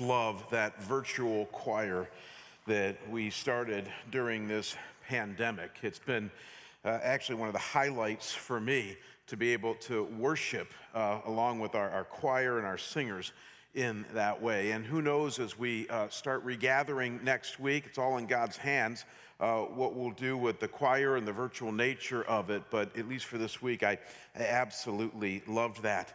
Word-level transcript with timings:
love 0.00 0.44
that 0.50 0.82
virtual 0.82 1.46
choir 1.46 2.08
that 2.66 2.96
we 3.10 3.30
started 3.30 3.90
during 4.10 4.48
this 4.48 4.74
pandemic. 5.08 5.70
It's 5.82 5.98
been 5.98 6.30
uh, 6.84 6.98
actually 7.02 7.36
one 7.36 7.48
of 7.48 7.52
the 7.52 7.58
highlights 7.58 8.32
for 8.32 8.60
me 8.60 8.96
to 9.26 9.36
be 9.36 9.52
able 9.52 9.74
to 9.74 10.04
worship 10.18 10.72
uh, 10.94 11.20
along 11.26 11.60
with 11.60 11.74
our, 11.74 11.90
our, 11.90 12.04
choir 12.04 12.58
and 12.58 12.66
our 12.66 12.78
singers 12.78 13.32
in 13.74 14.04
that 14.14 14.40
way. 14.40 14.72
And 14.72 14.84
who 14.84 15.02
knows 15.02 15.38
as 15.38 15.58
we 15.58 15.88
uh, 15.88 16.08
start 16.08 16.42
regathering 16.44 17.20
next 17.22 17.60
week, 17.60 17.84
it's 17.86 17.98
all 17.98 18.16
in 18.16 18.26
God's 18.26 18.56
hands. 18.56 19.04
Uh, 19.38 19.60
what 19.62 19.94
we'll 19.94 20.10
do 20.10 20.36
with 20.36 20.58
the 20.60 20.68
choir 20.68 21.16
and 21.16 21.26
the 21.26 21.32
virtual 21.32 21.72
nature 21.72 22.24
of 22.24 22.50
it, 22.50 22.62
but 22.70 22.94
at 22.96 23.08
least 23.08 23.26
for 23.26 23.38
this 23.38 23.62
week, 23.62 23.82
I 23.82 23.98
absolutely 24.34 25.42
loved 25.46 25.82
that. 25.82 26.12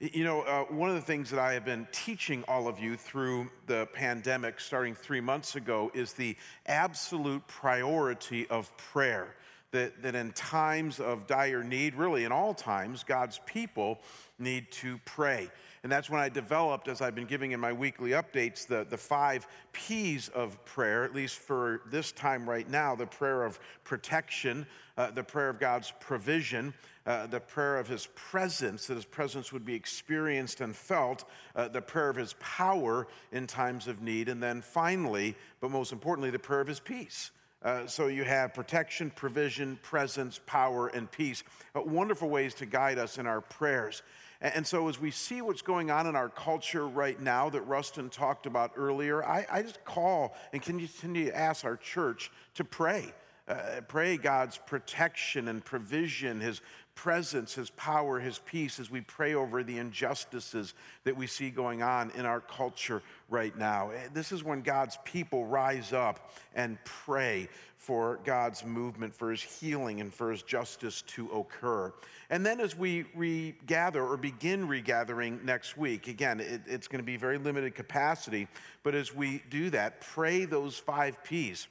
You 0.00 0.22
know, 0.22 0.42
uh, 0.42 0.62
one 0.66 0.88
of 0.88 0.94
the 0.94 1.02
things 1.02 1.28
that 1.30 1.40
I 1.40 1.54
have 1.54 1.64
been 1.64 1.88
teaching 1.90 2.44
all 2.46 2.68
of 2.68 2.78
you 2.78 2.96
through 2.96 3.50
the 3.66 3.88
pandemic 3.92 4.60
starting 4.60 4.94
three 4.94 5.20
months 5.20 5.56
ago 5.56 5.90
is 5.92 6.12
the 6.12 6.36
absolute 6.66 7.44
priority 7.48 8.46
of 8.48 8.74
prayer. 8.76 9.34
That, 9.72 10.00
that 10.02 10.14
in 10.14 10.30
times 10.32 11.00
of 11.00 11.26
dire 11.26 11.64
need, 11.64 11.96
really 11.96 12.24
in 12.24 12.30
all 12.30 12.54
times, 12.54 13.02
God's 13.02 13.40
people 13.44 13.98
need 14.38 14.70
to 14.72 14.98
pray. 15.04 15.50
And 15.88 15.92
that's 15.94 16.10
when 16.10 16.20
I 16.20 16.28
developed, 16.28 16.86
as 16.86 17.00
I've 17.00 17.14
been 17.14 17.24
giving 17.24 17.52
in 17.52 17.60
my 17.60 17.72
weekly 17.72 18.10
updates, 18.10 18.66
the, 18.66 18.86
the 18.90 18.98
five 18.98 19.46
P's 19.72 20.28
of 20.28 20.62
prayer, 20.66 21.02
at 21.02 21.14
least 21.14 21.36
for 21.36 21.80
this 21.90 22.12
time 22.12 22.46
right 22.46 22.68
now 22.68 22.94
the 22.94 23.06
prayer 23.06 23.42
of 23.42 23.58
protection, 23.84 24.66
uh, 24.98 25.12
the 25.12 25.22
prayer 25.22 25.48
of 25.48 25.58
God's 25.58 25.94
provision, 25.98 26.74
uh, 27.06 27.26
the 27.28 27.40
prayer 27.40 27.78
of 27.78 27.88
his 27.88 28.06
presence, 28.14 28.86
that 28.88 28.96
his 28.96 29.06
presence 29.06 29.50
would 29.50 29.64
be 29.64 29.74
experienced 29.74 30.60
and 30.60 30.76
felt, 30.76 31.24
uh, 31.56 31.68
the 31.68 31.80
prayer 31.80 32.10
of 32.10 32.16
his 32.16 32.34
power 32.38 33.08
in 33.32 33.46
times 33.46 33.88
of 33.88 34.02
need, 34.02 34.28
and 34.28 34.42
then 34.42 34.60
finally, 34.60 35.34
but 35.58 35.70
most 35.70 35.92
importantly, 35.92 36.28
the 36.28 36.38
prayer 36.38 36.60
of 36.60 36.68
his 36.68 36.80
peace. 36.80 37.30
Uh, 37.62 37.86
so 37.86 38.08
you 38.08 38.24
have 38.24 38.52
protection, 38.52 39.10
provision, 39.10 39.78
presence, 39.82 40.38
power, 40.44 40.88
and 40.88 41.10
peace. 41.10 41.42
Uh, 41.74 41.80
wonderful 41.80 42.28
ways 42.28 42.52
to 42.52 42.66
guide 42.66 42.98
us 42.98 43.16
in 43.16 43.26
our 43.26 43.40
prayers. 43.40 44.02
And 44.40 44.64
so, 44.64 44.88
as 44.88 45.00
we 45.00 45.10
see 45.10 45.42
what's 45.42 45.62
going 45.62 45.90
on 45.90 46.06
in 46.06 46.14
our 46.14 46.28
culture 46.28 46.86
right 46.86 47.20
now 47.20 47.50
that 47.50 47.62
Rustin 47.62 48.08
talked 48.08 48.46
about 48.46 48.72
earlier, 48.76 49.24
I, 49.24 49.44
I 49.50 49.62
just 49.62 49.84
call 49.84 50.36
and 50.52 50.62
continue 50.62 51.26
to 51.26 51.36
ask 51.36 51.64
our 51.64 51.76
church 51.76 52.30
to 52.54 52.64
pray. 52.64 53.12
Uh, 53.48 53.80
pray 53.88 54.16
God's 54.16 54.58
protection 54.58 55.48
and 55.48 55.64
provision, 55.64 56.38
His 56.38 56.60
presence, 56.98 57.54
His 57.54 57.70
power, 57.70 58.18
His 58.18 58.40
peace 58.40 58.80
as 58.80 58.90
we 58.90 59.02
pray 59.02 59.34
over 59.34 59.62
the 59.62 59.78
injustices 59.78 60.74
that 61.04 61.16
we 61.16 61.28
see 61.28 61.48
going 61.48 61.80
on 61.80 62.10
in 62.16 62.26
our 62.26 62.40
culture 62.40 63.02
right 63.28 63.56
now. 63.56 63.90
Eh, 63.90 64.08
this 64.12 64.32
is 64.32 64.42
when 64.42 64.62
God's 64.62 64.98
people 65.04 65.46
rise 65.46 65.92
up 65.92 66.32
and 66.56 66.76
pray 66.82 67.48
for 67.76 68.18
God's 68.24 68.64
movement, 68.64 69.14
for 69.14 69.30
His 69.30 69.40
healing, 69.40 70.00
and 70.00 70.12
for 70.12 70.32
His 70.32 70.42
justice 70.42 71.02
to 71.02 71.30
occur. 71.30 71.92
And 72.30 72.44
then 72.44 72.58
as 72.58 72.76
we 72.76 73.04
regather 73.14 74.04
or 74.04 74.16
begin 74.16 74.66
regathering 74.66 75.44
next 75.44 75.76
week, 75.76 76.08
again, 76.08 76.40
it, 76.40 76.62
it's 76.66 76.88
going 76.88 77.00
to 77.00 77.06
be 77.06 77.16
very 77.16 77.38
limited 77.38 77.76
capacity, 77.76 78.48
but 78.82 78.96
as 78.96 79.14
we 79.14 79.40
do 79.50 79.70
that, 79.70 80.00
pray 80.00 80.46
those 80.46 80.76
five 80.76 81.22
P's 81.22 81.68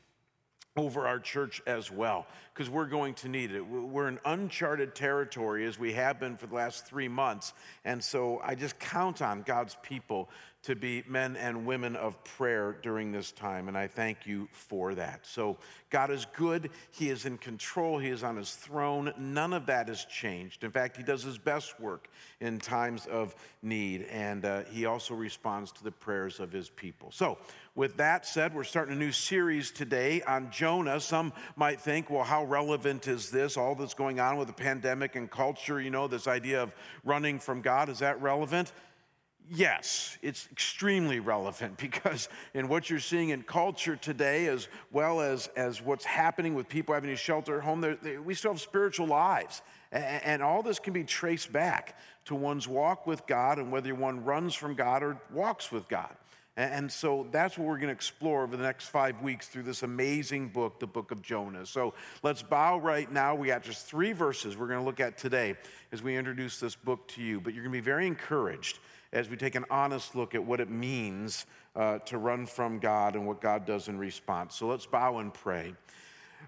over 0.77 1.07
our 1.07 1.19
church 1.19 1.61
as 1.65 1.91
well, 1.91 2.27
because 2.53 2.69
we're 2.69 2.85
going 2.85 3.15
to 3.15 3.27
need 3.27 3.51
it. 3.51 3.61
We're 3.61 4.07
in 4.07 4.19
uncharted 4.23 4.95
territory 4.95 5.65
as 5.65 5.77
we 5.77 5.93
have 5.93 6.19
been 6.19 6.37
for 6.37 6.47
the 6.47 6.55
last 6.55 6.85
three 6.85 7.07
months. 7.07 7.53
And 7.83 8.03
so 8.03 8.39
I 8.43 8.55
just 8.55 8.79
count 8.79 9.21
on 9.21 9.41
God's 9.41 9.75
people 9.81 10.29
to 10.67 10.75
be 10.75 11.01
men 11.07 11.37
and 11.37 11.65
women 11.65 11.95
of 11.95 12.21
prayer 12.25 12.75
during 12.83 13.13
this 13.13 13.31
time. 13.31 13.69
And 13.69 13.77
I 13.77 13.87
thank 13.87 14.27
you 14.27 14.49
for 14.51 14.93
that. 14.95 15.25
So 15.25 15.57
God 15.89 16.11
is 16.11 16.27
good. 16.35 16.71
He 16.91 17.07
is 17.09 17.25
in 17.25 17.37
control. 17.37 17.97
He 17.99 18.09
is 18.09 18.21
on 18.21 18.35
his 18.35 18.53
throne. 18.53 19.13
None 19.17 19.53
of 19.53 19.65
that 19.67 19.87
has 19.87 20.03
changed. 20.03 20.65
In 20.65 20.71
fact, 20.71 20.97
he 20.97 21.03
does 21.03 21.23
his 21.23 21.37
best 21.37 21.79
work 21.79 22.09
in 22.41 22.59
times 22.59 23.05
of 23.05 23.33
need. 23.61 24.07
And 24.11 24.43
uh, 24.43 24.63
he 24.65 24.85
also 24.85 25.13
responds 25.13 25.71
to 25.71 25.85
the 25.85 25.91
prayers 25.91 26.41
of 26.41 26.51
his 26.51 26.69
people. 26.69 27.11
So, 27.13 27.37
with 27.73 27.95
that 27.97 28.25
said, 28.25 28.53
we're 28.53 28.63
starting 28.63 28.95
a 28.95 28.99
new 28.99 29.11
series 29.11 29.71
today 29.71 30.21
on 30.23 30.49
Jonah. 30.51 30.99
Some 30.99 31.31
might 31.55 31.79
think, 31.79 32.09
well, 32.09 32.23
how 32.23 32.43
relevant 32.43 33.07
is 33.07 33.29
this? 33.29 33.55
All 33.55 33.75
that's 33.75 33.93
going 33.93 34.19
on 34.19 34.35
with 34.35 34.47
the 34.47 34.53
pandemic 34.53 35.15
and 35.15 35.29
culture, 35.29 35.79
you 35.79 35.91
know, 35.91 36.07
this 36.07 36.27
idea 36.27 36.61
of 36.61 36.73
running 37.05 37.39
from 37.39 37.61
God, 37.61 37.87
is 37.87 37.99
that 37.99 38.19
relevant? 38.19 38.73
Yes, 39.49 40.17
it's 40.21 40.47
extremely 40.51 41.19
relevant 41.19 41.77
because 41.81 42.29
in 42.53 42.67
what 42.67 42.89
you're 42.89 42.99
seeing 42.99 43.29
in 43.29 43.43
culture 43.43 43.95
today, 43.95 44.47
as 44.47 44.67
well 44.91 45.21
as, 45.21 45.47
as 45.55 45.81
what's 45.81 46.05
happening 46.05 46.53
with 46.53 46.67
people 46.67 46.93
having 46.93 47.09
to 47.09 47.15
shelter 47.15 47.57
at 47.57 47.63
home, 47.63 47.97
they, 48.01 48.17
we 48.17 48.33
still 48.33 48.51
have 48.51 48.61
spiritual 48.61 49.07
lives. 49.07 49.61
And, 49.91 50.23
and 50.23 50.43
all 50.43 50.63
this 50.63 50.79
can 50.79 50.93
be 50.93 51.03
traced 51.03 51.51
back 51.51 51.97
to 52.25 52.35
one's 52.35 52.67
walk 52.67 53.07
with 53.07 53.25
God 53.25 53.57
and 53.57 53.71
whether 53.71 53.93
one 53.95 54.23
runs 54.25 54.53
from 54.53 54.75
God 54.75 55.03
or 55.03 55.17
walks 55.31 55.71
with 55.71 55.87
God. 55.87 56.13
And 56.57 56.91
so 56.91 57.27
that's 57.31 57.55
what 57.55 57.67
we're 57.67 57.77
going 57.77 57.89
to 57.89 57.93
explore 57.93 58.41
over 58.41 58.57
the 58.57 58.63
next 58.63 58.87
five 58.87 59.21
weeks 59.21 59.47
through 59.47 59.61
this 59.61 59.83
amazing 59.83 60.49
book, 60.49 60.79
the 60.79 60.87
book 60.87 61.11
of 61.11 61.21
Jonah. 61.21 61.67
So 61.67 61.93
let's 62.23 62.41
bow 62.41 62.79
right 62.79 63.09
now. 63.11 63.35
We 63.35 63.47
got 63.49 63.61
just 63.61 63.85
three 63.85 64.11
verses 64.11 64.57
we're 64.57 64.67
going 64.67 64.79
to 64.79 64.85
look 64.85 64.99
at 64.99 65.19
today 65.19 65.55
as 65.91 66.01
we 66.01 66.17
introduce 66.17 66.59
this 66.59 66.75
book 66.75 67.07
to 67.09 67.21
you. 67.21 67.39
But 67.39 67.53
you're 67.53 67.63
going 67.63 67.73
to 67.73 67.77
be 67.77 67.85
very 67.85 68.07
encouraged 68.07 68.79
as 69.13 69.29
we 69.29 69.37
take 69.37 69.55
an 69.55 69.65
honest 69.69 70.15
look 70.15 70.35
at 70.35 70.43
what 70.43 70.59
it 70.59 70.69
means 70.69 71.45
uh, 71.75 71.99
to 71.99 72.17
run 72.17 72.45
from 72.45 72.79
God 72.79 73.15
and 73.15 73.25
what 73.25 73.41
God 73.41 73.65
does 73.65 73.87
in 73.87 73.97
response. 73.97 74.55
So 74.55 74.67
let's 74.67 74.85
bow 74.85 75.19
and 75.19 75.33
pray. 75.33 75.73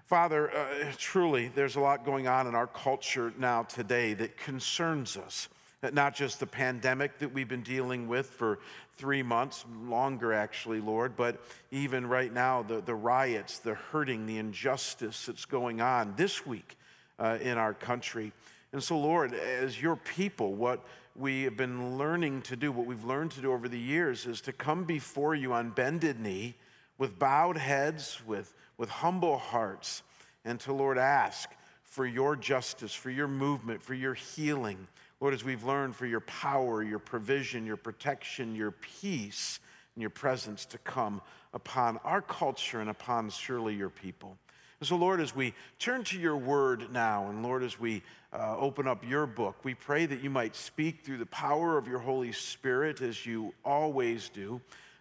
Father, 0.06 0.50
uh, 0.50 0.92
truly, 0.96 1.48
there's 1.48 1.76
a 1.76 1.80
lot 1.80 2.04
going 2.04 2.26
on 2.26 2.46
in 2.46 2.54
our 2.54 2.66
culture 2.66 3.32
now 3.38 3.62
today 3.62 4.14
that 4.14 4.36
concerns 4.36 5.16
us 5.16 5.48
not 5.92 6.14
just 6.14 6.40
the 6.40 6.46
pandemic 6.46 7.18
that 7.18 7.32
we've 7.32 7.48
been 7.48 7.62
dealing 7.62 8.06
with 8.06 8.26
for 8.26 8.58
three 8.96 9.22
months, 9.22 9.64
longer 9.84 10.32
actually, 10.32 10.80
Lord, 10.80 11.16
but 11.16 11.40
even 11.70 12.06
right 12.06 12.32
now, 12.32 12.62
the, 12.62 12.82
the 12.82 12.94
riots, 12.94 13.58
the 13.58 13.74
hurting, 13.74 14.26
the 14.26 14.36
injustice 14.38 15.26
that's 15.26 15.46
going 15.46 15.80
on 15.80 16.14
this 16.16 16.44
week 16.44 16.76
uh, 17.18 17.38
in 17.40 17.56
our 17.56 17.72
country. 17.72 18.32
And 18.72 18.82
so, 18.82 18.98
Lord, 18.98 19.34
as 19.34 19.80
your 19.80 19.96
people, 19.96 20.54
what 20.54 20.84
we 21.16 21.42
have 21.42 21.56
been 21.56 21.98
learning 21.98 22.42
to 22.42 22.56
do, 22.56 22.70
what 22.70 22.86
we've 22.86 23.04
learned 23.04 23.32
to 23.32 23.40
do 23.40 23.52
over 23.52 23.68
the 23.68 23.78
years, 23.78 24.26
is 24.26 24.40
to 24.42 24.52
come 24.52 24.84
before 24.84 25.34
you 25.34 25.52
on 25.52 25.70
bended 25.70 26.20
knee 26.20 26.54
with 26.98 27.18
bowed 27.18 27.56
heads, 27.56 28.20
with, 28.26 28.54
with 28.78 28.88
humble 28.88 29.38
hearts, 29.38 30.02
and 30.44 30.60
to, 30.60 30.72
Lord, 30.72 30.98
ask 30.98 31.50
for 31.82 32.06
your 32.06 32.36
justice, 32.36 32.94
for 32.94 33.10
your 33.10 33.28
movement, 33.28 33.82
for 33.82 33.94
your 33.94 34.14
healing 34.14 34.86
Lord, 35.20 35.34
as 35.34 35.44
we've 35.44 35.64
learned 35.64 35.94
for 35.94 36.06
your 36.06 36.20
power, 36.20 36.82
your 36.82 36.98
provision, 36.98 37.66
your 37.66 37.76
protection, 37.76 38.54
your 38.54 38.70
peace, 38.70 39.60
and 39.94 40.00
your 40.00 40.10
presence 40.10 40.64
to 40.66 40.78
come 40.78 41.20
upon 41.52 41.98
our 42.04 42.22
culture 42.22 42.80
and 42.80 42.88
upon 42.88 43.28
surely 43.28 43.74
your 43.74 43.90
people. 43.90 44.38
And 44.80 44.88
so, 44.88 44.96
Lord, 44.96 45.20
as 45.20 45.36
we 45.36 45.52
turn 45.78 46.04
to 46.04 46.18
your 46.18 46.38
word 46.38 46.90
now, 46.90 47.28
and 47.28 47.42
Lord, 47.42 47.62
as 47.62 47.78
we 47.78 48.02
uh, 48.32 48.56
open 48.58 48.88
up 48.88 49.06
your 49.06 49.26
book, 49.26 49.56
we 49.62 49.74
pray 49.74 50.06
that 50.06 50.22
you 50.22 50.30
might 50.30 50.56
speak 50.56 51.04
through 51.04 51.18
the 51.18 51.26
power 51.26 51.76
of 51.76 51.86
your 51.86 51.98
Holy 51.98 52.32
Spirit 52.32 53.02
as 53.02 53.26
you 53.26 53.52
always 53.62 54.30
do. 54.30 54.60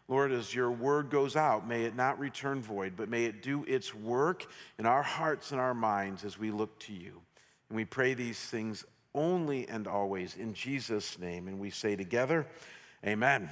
Lord, 0.10 0.34
as 0.34 0.54
your 0.54 0.70
word 0.70 1.10
goes 1.10 1.38
out, 1.38 1.66
may 1.66 1.86
it 1.86 1.96
not 1.96 2.20
return 2.20 2.62
void, 2.62 2.94
but 2.98 3.08
may 3.08 3.26
it 3.26 3.42
do 3.42 3.64
its 3.66 3.96
work 3.96 4.48
in 4.78 4.86
our 4.86 5.04
hearts 5.04 5.52
and 5.52 5.62
our 5.62 5.76
minds 5.76 6.26
as 6.26 6.38
we 6.38 6.52
look 6.52 6.78
to 6.80 6.94
you. 6.94 7.22
And 7.70 7.76
we 7.78 7.86
pray 7.86 8.16
these 8.16 8.40
things 8.40 8.84
only 9.16 9.68
and 9.70 9.88
always 9.88 10.36
in 10.36 10.54
Jesus' 10.54 11.18
name. 11.20 11.48
And 11.48 11.60
we 11.60 11.70
say 11.70 11.96
together, 11.96 12.48
Amen. 13.06 13.50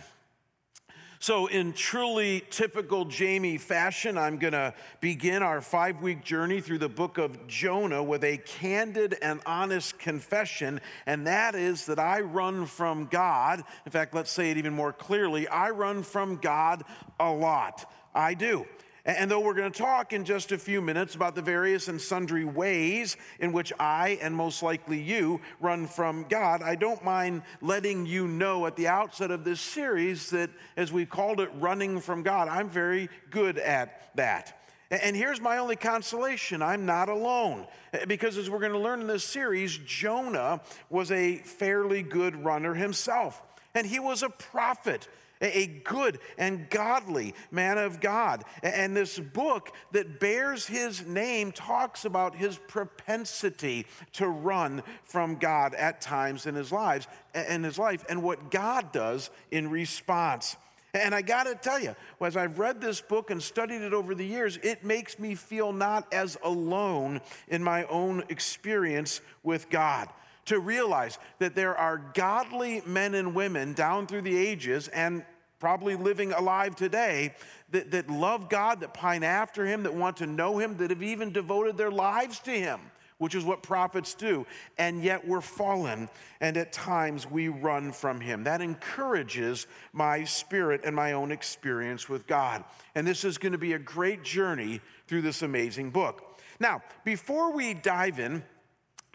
So, 1.20 1.48
in 1.48 1.74
truly 1.74 2.44
typical 2.52 3.04
Jamie 3.06 3.58
fashion, 3.58 4.20
I'm 4.20 4.38
going 4.38 4.54
to 4.54 4.74
begin 5.00 5.42
our 5.42 5.62
five 5.62 6.02
week 6.02 6.24
journey 6.24 6.62
through 6.62 6.78
the 6.78 6.90
book 6.90 7.18
of 7.18 7.48
Jonah 7.48 8.04
with 8.04 8.24
a 8.24 8.38
candid 8.38 9.18
and 9.22 9.42
honest 9.48 9.98
confession, 9.98 10.80
and 11.08 11.26
that 11.26 11.56
is 11.56 11.88
that 11.88 11.98
I 11.98 12.22
run 12.22 12.68
from 12.68 13.06
God. 13.06 13.64
In 13.88 13.92
fact, 13.92 14.14
let's 14.14 14.30
say 14.32 14.52
it 14.52 14.58
even 14.58 14.74
more 14.74 14.94
clearly 14.94 15.48
I 15.48 15.72
run 15.72 16.04
from 16.04 16.36
God 16.36 16.84
a 17.20 17.32
lot. 17.32 17.92
I 18.14 18.36
do. 18.36 18.68
And 19.08 19.32
though 19.32 19.40
we're 19.40 19.54
going 19.54 19.72
to 19.72 19.78
talk 19.78 20.12
in 20.12 20.26
just 20.26 20.52
a 20.52 20.58
few 20.58 20.82
minutes 20.82 21.16
about 21.16 21.34
the 21.34 21.42
various 21.42 21.88
and 21.88 22.00
sundry 22.00 22.44
ways 22.44 23.16
in 23.40 23.54
which 23.54 23.72
I, 23.80 24.20
and 24.22 24.36
most 24.36 24.62
likely 24.62 25.02
you, 25.02 25.40
run 25.62 25.88
from 25.88 26.26
God, 26.28 26.62
I 26.62 26.76
don't 26.76 27.02
mind 27.06 27.44
letting 27.62 28.06
you 28.06 28.28
know 28.28 28.66
at 28.66 28.76
the 28.76 28.90
outset 28.90 29.32
of 29.32 29.46
this 29.46 29.62
series 29.62 30.30
that, 30.32 30.50
as 30.76 30.92
we 30.92 31.06
called 31.06 31.40
it, 31.40 31.50
running 31.58 32.02
from 32.02 32.22
God, 32.22 32.50
I'm 32.50 32.68
very 32.68 33.08
good 33.30 33.58
at 33.58 34.14
that. 34.16 34.62
And 34.92 35.16
here's 35.16 35.40
my 35.40 35.60
only 35.60 35.78
consolation 35.78 36.62
I'm 36.62 36.86
not 36.86 37.08
alone. 37.08 37.66
Because 38.10 38.38
as 38.38 38.50
we're 38.50 38.60
going 38.60 38.74
to 38.74 38.80
learn 38.80 39.00
in 39.00 39.08
this 39.08 39.24
series, 39.24 39.78
Jonah 39.78 40.60
was 40.90 41.14
a 41.14 41.38
fairly 41.38 42.04
good 42.04 42.44
runner 42.44 42.74
himself. 42.74 43.42
and 43.74 43.86
he 43.86 44.00
was 44.00 44.24
a 44.24 44.30
prophet 44.30 45.08
a 45.42 45.68
good 45.84 46.20
and 46.38 46.70
godly 46.70 47.34
man 47.52 47.78
of 47.78 48.00
God. 48.00 48.44
And 48.64 48.96
this 48.96 49.20
book 49.20 49.72
that 49.92 50.20
bears 50.20 50.68
his 50.68 51.06
name 51.06 51.52
talks 51.52 52.06
about 52.06 52.36
his 52.36 52.58
propensity 52.68 53.86
to 54.14 54.28
run 54.28 54.84
from 55.04 55.36
God 55.36 55.74
at 55.76 56.02
times 56.02 56.46
in 56.46 56.56
his 56.56 56.72
lives 56.72 57.08
in 57.34 57.64
his 57.64 57.78
life 57.78 58.04
and 58.10 58.24
what 58.24 58.52
God 58.52 58.92
does 58.92 59.30
in 59.52 59.70
response. 59.70 60.56
And 60.94 61.14
I 61.14 61.22
got 61.22 61.44
to 61.44 61.56
tell 61.56 61.80
you, 61.80 61.96
as 62.22 62.36
I've 62.36 62.58
read 62.58 62.82
this 62.82 63.02
book 63.02 63.30
and 63.30 63.44
studied 63.44 63.82
it 63.82 63.94
over 63.94 64.16
the 64.16 64.26
years, 64.26 64.58
it 64.64 64.84
makes 64.84 65.20
me 65.20 65.36
feel 65.36 65.72
not 65.72 66.12
as 66.14 66.38
alone 66.44 67.22
in 67.48 67.64
my 67.64 67.84
own 67.86 68.24
experience 68.30 69.22
with 69.44 69.70
God 69.70 70.10
to 70.48 70.60
realize 70.60 71.20
that 71.40 71.56
there 71.56 71.76
are 71.76 72.02
godly 72.14 72.82
men 72.86 73.14
and 73.14 73.36
women 73.36 73.74
down 73.74 74.08
through 74.08 74.24
the 74.24 74.36
ages 74.36 74.88
and 74.90 75.24
probably 75.60 75.96
living 75.96 76.32
alive 76.34 76.76
today 76.76 77.34
that, 77.72 77.92
that 77.92 78.10
love 78.10 78.50
God, 78.50 78.80
that 78.82 78.94
pine 78.94 79.24
after 79.24 79.66
Him, 79.66 79.84
that 79.84 79.94
want 79.94 80.18
to 80.18 80.28
know 80.28 80.58
Him, 80.58 80.78
that 80.78 80.90
have 80.90 81.04
even 81.04 81.32
devoted 81.32 81.78
their 81.78 81.92
lives 81.92 82.40
to 82.40 82.52
Him, 82.52 82.80
which 83.18 83.36
is 83.36 83.44
what 83.44 83.64
prophets 83.64 84.14
do. 84.14 84.46
And 84.78 85.04
yet 85.04 85.28
we're 85.28 85.42
fallen, 85.42 86.10
and 86.40 86.56
at 86.56 86.72
times 86.72 87.30
we 87.30 87.50
run 87.50 87.92
from 87.92 88.22
Him. 88.22 88.44
That 88.44 88.62
encourages 88.62 89.68
my 89.92 90.24
spirit 90.24 90.82
and 90.84 90.96
my 90.96 91.14
own 91.14 91.32
experience 91.32 92.08
with 92.08 92.28
God. 92.28 92.64
And 92.96 93.06
this 93.06 93.24
is 93.24 93.38
going 93.38 93.54
to 93.54 93.58
be 93.58 93.74
a 93.74 93.80
great 93.80 94.24
journey 94.24 94.80
through 95.08 95.24
this 95.24 95.42
amazing 95.42 95.90
book. 95.90 96.40
Now, 96.60 96.82
before 97.04 97.52
we 97.52 97.74
dive 97.74 98.20
in, 98.20 98.44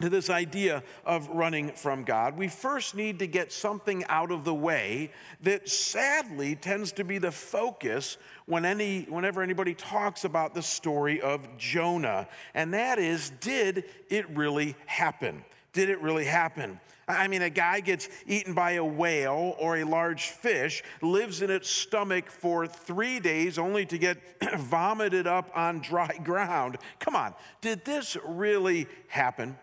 to 0.01 0.09
this 0.09 0.29
idea 0.29 0.83
of 1.05 1.29
running 1.29 1.71
from 1.71 2.03
God, 2.03 2.37
we 2.37 2.47
first 2.47 2.95
need 2.95 3.19
to 3.19 3.27
get 3.27 3.51
something 3.51 4.03
out 4.09 4.31
of 4.31 4.43
the 4.43 4.53
way 4.53 5.11
that 5.41 5.69
sadly 5.69 6.55
tends 6.55 6.91
to 6.93 7.03
be 7.03 7.17
the 7.17 7.31
focus 7.31 8.17
when 8.45 8.65
any, 8.65 9.03
whenever 9.03 9.41
anybody 9.41 9.73
talks 9.73 10.25
about 10.25 10.53
the 10.53 10.61
story 10.61 11.21
of 11.21 11.57
Jonah. 11.57 12.27
And 12.53 12.73
that 12.73 12.99
is, 12.99 13.31
did 13.39 13.85
it 14.09 14.29
really 14.31 14.75
happen? 14.85 15.45
Did 15.71 15.89
it 15.89 16.01
really 16.01 16.25
happen? 16.25 16.79
I 17.07 17.27
mean, 17.27 17.41
a 17.41 17.49
guy 17.49 17.79
gets 17.79 18.07
eaten 18.27 18.53
by 18.53 18.71
a 18.73 18.85
whale 18.85 19.55
or 19.59 19.77
a 19.77 19.83
large 19.83 20.27
fish, 20.27 20.83
lives 21.01 21.41
in 21.41 21.49
its 21.49 21.69
stomach 21.69 22.29
for 22.29 22.65
three 22.65 23.19
days 23.19 23.57
only 23.57 23.85
to 23.87 23.97
get 23.97 24.17
vomited 24.57 25.27
up 25.27 25.49
on 25.53 25.79
dry 25.79 26.17
ground. 26.23 26.77
Come 26.99 27.15
on, 27.15 27.33
did 27.61 27.83
this 27.83 28.15
really 28.25 28.87
happen? 29.07 29.57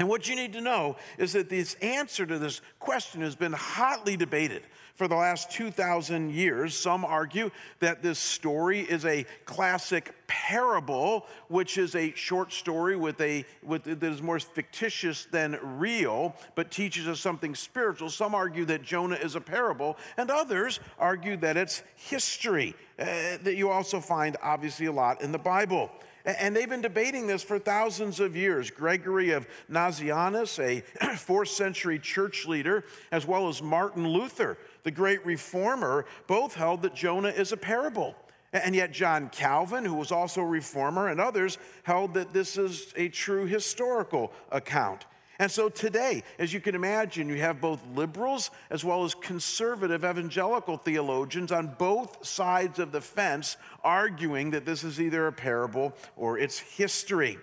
And 0.00 0.08
what 0.08 0.26
you 0.30 0.34
need 0.34 0.54
to 0.54 0.62
know 0.62 0.96
is 1.18 1.34
that 1.34 1.50
this 1.50 1.74
answer 1.82 2.24
to 2.24 2.38
this 2.38 2.62
question 2.78 3.20
has 3.20 3.36
been 3.36 3.52
hotly 3.52 4.16
debated 4.16 4.62
for 4.94 5.06
the 5.06 5.14
last 5.14 5.50
2,000 5.50 6.30
years. 6.30 6.74
Some 6.74 7.04
argue 7.04 7.50
that 7.80 8.02
this 8.02 8.18
story 8.18 8.80
is 8.80 9.04
a 9.04 9.26
classic 9.44 10.14
parable, 10.26 11.26
which 11.48 11.76
is 11.76 11.94
a 11.96 12.14
short 12.14 12.50
story 12.50 12.96
with 12.96 13.20
a, 13.20 13.44
with, 13.62 13.84
that 13.84 14.02
is 14.02 14.22
more 14.22 14.40
fictitious 14.40 15.26
than 15.26 15.58
real, 15.62 16.34
but 16.54 16.70
teaches 16.70 17.06
us 17.06 17.20
something 17.20 17.54
spiritual. 17.54 18.08
Some 18.08 18.34
argue 18.34 18.64
that 18.64 18.82
Jonah 18.82 19.16
is 19.16 19.34
a 19.34 19.40
parable, 19.40 19.98
and 20.16 20.30
others 20.30 20.80
argue 20.98 21.36
that 21.36 21.58
it's 21.58 21.82
history, 21.96 22.74
uh, 22.98 23.04
that 23.42 23.54
you 23.54 23.68
also 23.68 24.00
find 24.00 24.38
obviously 24.42 24.86
a 24.86 24.92
lot 24.92 25.20
in 25.20 25.30
the 25.30 25.38
Bible. 25.38 25.90
And 26.38 26.54
they've 26.54 26.68
been 26.68 26.82
debating 26.82 27.26
this 27.26 27.42
for 27.42 27.58
thousands 27.58 28.20
of 28.20 28.36
years. 28.36 28.70
Gregory 28.70 29.30
of 29.30 29.46
Nazianzus, 29.70 30.58
a 30.58 31.16
fourth 31.16 31.48
century 31.48 31.98
church 31.98 32.46
leader, 32.46 32.84
as 33.10 33.26
well 33.26 33.48
as 33.48 33.62
Martin 33.62 34.06
Luther, 34.06 34.58
the 34.82 34.90
great 34.90 35.24
reformer, 35.24 36.06
both 36.26 36.54
held 36.54 36.82
that 36.82 36.94
Jonah 36.94 37.28
is 37.28 37.52
a 37.52 37.56
parable. 37.56 38.14
And 38.52 38.74
yet, 38.74 38.92
John 38.92 39.28
Calvin, 39.28 39.84
who 39.84 39.94
was 39.94 40.10
also 40.10 40.40
a 40.40 40.46
reformer, 40.46 41.08
and 41.08 41.20
others 41.20 41.58
held 41.84 42.14
that 42.14 42.32
this 42.32 42.56
is 42.56 42.92
a 42.96 43.08
true 43.08 43.46
historical 43.46 44.32
account. 44.50 45.06
And 45.40 45.50
so 45.50 45.70
today, 45.70 46.22
as 46.38 46.52
you 46.52 46.60
can 46.60 46.74
imagine, 46.74 47.26
you 47.30 47.36
have 47.36 47.62
both 47.62 47.80
liberals 47.94 48.50
as 48.68 48.84
well 48.84 49.04
as 49.04 49.14
conservative 49.14 50.04
evangelical 50.04 50.76
theologians 50.76 51.50
on 51.50 51.74
both 51.78 52.26
sides 52.26 52.78
of 52.78 52.92
the 52.92 53.00
fence 53.00 53.56
arguing 53.82 54.50
that 54.50 54.66
this 54.66 54.84
is 54.84 55.00
either 55.00 55.26
a 55.28 55.32
parable 55.32 55.94
or 56.14 56.36
it's 56.36 56.58
history. 56.58 57.38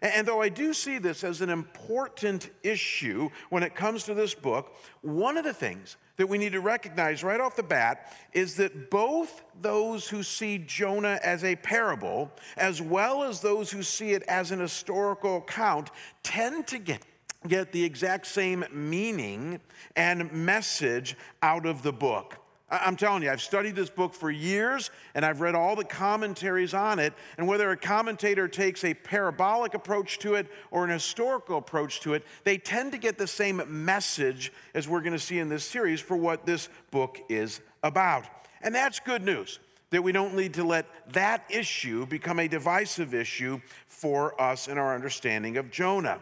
And 0.00 0.26
though 0.26 0.40
I 0.40 0.48
do 0.48 0.72
see 0.72 0.96
this 0.96 1.24
as 1.24 1.42
an 1.42 1.50
important 1.50 2.48
issue 2.62 3.28
when 3.50 3.62
it 3.62 3.74
comes 3.74 4.04
to 4.04 4.14
this 4.14 4.34
book, 4.34 4.74
one 5.02 5.36
of 5.36 5.44
the 5.44 5.52
things 5.52 5.98
that 6.16 6.28
we 6.28 6.38
need 6.38 6.52
to 6.52 6.60
recognize 6.60 7.22
right 7.22 7.40
off 7.40 7.54
the 7.54 7.62
bat 7.62 8.16
is 8.32 8.56
that 8.56 8.90
both 8.90 9.44
those 9.60 10.08
who 10.08 10.22
see 10.22 10.56
Jonah 10.56 11.20
as 11.22 11.44
a 11.44 11.56
parable, 11.56 12.32
as 12.56 12.80
well 12.80 13.22
as 13.22 13.40
those 13.40 13.70
who 13.70 13.82
see 13.82 14.12
it 14.12 14.22
as 14.22 14.52
an 14.52 14.58
historical 14.58 15.36
account, 15.36 15.90
tend 16.22 16.66
to 16.68 16.78
get 16.78 17.02
get 17.46 17.72
the 17.72 17.84
exact 17.84 18.26
same 18.26 18.64
meaning 18.72 19.60
and 19.96 20.30
message 20.32 21.16
out 21.42 21.66
of 21.66 21.82
the 21.82 21.92
book. 21.92 22.38
I'm 22.72 22.96
telling 22.96 23.22
you, 23.22 23.30
I've 23.30 23.42
studied 23.42 23.76
this 23.76 23.90
book 23.90 24.14
for 24.14 24.30
years 24.30 24.90
and 25.14 25.26
I've 25.26 25.42
read 25.42 25.54
all 25.54 25.76
the 25.76 25.84
commentaries 25.84 26.72
on 26.72 26.98
it. 26.98 27.12
And 27.36 27.46
whether 27.46 27.70
a 27.70 27.76
commentator 27.76 28.48
takes 28.48 28.82
a 28.82 28.94
parabolic 28.94 29.74
approach 29.74 30.18
to 30.20 30.36
it 30.36 30.46
or 30.70 30.84
an 30.84 30.90
historical 30.90 31.58
approach 31.58 32.00
to 32.00 32.14
it, 32.14 32.24
they 32.44 32.56
tend 32.56 32.92
to 32.92 32.98
get 32.98 33.18
the 33.18 33.26
same 33.26 33.62
message 33.68 34.52
as 34.74 34.88
we're 34.88 35.02
going 35.02 35.12
to 35.12 35.18
see 35.18 35.38
in 35.38 35.50
this 35.50 35.64
series 35.64 36.00
for 36.00 36.16
what 36.16 36.46
this 36.46 36.70
book 36.90 37.18
is 37.28 37.60
about. 37.82 38.24
And 38.62 38.74
that's 38.74 39.00
good 39.00 39.22
news 39.22 39.58
that 39.90 40.02
we 40.02 40.10
don't 40.12 40.34
need 40.34 40.54
to 40.54 40.64
let 40.64 40.86
that 41.12 41.44
issue 41.50 42.06
become 42.06 42.38
a 42.38 42.48
divisive 42.48 43.12
issue 43.12 43.60
for 43.86 44.40
us 44.40 44.66
in 44.66 44.78
our 44.78 44.94
understanding 44.94 45.58
of 45.58 45.70
Jonah. 45.70 46.18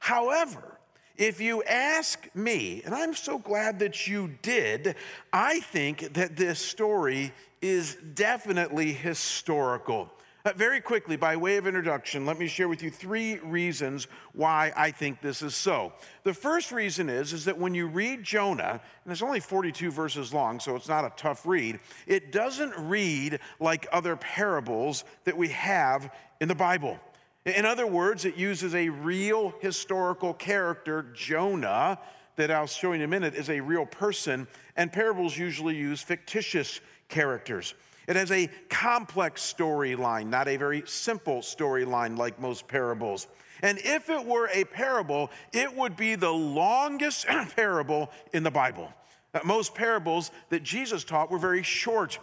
However, 0.00 0.78
if 1.16 1.40
you 1.40 1.62
ask 1.62 2.28
me, 2.34 2.82
and 2.84 2.94
I'm 2.94 3.14
so 3.14 3.38
glad 3.38 3.78
that 3.80 4.08
you 4.08 4.38
did, 4.40 4.96
I 5.32 5.60
think 5.60 6.14
that 6.14 6.34
this 6.36 6.58
story 6.58 7.32
is 7.60 7.96
definitely 8.14 8.92
historical. 8.92 10.10
Uh, 10.42 10.52
very 10.56 10.80
quickly, 10.80 11.16
by 11.16 11.36
way 11.36 11.58
of 11.58 11.66
introduction, 11.66 12.24
let 12.24 12.38
me 12.38 12.46
share 12.46 12.66
with 12.66 12.82
you 12.82 12.90
three 12.90 13.38
reasons 13.40 14.08
why 14.32 14.72
I 14.74 14.90
think 14.90 15.20
this 15.20 15.42
is 15.42 15.54
so. 15.54 15.92
The 16.22 16.32
first 16.32 16.72
reason 16.72 17.10
is, 17.10 17.34
is 17.34 17.44
that 17.44 17.58
when 17.58 17.74
you 17.74 17.86
read 17.86 18.24
Jonah, 18.24 18.80
and 19.04 19.12
it's 19.12 19.20
only 19.20 19.40
42 19.40 19.90
verses 19.90 20.32
long, 20.32 20.58
so 20.58 20.74
it's 20.74 20.88
not 20.88 21.04
a 21.04 21.12
tough 21.14 21.44
read, 21.44 21.78
it 22.06 22.32
doesn't 22.32 22.72
read 22.88 23.40
like 23.60 23.86
other 23.92 24.16
parables 24.16 25.04
that 25.24 25.36
we 25.36 25.48
have 25.48 26.10
in 26.40 26.48
the 26.48 26.54
Bible. 26.54 26.98
In 27.46 27.64
other 27.64 27.86
words, 27.86 28.24
it 28.24 28.36
uses 28.36 28.74
a 28.74 28.90
real 28.90 29.54
historical 29.60 30.34
character, 30.34 31.06
Jonah, 31.14 31.98
that 32.36 32.50
I'll 32.50 32.66
show 32.66 32.88
you 32.88 32.94
in 32.94 33.02
a 33.02 33.08
minute 33.08 33.34
is 33.34 33.48
a 33.48 33.60
real 33.60 33.86
person, 33.86 34.46
and 34.76 34.92
parables 34.92 35.36
usually 35.36 35.76
use 35.76 36.02
fictitious 36.02 36.80
characters. 37.08 37.74
It 38.06 38.16
has 38.16 38.30
a 38.30 38.48
complex 38.68 39.54
storyline, 39.56 40.26
not 40.28 40.48
a 40.48 40.56
very 40.56 40.82
simple 40.86 41.38
storyline 41.38 42.18
like 42.18 42.40
most 42.40 42.66
parables. 42.66 43.28
And 43.62 43.78
if 43.78 44.10
it 44.10 44.24
were 44.24 44.48
a 44.52 44.64
parable, 44.64 45.30
it 45.52 45.74
would 45.74 45.96
be 45.96 46.16
the 46.16 46.32
longest 46.32 47.26
parable 47.56 48.10
in 48.32 48.42
the 48.42 48.50
Bible. 48.50 48.92
Uh, 49.32 49.40
most 49.44 49.74
parables 49.74 50.30
that 50.48 50.62
Jesus 50.62 51.04
taught 51.04 51.30
were 51.30 51.38
very 51.38 51.62
short 51.62 52.18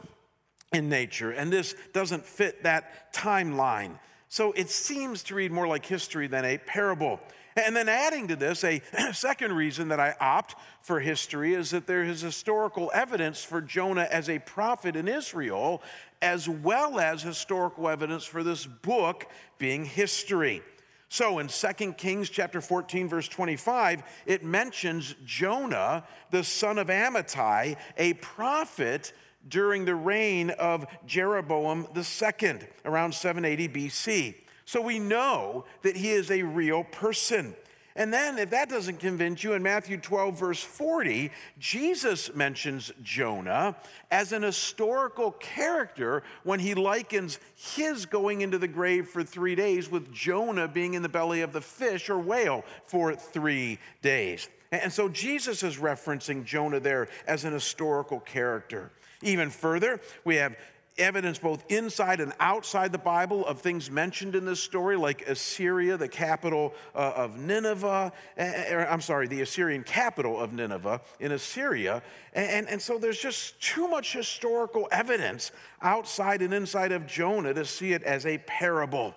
in 0.74 0.90
nature, 0.90 1.32
and 1.32 1.52
this 1.52 1.76
doesn't 1.94 2.26
fit 2.26 2.64
that 2.64 3.14
timeline. 3.14 3.98
So 4.30 4.52
it 4.54 4.70
seems 4.70 5.24
to 5.24 5.36
read 5.36 5.52
more 5.52 5.68
like 5.68 5.86
history 5.86 6.28
than 6.28 6.44
a 6.44 6.58
parable. 6.58 7.20
And 7.56 7.76
then 7.76 7.90
adding 7.90 8.28
to 8.28 8.36
this, 8.36 8.64
a 8.64 8.82
second 9.14 9.54
reason 9.54 9.88
that 9.88 10.00
I 10.00 10.16
opt 10.20 10.56
for 10.82 11.00
history 11.00 11.54
is 11.54 11.72
that 11.72 11.88
there 11.88 12.04
is 12.04 12.22
historical 12.22 12.92
evidence 12.94 13.44
for 13.44 13.62
Jonah 13.62 14.08
as 14.12 14.30
a 14.30 14.40
prophet 14.40 14.96
in 14.96 15.08
Israel, 15.08 15.82
as 16.22 16.48
well 16.48 17.00
as 17.00 17.24
historical 17.24 17.88
evidence 17.88 18.26
for 18.26 18.44
this 18.44 18.66
book 18.66 19.28
being 19.58 19.86
history. 19.86 20.62
So 21.10 21.40
in 21.40 21.48
2 21.48 21.94
Kings 21.94 22.30
chapter 22.30 22.60
14 22.60 23.08
verse 23.08 23.28
25, 23.30 24.04
it 24.26 24.44
mentions 24.44 25.16
Jonah, 25.26 26.06
the 26.32 26.44
son 26.44 26.78
of 26.78 26.88
Amittai, 26.88 27.78
a 27.98 28.14
prophet 28.16 29.14
during 29.50 29.86
the 29.86 29.96
reign 29.96 30.50
of 30.52 30.86
Jeroboam 31.06 31.88
II 31.96 32.60
around 32.86 33.14
780 33.14 33.70
BC. 33.70 34.36
So 34.66 34.82
we 34.82 35.00
know 35.00 35.66
that 35.84 35.96
he 35.96 36.12
is 36.12 36.30
a 36.30 36.44
real 36.44 36.84
person. 36.84 37.56
And 37.98 38.14
then, 38.14 38.38
if 38.38 38.52
that 38.52 38.70
doesn't 38.70 39.00
convince 39.00 39.44
you, 39.44 39.54
in 39.54 39.64
Matthew 39.64 39.98
12, 39.98 40.38
verse 40.38 40.62
40, 40.62 41.32
Jesus 41.58 42.34
mentions 42.36 42.92
Jonah 43.02 43.76
as 44.12 44.34
an 44.34 44.44
historical 44.44 45.32
character 45.32 46.22
when 46.44 46.60
he 46.60 46.76
likens 46.76 47.40
his 47.56 48.06
going 48.06 48.42
into 48.42 48.60
the 48.60 48.68
grave 48.68 49.08
for 49.08 49.24
three 49.24 49.56
days 49.56 49.90
with 49.90 50.14
Jonah 50.14 50.68
being 50.68 50.94
in 50.94 51.02
the 51.02 51.10
belly 51.10 51.42
of 51.42 51.54
the 51.54 51.62
fish 51.62 52.08
or 52.08 52.20
whale 52.20 52.64
for 52.86 53.16
three 53.16 53.80
days. 54.04 54.48
And 54.72 54.94
so 54.94 55.10
Jesus 55.10 55.64
is 55.64 55.78
referencing 55.78 56.44
Jonah 56.44 56.80
there 56.80 57.08
as 57.26 57.46
an 57.46 57.54
historical 57.54 58.20
character. 58.20 58.92
Even 59.22 59.50
further, 59.50 60.00
we 60.24 60.36
have 60.36 60.56
evidence 60.98 61.38
both 61.38 61.64
inside 61.70 62.20
and 62.20 62.34
outside 62.40 62.92
the 62.92 62.98
Bible 62.98 63.46
of 63.46 63.62
things 63.62 63.90
mentioned 63.92 64.36
in 64.36 64.46
this 64.46 64.60
story, 64.60 64.98
like 64.98 65.28
Assyria, 65.28 65.98
the 65.98 66.08
capital 66.08 66.74
uh, 66.96 67.14
of 67.16 67.38
Nineveh. 67.38 68.12
Uh, 68.38 68.42
I'm 68.44 69.02
sorry, 69.02 69.28
the 69.28 69.42
Assyrian 69.42 69.84
capital 69.84 70.40
of 70.40 70.54
Nineveh 70.54 71.02
in 71.20 71.32
Assyria. 71.32 72.02
And, 72.34 72.50
and, 72.50 72.70
and 72.70 72.82
so 72.82 72.98
there's 72.98 73.20
just 73.20 73.62
too 73.62 73.88
much 73.88 74.14
historical 74.14 74.88
evidence 74.92 75.52
outside 75.82 76.42
and 76.42 76.54
inside 76.54 76.92
of 76.92 77.08
Jonah 77.08 77.54
to 77.54 77.66
see 77.66 77.94
it 77.94 78.04
as 78.04 78.26
a 78.26 78.38
parable. 78.40 79.16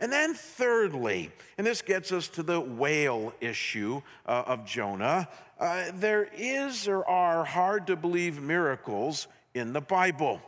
And 0.00 0.12
then, 0.12 0.34
thirdly, 0.34 1.32
and 1.56 1.66
this 1.66 1.82
gets 1.82 2.12
us 2.12 2.28
to 2.28 2.44
the 2.44 2.60
whale 2.60 3.32
issue 3.40 4.00
uh, 4.26 4.44
of 4.46 4.64
Jonah, 4.64 5.28
uh, 5.58 5.86
there 5.94 6.28
is 6.36 6.86
or 6.86 7.04
are 7.08 7.44
hard 7.44 7.88
to 7.88 7.96
believe 7.96 8.40
miracles 8.40 9.26
in 9.58 9.72
the 9.72 9.80
Bible. 9.80 10.40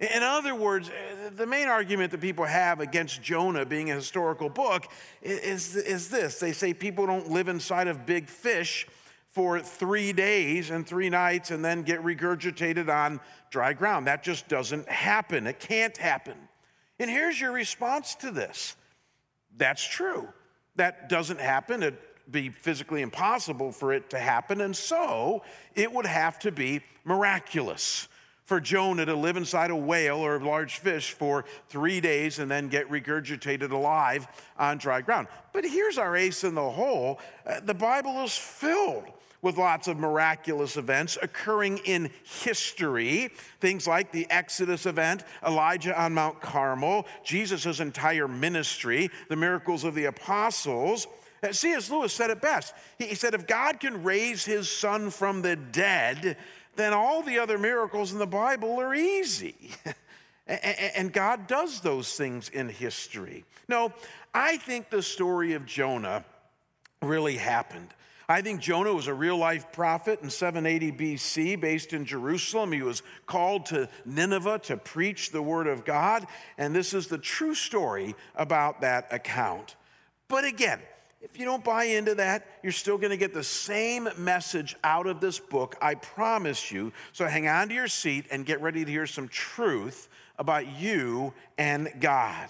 In 0.00 0.22
other 0.22 0.54
words, 0.54 0.88
uh, 0.88 1.30
the 1.36 1.46
main 1.46 1.68
argument 1.68 2.10
that 2.12 2.22
people 2.22 2.46
have 2.46 2.80
against 2.80 3.22
Jonah 3.22 3.66
being 3.66 3.90
a 3.90 3.94
historical 3.94 4.48
book 4.48 4.86
is, 5.20 5.76
is 5.76 6.08
this 6.08 6.40
they 6.40 6.52
say 6.52 6.72
people 6.72 7.06
don't 7.06 7.30
live 7.30 7.48
inside 7.48 7.86
of 7.86 8.06
big 8.06 8.28
fish 8.28 8.86
for 9.30 9.60
three 9.60 10.12
days 10.12 10.70
and 10.70 10.86
three 10.86 11.10
nights 11.10 11.50
and 11.50 11.64
then 11.64 11.82
get 11.82 12.02
regurgitated 12.02 12.88
on 12.88 13.20
dry 13.50 13.74
ground. 13.74 14.06
That 14.06 14.22
just 14.22 14.48
doesn't 14.48 14.88
happen. 14.88 15.46
It 15.46 15.60
can't 15.60 15.96
happen. 15.96 16.36
And 16.98 17.10
here's 17.10 17.40
your 17.40 17.52
response 17.52 18.14
to 18.16 18.30
this 18.30 18.76
that's 19.56 19.86
true. 19.86 20.28
That 20.76 21.08
doesn't 21.08 21.40
happen. 21.40 21.82
It'd 21.82 21.98
be 22.30 22.48
physically 22.48 23.02
impossible 23.02 23.72
for 23.72 23.92
it 23.92 24.08
to 24.10 24.18
happen. 24.18 24.60
And 24.62 24.74
so 24.74 25.42
it 25.74 25.92
would 25.92 26.06
have 26.06 26.38
to 26.40 26.52
be 26.52 26.80
miraculous 27.04 28.08
for 28.50 28.58
Jonah 28.60 29.06
to 29.06 29.14
live 29.14 29.36
inside 29.36 29.70
a 29.70 29.76
whale 29.76 30.16
or 30.16 30.34
a 30.34 30.44
large 30.44 30.78
fish 30.78 31.12
for 31.12 31.44
three 31.68 32.00
days 32.00 32.40
and 32.40 32.50
then 32.50 32.66
get 32.66 32.90
regurgitated 32.90 33.70
alive 33.70 34.26
on 34.58 34.76
dry 34.76 35.02
ground. 35.02 35.28
But 35.52 35.64
here's 35.64 35.98
our 35.98 36.16
ace 36.16 36.42
in 36.42 36.56
the 36.56 36.68
hole 36.68 37.20
uh, 37.46 37.60
the 37.60 37.74
Bible 37.74 38.24
is 38.24 38.36
filled 38.36 39.04
with 39.40 39.56
lots 39.56 39.86
of 39.86 39.98
miraculous 39.98 40.76
events 40.76 41.16
occurring 41.22 41.78
in 41.84 42.10
history. 42.24 43.30
Things 43.60 43.86
like 43.86 44.10
the 44.10 44.28
Exodus 44.30 44.84
event, 44.84 45.22
Elijah 45.46 45.96
on 45.96 46.14
Mount 46.14 46.40
Carmel, 46.40 47.06
Jesus' 47.22 47.78
entire 47.78 48.26
ministry, 48.26 49.12
the 49.28 49.36
miracles 49.36 49.84
of 49.84 49.94
the 49.94 50.06
apostles. 50.06 51.06
Uh, 51.40 51.52
C.S. 51.52 51.88
Lewis 51.88 52.12
said 52.12 52.30
it 52.30 52.40
best. 52.40 52.74
He 52.98 53.14
said, 53.14 53.32
If 53.32 53.46
God 53.46 53.78
can 53.78 54.02
raise 54.02 54.44
his 54.44 54.68
son 54.68 55.10
from 55.10 55.40
the 55.40 55.54
dead, 55.54 56.36
then 56.76 56.92
all 56.92 57.22
the 57.22 57.38
other 57.38 57.58
miracles 57.58 58.12
in 58.12 58.18
the 58.18 58.26
Bible 58.26 58.80
are 58.80 58.94
easy. 58.94 59.70
and 60.46 61.12
God 61.12 61.46
does 61.46 61.80
those 61.80 62.16
things 62.16 62.48
in 62.48 62.68
history. 62.68 63.44
No, 63.68 63.92
I 64.34 64.56
think 64.56 64.90
the 64.90 65.02
story 65.02 65.54
of 65.54 65.66
Jonah 65.66 66.24
really 67.02 67.36
happened. 67.36 67.94
I 68.28 68.42
think 68.42 68.60
Jonah 68.60 68.94
was 68.94 69.08
a 69.08 69.14
real 69.14 69.36
life 69.36 69.72
prophet 69.72 70.20
in 70.22 70.30
780 70.30 70.92
BC 70.92 71.60
based 71.60 71.92
in 71.92 72.04
Jerusalem. 72.04 72.70
He 72.70 72.82
was 72.82 73.02
called 73.26 73.66
to 73.66 73.88
Nineveh 74.04 74.60
to 74.60 74.76
preach 74.76 75.32
the 75.32 75.42
word 75.42 75.66
of 75.66 75.84
God. 75.84 76.28
And 76.56 76.72
this 76.72 76.94
is 76.94 77.08
the 77.08 77.18
true 77.18 77.54
story 77.54 78.14
about 78.36 78.82
that 78.82 79.12
account. 79.12 79.74
But 80.28 80.44
again, 80.44 80.78
if 81.20 81.38
you 81.38 81.44
don't 81.44 81.62
buy 81.62 81.84
into 81.84 82.14
that, 82.14 82.46
you're 82.62 82.72
still 82.72 82.96
going 82.96 83.10
to 83.10 83.16
get 83.16 83.34
the 83.34 83.44
same 83.44 84.08
message 84.16 84.74
out 84.82 85.06
of 85.06 85.20
this 85.20 85.38
book, 85.38 85.76
I 85.80 85.94
promise 85.94 86.72
you. 86.72 86.92
So 87.12 87.26
hang 87.26 87.46
on 87.46 87.68
to 87.68 87.74
your 87.74 87.88
seat 87.88 88.26
and 88.30 88.46
get 88.46 88.62
ready 88.62 88.84
to 88.84 88.90
hear 88.90 89.06
some 89.06 89.28
truth 89.28 90.08
about 90.38 90.66
you 90.66 91.34
and 91.58 91.90
God. 92.00 92.48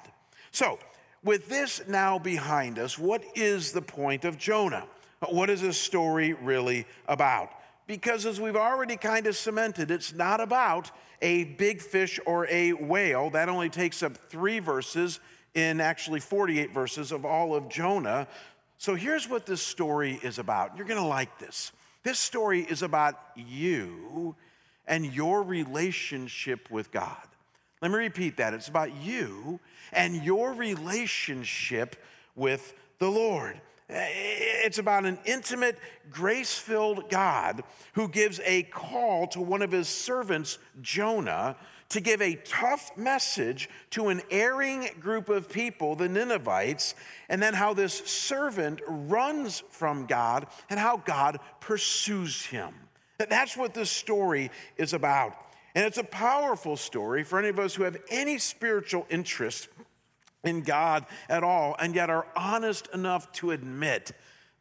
So, 0.52 0.78
with 1.22 1.48
this 1.48 1.82
now 1.86 2.18
behind 2.18 2.78
us, 2.78 2.96
what 2.98 3.22
is 3.34 3.72
the 3.72 3.82
point 3.82 4.24
of 4.24 4.38
Jonah? 4.38 4.86
What 5.28 5.50
is 5.50 5.60
this 5.60 5.76
story 5.76 6.32
really 6.32 6.86
about? 7.06 7.50
Because 7.86 8.24
as 8.24 8.40
we've 8.40 8.56
already 8.56 8.96
kind 8.96 9.26
of 9.26 9.36
cemented, 9.36 9.90
it's 9.90 10.14
not 10.14 10.40
about 10.40 10.90
a 11.20 11.44
big 11.44 11.82
fish 11.82 12.18
or 12.24 12.46
a 12.48 12.72
whale. 12.72 13.28
That 13.30 13.48
only 13.48 13.68
takes 13.68 14.02
up 14.02 14.16
three 14.16 14.60
verses 14.60 15.20
in 15.54 15.80
actually 15.80 16.20
48 16.20 16.72
verses 16.72 17.12
of 17.12 17.24
all 17.24 17.54
of 17.54 17.68
Jonah. 17.68 18.28
So 18.80 18.94
here's 18.94 19.28
what 19.28 19.44
this 19.44 19.60
story 19.60 20.18
is 20.22 20.38
about. 20.38 20.74
You're 20.74 20.86
going 20.86 20.98
to 20.98 21.06
like 21.06 21.38
this. 21.38 21.70
This 22.02 22.18
story 22.18 22.62
is 22.62 22.80
about 22.80 23.20
you 23.36 24.34
and 24.86 25.04
your 25.04 25.42
relationship 25.42 26.70
with 26.70 26.90
God. 26.90 27.26
Let 27.82 27.90
me 27.90 27.98
repeat 27.98 28.38
that. 28.38 28.54
It's 28.54 28.68
about 28.68 28.96
you 28.96 29.60
and 29.92 30.24
your 30.24 30.54
relationship 30.54 31.96
with 32.34 32.72
the 32.98 33.10
Lord. 33.10 33.60
It's 33.90 34.78
about 34.78 35.04
an 35.04 35.18
intimate, 35.26 35.78
grace 36.10 36.56
filled 36.56 37.10
God 37.10 37.62
who 37.92 38.08
gives 38.08 38.40
a 38.46 38.62
call 38.62 39.26
to 39.26 39.42
one 39.42 39.60
of 39.60 39.72
his 39.72 39.88
servants, 39.88 40.56
Jonah, 40.80 41.54
to 41.90 42.00
give 42.00 42.22
a 42.22 42.36
tough 42.36 42.96
message 42.96 43.68
to 43.90 44.08
an 44.08 44.22
erring 44.30 44.88
group 45.00 45.28
of 45.28 45.48
people, 45.48 45.94
the 45.94 46.08
Ninevites, 46.08 46.94
and 47.28 47.42
then 47.42 47.54
how 47.54 47.74
this 47.74 47.94
servant 48.06 48.80
runs 48.86 49.62
from 49.70 50.06
God 50.06 50.46
and 50.68 50.80
how 50.80 50.96
God 50.96 51.38
pursues 51.60 52.46
him. 52.46 52.74
That's 53.18 53.56
what 53.56 53.74
this 53.74 53.90
story 53.90 54.50
is 54.76 54.92
about. 54.92 55.36
And 55.74 55.84
it's 55.84 55.98
a 55.98 56.04
powerful 56.04 56.76
story 56.76 57.22
for 57.22 57.38
any 57.38 57.48
of 57.48 57.58
us 57.58 57.74
who 57.74 57.82
have 57.82 57.96
any 58.08 58.38
spiritual 58.38 59.06
interest 59.10 59.68
in 60.42 60.62
God 60.62 61.04
at 61.28 61.44
all, 61.44 61.76
and 61.78 61.94
yet 61.94 62.08
are 62.08 62.26
honest 62.34 62.88
enough 62.94 63.30
to 63.32 63.50
admit 63.50 64.12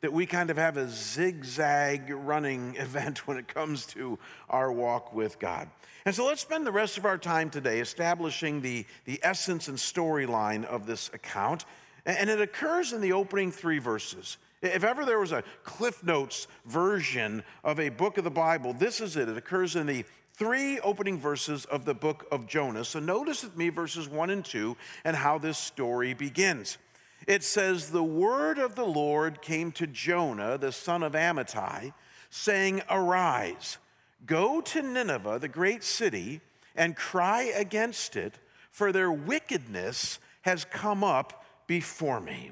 that 0.01 0.13
we 0.13 0.25
kind 0.25 0.49
of 0.49 0.57
have 0.57 0.77
a 0.77 0.87
zigzag 0.89 2.09
running 2.09 2.75
event 2.77 3.27
when 3.27 3.37
it 3.37 3.47
comes 3.47 3.85
to 3.87 4.17
our 4.49 4.71
walk 4.71 5.13
with 5.13 5.39
God. 5.39 5.69
And 6.05 6.15
so 6.15 6.25
let's 6.25 6.41
spend 6.41 6.65
the 6.65 6.71
rest 6.71 6.97
of 6.97 7.05
our 7.05 7.17
time 7.17 7.49
today 7.49 7.79
establishing 7.79 8.61
the, 8.61 8.85
the 9.05 9.19
essence 9.21 9.67
and 9.67 9.77
storyline 9.77 10.65
of 10.65 10.85
this 10.85 11.09
account. 11.13 11.65
And 12.05 12.29
it 12.29 12.41
occurs 12.41 12.93
in 12.93 13.01
the 13.01 13.11
opening 13.11 13.51
three 13.51 13.79
verses. 13.79 14.37
If 14.61 14.83
ever 14.83 15.05
there 15.05 15.19
was 15.19 15.31
a 15.31 15.43
Cliff 15.63 16.03
Notes 16.03 16.47
version 16.65 17.43
of 17.63 17.79
a 17.79 17.89
book 17.89 18.17
of 18.17 18.23
the 18.23 18.31
Bible, 18.31 18.73
this 18.73 18.99
is 18.99 19.15
it. 19.15 19.29
It 19.29 19.37
occurs 19.37 19.75
in 19.75 19.87
the 19.87 20.05
three 20.33 20.79
opening 20.79 21.19
verses 21.19 21.65
of 21.65 21.85
the 21.85 21.93
book 21.93 22.25
of 22.31 22.47
Jonah. 22.47 22.85
So 22.85 22.99
notice 22.99 23.43
with 23.43 23.57
me 23.57 23.69
verses 23.69 24.07
one 24.07 24.29
and 24.29 24.43
two 24.43 24.77
and 25.03 25.15
how 25.15 25.37
this 25.37 25.57
story 25.57 26.13
begins. 26.13 26.77
It 27.29 27.43
says, 27.43 27.91
The 27.91 28.03
word 28.03 28.57
of 28.57 28.73
the 28.73 28.87
Lord 28.87 29.43
came 29.43 29.71
to 29.73 29.85
Jonah, 29.85 30.57
the 30.57 30.71
son 30.71 31.03
of 31.03 31.13
Amittai, 31.13 31.93
saying, 32.31 32.81
Arise, 32.89 33.77
go 34.25 34.61
to 34.61 34.81
Nineveh, 34.81 35.37
the 35.37 35.47
great 35.47 35.83
city, 35.83 36.41
and 36.75 36.95
cry 36.95 37.43
against 37.55 38.15
it, 38.15 38.39
for 38.71 38.91
their 38.91 39.11
wickedness 39.11 40.17
has 40.41 40.65
come 40.65 41.03
up 41.03 41.45
before 41.67 42.19
me. 42.19 42.49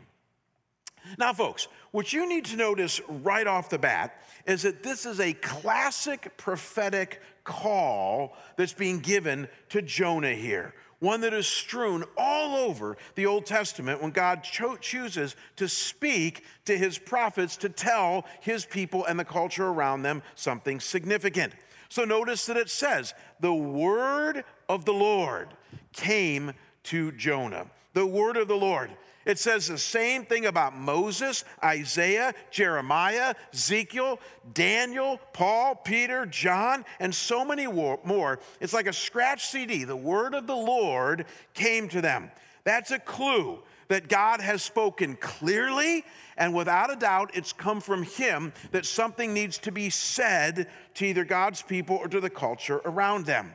Now, 1.18 1.34
folks, 1.34 1.68
what 1.90 2.14
you 2.14 2.30
need 2.30 2.46
to 2.46 2.56
notice 2.56 3.02
right 3.10 3.48
off 3.48 3.72
the 3.72 3.80
bat 3.80 4.22
is 4.46 4.62
that 4.62 4.84
this 4.84 5.08
is 5.08 5.20
a 5.20 5.34
classic 5.34 6.38
prophetic 6.38 7.20
call 7.44 8.38
that's 8.58 8.74
being 8.74 9.00
given 9.00 9.48
to 9.70 9.82
Jonah 9.82 10.36
here 10.36 10.76
one 11.00 11.22
that 11.22 11.34
is 11.34 11.48
strewn 11.48 12.04
all 12.18 12.56
over 12.56 12.98
the 13.16 13.26
Old 13.26 13.46
Testament 13.46 14.02
when 14.02 14.12
God 14.12 14.44
cho- 14.44 14.78
chooses 14.78 15.36
to 15.58 15.68
speak 15.68 16.44
to 16.66 16.78
his 16.78 16.98
prophets 16.98 17.58
to 17.58 17.70
tell 17.70 18.26
his 18.42 18.66
people 18.66 19.06
and 19.06 19.20
the 19.20 19.26
culture 19.26 19.68
around 19.68 20.02
them 20.02 20.24
something 20.36 20.80
significant. 20.80 21.54
So 21.90 22.04
notice 22.04 22.46
that 22.48 22.58
it 22.58 22.70
says, 22.70 23.14
the 23.40 23.54
word 23.54 24.44
of 24.68 24.86
the 24.86 24.94
Lord 24.94 25.50
came 25.94 26.54
to 26.84 27.12
Jonah. 27.14 27.68
The 27.94 28.06
word 28.06 28.38
of 28.38 28.48
the 28.48 28.56
Lord. 28.56 28.92
It 29.28 29.38
says 29.38 29.68
the 29.68 29.78
same 29.78 30.24
thing 30.24 30.46
about 30.46 30.74
Moses, 30.74 31.44
Isaiah, 31.62 32.34
Jeremiah, 32.50 33.36
Ezekiel, 33.54 34.22
Daniel, 34.54 35.20
Paul, 35.34 35.76
Peter, 35.76 36.26
John, 36.26 36.86
and 37.02 37.14
so 37.14 37.44
many 37.44 37.68
more. 37.68 38.40
It's 38.62 38.74
like 38.74 38.88
a 38.88 38.94
scratch 38.94 39.48
CD. 39.48 39.84
The 39.84 39.98
word 39.98 40.34
of 40.34 40.48
the 40.48 40.56
Lord 40.56 41.26
came 41.54 41.90
to 41.90 42.00
them. 42.00 42.32
That's 42.64 42.92
a 42.92 43.00
clue 43.00 43.60
that 43.90 44.08
God 44.08 44.40
has 44.40 44.64
spoken 44.64 45.18
clearly, 45.18 46.06
and 46.38 46.54
without 46.54 46.92
a 46.92 46.96
doubt, 46.96 47.32
it's 47.34 47.52
come 47.52 47.82
from 47.82 48.04
Him 48.04 48.54
that 48.72 48.86
something 48.86 49.34
needs 49.34 49.58
to 49.60 49.74
be 49.74 49.90
said 49.90 50.70
to 50.96 51.06
either 51.06 51.26
God's 51.26 51.62
people 51.62 51.98
or 51.98 52.08
to 52.08 52.22
the 52.22 52.30
culture 52.30 52.82
around 52.86 53.26
them. 53.26 53.54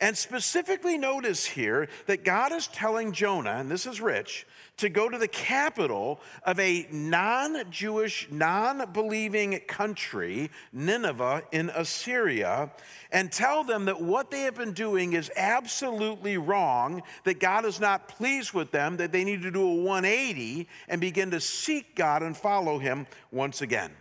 And 0.00 0.16
specifically 0.16 0.98
notice 0.98 1.46
here 1.46 1.88
that 2.06 2.24
God 2.24 2.52
is 2.52 2.66
telling 2.66 3.12
Jonah, 3.12 3.52
and 3.52 3.70
this 3.70 3.86
is 3.86 4.00
rich, 4.00 4.46
to 4.78 4.88
go 4.88 5.08
to 5.08 5.16
the 5.16 5.28
capital 5.28 6.20
of 6.42 6.58
a 6.60 6.86
non 6.90 7.70
Jewish, 7.70 8.28
non 8.30 8.90
believing 8.92 9.58
country, 9.66 10.50
Nineveh 10.72 11.42
in 11.52 11.70
Assyria, 11.70 12.70
and 13.10 13.32
tell 13.32 13.64
them 13.64 13.86
that 13.86 14.00
what 14.00 14.30
they 14.30 14.40
have 14.40 14.54
been 14.54 14.72
doing 14.72 15.14
is 15.14 15.30
absolutely 15.36 16.36
wrong, 16.36 17.02
that 17.24 17.40
God 17.40 17.64
is 17.64 17.80
not 17.80 18.08
pleased 18.08 18.52
with 18.52 18.70
them, 18.70 18.96
that 18.98 19.12
they 19.12 19.24
need 19.24 19.42
to 19.42 19.50
do 19.50 19.62
a 19.62 19.74
180 19.74 20.68
and 20.88 21.00
begin 21.00 21.30
to 21.30 21.40
seek 21.40 21.94
God 21.94 22.22
and 22.22 22.36
follow 22.36 22.78
Him 22.78 23.06
once 23.30 23.62
again. 23.62 23.92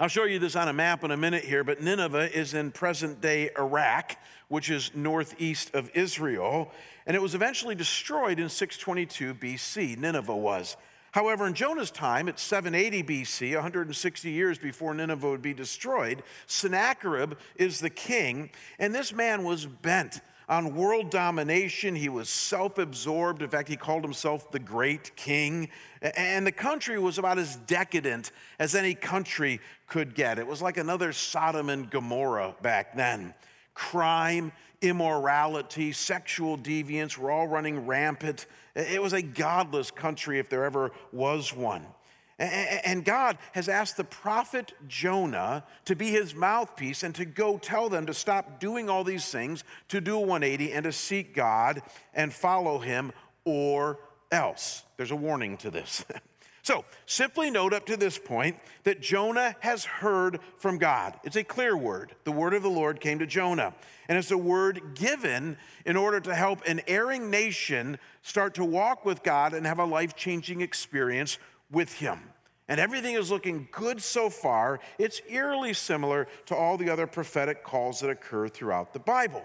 I'll 0.00 0.08
show 0.08 0.24
you 0.24 0.38
this 0.38 0.56
on 0.56 0.68
a 0.68 0.72
map 0.72 1.04
in 1.04 1.10
a 1.10 1.16
minute 1.18 1.44
here, 1.44 1.64
but 1.64 1.82
Nineveh 1.82 2.34
is 2.34 2.54
in 2.54 2.70
present 2.70 3.20
day 3.20 3.50
Iraq, 3.58 4.16
which 4.48 4.70
is 4.70 4.90
northeast 4.94 5.74
of 5.74 5.90
Israel, 5.94 6.70
and 7.06 7.14
it 7.14 7.20
was 7.20 7.34
eventually 7.34 7.74
destroyed 7.74 8.40
in 8.40 8.48
622 8.48 9.34
BC. 9.34 9.98
Nineveh 9.98 10.34
was. 10.34 10.78
However, 11.10 11.46
in 11.46 11.52
Jonah's 11.52 11.90
time, 11.90 12.26
at 12.30 12.40
780 12.40 13.02
BC, 13.02 13.54
160 13.54 14.30
years 14.30 14.58
before 14.58 14.94
Nineveh 14.94 15.28
would 15.28 15.42
be 15.42 15.52
destroyed, 15.52 16.22
Sennacherib 16.46 17.34
is 17.56 17.80
the 17.80 17.90
king, 17.90 18.48
and 18.78 18.94
this 18.94 19.12
man 19.12 19.44
was 19.44 19.66
bent 19.66 20.20
on 20.52 20.74
world 20.74 21.10
domination. 21.10 21.94
He 21.94 22.10
was 22.10 22.28
self 22.28 22.76
absorbed. 22.76 23.40
In 23.40 23.48
fact, 23.48 23.68
he 23.68 23.76
called 23.76 24.04
himself 24.04 24.50
the 24.50 24.58
great 24.58 25.16
king. 25.16 25.70
And 26.02 26.46
the 26.46 26.52
country 26.52 26.98
was 26.98 27.16
about 27.16 27.38
as 27.38 27.56
decadent 27.56 28.32
as 28.58 28.74
any 28.74 28.94
country 28.94 29.60
could 29.86 30.14
get. 30.14 30.38
It 30.38 30.46
was 30.46 30.60
like 30.60 30.76
another 30.76 31.12
Sodom 31.12 31.70
and 31.70 31.88
Gomorrah 31.88 32.54
back 32.60 32.94
then. 32.94 33.32
Crime, 33.72 34.52
immorality, 34.82 35.90
sexual 35.92 36.58
deviance 36.58 37.16
were 37.16 37.30
all 37.30 37.46
running 37.46 37.86
rampant. 37.86 38.44
It 38.76 39.00
was 39.00 39.14
a 39.14 39.22
godless 39.22 39.90
country 39.90 40.38
if 40.38 40.50
there 40.50 40.64
ever 40.64 40.92
was 41.12 41.54
one. 41.54 41.86
And 42.38 43.04
God 43.04 43.38
has 43.52 43.68
asked 43.68 43.96
the 43.96 44.04
prophet 44.04 44.72
Jonah 44.88 45.64
to 45.84 45.94
be 45.94 46.10
his 46.10 46.34
mouthpiece 46.34 47.02
and 47.02 47.14
to 47.14 47.24
go 47.24 47.58
tell 47.58 47.88
them 47.88 48.06
to 48.06 48.14
stop 48.14 48.58
doing 48.58 48.88
all 48.88 49.04
these 49.04 49.30
things, 49.30 49.64
to 49.88 50.00
do 50.00 50.16
a 50.16 50.20
180 50.20 50.72
and 50.72 50.84
to 50.84 50.92
seek 50.92 51.34
God 51.34 51.82
and 52.14 52.32
follow 52.32 52.78
him 52.78 53.12
or 53.44 53.98
else. 54.30 54.84
There's 54.96 55.10
a 55.10 55.16
warning 55.16 55.56
to 55.58 55.70
this. 55.70 56.04
so 56.62 56.84
simply 57.06 57.50
note 57.50 57.72
up 57.72 57.86
to 57.86 57.96
this 57.96 58.18
point 58.18 58.56
that 58.84 59.00
Jonah 59.00 59.54
has 59.60 59.84
heard 59.84 60.40
from 60.56 60.78
God. 60.78 61.18
It's 61.22 61.36
a 61.36 61.44
clear 61.44 61.76
word. 61.76 62.14
The 62.24 62.32
word 62.32 62.54
of 62.54 62.62
the 62.62 62.70
Lord 62.70 63.00
came 63.00 63.18
to 63.18 63.26
Jonah. 63.26 63.74
And 64.08 64.18
it's 64.18 64.30
a 64.30 64.38
word 64.38 64.94
given 64.94 65.56
in 65.86 65.96
order 65.96 66.18
to 66.20 66.34
help 66.34 66.66
an 66.66 66.80
erring 66.86 67.30
nation 67.30 67.98
start 68.22 68.54
to 68.54 68.64
walk 68.64 69.04
with 69.04 69.22
God 69.22 69.54
and 69.54 69.66
have 69.66 69.78
a 69.78 69.84
life 69.84 70.16
changing 70.16 70.60
experience 70.60 71.38
with 71.72 71.94
him. 71.94 72.20
And 72.68 72.78
everything 72.78 73.16
is 73.16 73.30
looking 73.30 73.68
good 73.72 74.00
so 74.00 74.30
far. 74.30 74.78
It's 74.98 75.20
eerily 75.28 75.72
similar 75.72 76.28
to 76.46 76.54
all 76.54 76.76
the 76.76 76.90
other 76.90 77.06
prophetic 77.06 77.64
calls 77.64 78.00
that 78.00 78.10
occur 78.10 78.48
throughout 78.48 78.92
the 78.92 79.00
Bible. 79.00 79.42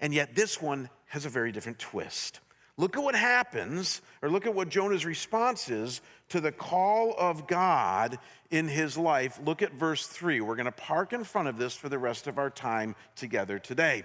And 0.00 0.12
yet, 0.12 0.34
this 0.34 0.60
one 0.60 0.90
has 1.06 1.24
a 1.24 1.28
very 1.30 1.52
different 1.52 1.78
twist. 1.78 2.40
Look 2.76 2.96
at 2.96 3.02
what 3.04 3.14
happens, 3.14 4.02
or 4.20 4.28
look 4.28 4.46
at 4.46 4.54
what 4.54 4.68
Jonah's 4.68 5.06
response 5.06 5.70
is 5.70 6.00
to 6.30 6.40
the 6.40 6.50
call 6.50 7.14
of 7.16 7.46
God 7.46 8.18
in 8.50 8.66
his 8.66 8.98
life. 8.98 9.38
Look 9.44 9.62
at 9.62 9.72
verse 9.74 10.08
3. 10.08 10.40
We're 10.40 10.56
going 10.56 10.66
to 10.66 10.72
park 10.72 11.12
in 11.12 11.22
front 11.22 11.46
of 11.46 11.56
this 11.56 11.76
for 11.76 11.88
the 11.88 12.00
rest 12.00 12.26
of 12.26 12.36
our 12.36 12.50
time 12.50 12.96
together 13.14 13.60
today. 13.60 14.02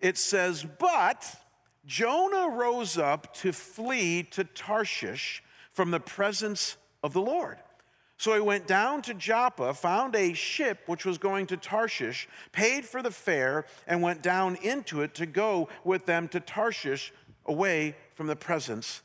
It 0.00 0.18
says, 0.18 0.66
But 0.80 1.24
Jonah 1.86 2.48
rose 2.48 2.98
up 2.98 3.32
to 3.36 3.52
flee 3.52 4.24
to 4.24 4.42
Tarshish 4.42 5.42
from 5.80 5.92
the 5.92 5.98
presence 5.98 6.76
of 7.02 7.14
the 7.14 7.22
Lord. 7.22 7.56
So 8.18 8.34
he 8.34 8.40
went 8.40 8.66
down 8.66 9.00
to 9.00 9.14
Joppa, 9.14 9.72
found 9.72 10.14
a 10.14 10.34
ship 10.34 10.80
which 10.84 11.06
was 11.06 11.16
going 11.16 11.46
to 11.46 11.56
Tarshish, 11.56 12.28
paid 12.52 12.84
for 12.84 13.00
the 13.00 13.10
fare, 13.10 13.64
and 13.86 14.02
went 14.02 14.20
down 14.20 14.56
into 14.56 15.00
it 15.00 15.14
to 15.14 15.24
go 15.24 15.70
with 15.82 16.04
them 16.04 16.28
to 16.28 16.40
Tarshish 16.40 17.14
away 17.46 17.96
from 18.14 18.26
the 18.26 18.36
presence 18.36 19.00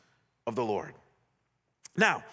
of 0.45 0.55
the 0.55 0.65
Lord. 0.65 0.93
Now, 1.95 2.25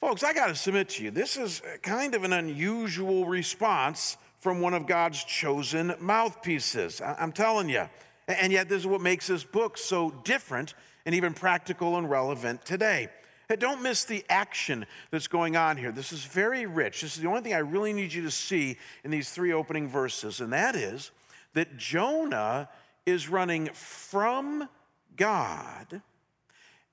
folks, 0.00 0.24
I 0.24 0.32
got 0.32 0.48
to 0.48 0.56
submit 0.56 0.88
to 0.88 1.04
you, 1.04 1.12
this 1.12 1.36
is 1.36 1.62
kind 1.82 2.16
of 2.16 2.24
an 2.24 2.32
unusual 2.32 3.24
response 3.24 4.16
from 4.40 4.60
one 4.60 4.74
of 4.74 4.88
God's 4.88 5.22
chosen 5.22 5.94
mouthpieces. 6.00 7.00
I'm 7.00 7.30
telling 7.30 7.68
you. 7.68 7.88
And 8.26 8.52
yet, 8.52 8.68
this 8.68 8.80
is 8.80 8.86
what 8.88 9.00
makes 9.00 9.28
this 9.28 9.44
book 9.44 9.78
so 9.78 10.10
different 10.24 10.74
and 11.04 11.14
even 11.14 11.34
practical 11.34 11.96
and 11.96 12.10
relevant 12.10 12.64
today. 12.64 13.10
Don't 13.54 13.82
miss 13.82 14.04
the 14.04 14.24
action 14.28 14.86
that's 15.10 15.28
going 15.28 15.56
on 15.56 15.76
here. 15.76 15.92
This 15.92 16.12
is 16.12 16.24
very 16.24 16.66
rich. 16.66 17.02
This 17.02 17.16
is 17.16 17.22
the 17.22 17.28
only 17.28 17.42
thing 17.42 17.54
I 17.54 17.58
really 17.58 17.92
need 17.92 18.12
you 18.12 18.22
to 18.22 18.30
see 18.30 18.76
in 19.04 19.10
these 19.10 19.30
three 19.30 19.52
opening 19.52 19.88
verses, 19.88 20.40
and 20.40 20.52
that 20.52 20.74
is 20.74 21.12
that 21.54 21.76
Jonah 21.76 22.68
is 23.06 23.28
running 23.28 23.68
from 23.72 24.68
God 25.16 26.02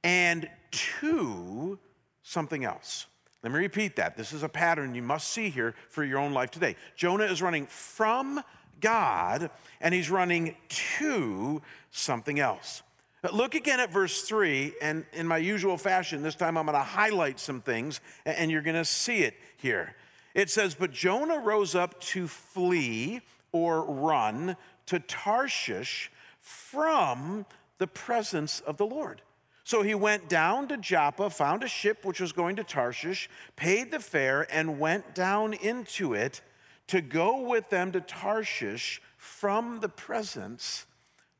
and 0.04 0.50
to 0.72 1.80
something 2.22 2.64
else. 2.64 3.08
Let 3.42 3.52
me 3.52 3.60
repeat 3.60 3.98
that. 3.98 4.16
This 4.16 4.32
is 4.32 4.44
a 4.44 4.50
pattern 4.50 4.96
you 4.96 5.02
must 5.02 5.30
see 5.30 5.50
here 5.50 5.76
for 5.90 6.04
your 6.04 6.20
own 6.20 6.34
life 6.34 6.52
today. 6.52 6.78
Jonah 6.96 7.26
is 7.26 7.42
running 7.42 7.66
from 7.66 8.42
God 8.80 9.50
and 9.82 9.94
he's 9.94 10.10
running 10.10 10.56
to 10.70 11.62
something 11.92 12.40
else. 12.40 12.84
Look 13.32 13.56
again 13.56 13.80
at 13.80 13.90
verse 13.90 14.24
3, 14.24 14.74
and 14.82 15.06
in 15.14 15.28
my 15.28 15.38
usual 15.38 15.78
fashion, 15.78 16.22
this 16.22 16.36
time 16.36 16.58
I'm 16.58 16.66
going 16.66 16.78
to 16.78 16.84
highlight 16.84 17.40
some 17.40 17.62
things, 17.62 18.02
and 18.26 18.52
you're 18.52 18.62
going 18.62 18.76
to 18.76 18.84
see 18.84 19.20
it 19.20 19.36
here. 19.56 19.96
It 20.34 20.50
says, 20.50 20.76
But 20.76 20.92
Jonah 20.92 21.40
rose 21.40 21.74
up 21.74 22.02
to 22.02 22.28
flee 22.28 23.22
or 23.54 23.86
run 23.86 24.58
to 24.88 25.00
Tarshish 25.00 26.12
from 26.42 27.46
the 27.78 27.88
presence 27.88 28.60
of 28.60 28.76
the 28.76 28.86
Lord. 28.86 29.22
So 29.64 29.82
he 29.82 29.96
went 29.96 30.28
down 30.28 30.68
to 30.68 30.78
Joppa, 30.78 31.30
found 31.30 31.64
a 31.64 31.68
ship 31.70 32.04
which 32.04 32.20
was 32.20 32.34
going 32.34 32.58
to 32.58 32.64
Tarshish, 32.66 33.30
paid 33.56 33.92
the 33.92 34.00
fare, 34.02 34.46
and 34.52 34.80
went 34.80 35.16
down 35.16 35.54
into 35.54 36.14
it 36.14 36.42
to 36.88 37.00
go 37.00 37.40
with 37.40 37.70
them 37.70 37.94
to 37.94 38.02
Tarshish 38.02 39.02
from 39.16 39.80
the 39.80 39.88
presence 39.88 40.86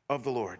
of 0.08 0.24
the 0.24 0.30
Lord. 0.30 0.58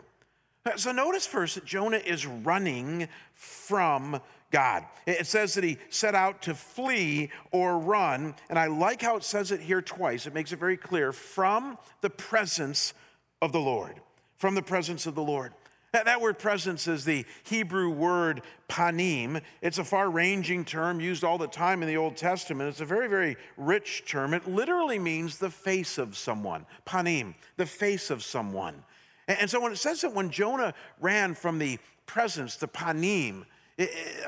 So 0.77 0.93
notice 0.93 1.27
first 1.27 1.57
that 1.57 1.67
Jonah 1.67 1.99
is 1.99 2.27
running 2.27 3.09
from 3.35 4.21
God. 4.51 4.85
It 5.07 5.27
says 5.27 5.55
that 5.55 5.65
he 5.65 5.77
set 5.91 6.15
out 6.15 6.43
to 6.43 6.55
flee 6.55 7.31
or 7.51 7.79
run, 7.79 8.35
and 8.49 8.59
I 8.59 8.69
like 8.69 9.03
how 9.03 9.17
it 9.17 9.25
says 9.25 9.53
it 9.53 9.61
here 9.61 9.83
twice. 9.83 10.27
It 10.27 10.33
makes 10.33 10.53
it 10.53 10.59
very 10.59 10.79
clear 10.79 11.13
from 11.13 11.77
the 12.01 12.09
presence 12.09 12.95
of 13.43 13.53
the 13.53 13.61
Lord. 13.61 14.01
From 14.37 14.55
the 14.55 14.63
presence 14.63 15.07
of 15.07 15.15
the 15.15 15.23
Lord. 15.23 15.53
That, 15.93 16.21
word 16.21 16.39
presence 16.39 16.89
is 16.89 17.05
the 17.05 17.25
Hebrew 17.45 17.91
word 17.91 18.43
panim. 18.69 19.43
It's 19.61 19.79
a 19.79 19.85
far 19.85 20.11
ranging 20.11 20.65
term 20.65 21.01
used 21.01 21.23
all 21.23 21.39
the 21.39 21.47
time 21.47 21.83
in 21.83 21.89
the 21.89 21.99
Old 21.99 22.17
Testament. 22.17 22.69
It's 22.71 22.81
a 22.81 22.85
very, 22.85 23.07
very 23.07 23.37
rich 23.57 24.05
term. 24.07 24.35
It 24.35 24.49
literally 24.49 24.99
means 24.99 25.39
the 25.39 25.51
face 25.51 25.99
of 25.99 26.17
someone. 26.17 26.67
Panim, 26.85 27.35
the 27.59 27.67
face 27.67 28.11
of 28.11 28.25
someone. 28.25 28.83
And 29.29 29.49
so 29.49 29.61
when 29.61 29.73
it 29.73 29.77
says 29.77 30.03
that 30.03 30.13
when 30.13 30.31
Jonah 30.31 30.75
ran 31.01 31.35
from 31.35 31.59
the 31.59 31.79
presence, 32.07 32.57
the 32.57 32.69
panim 32.69 33.45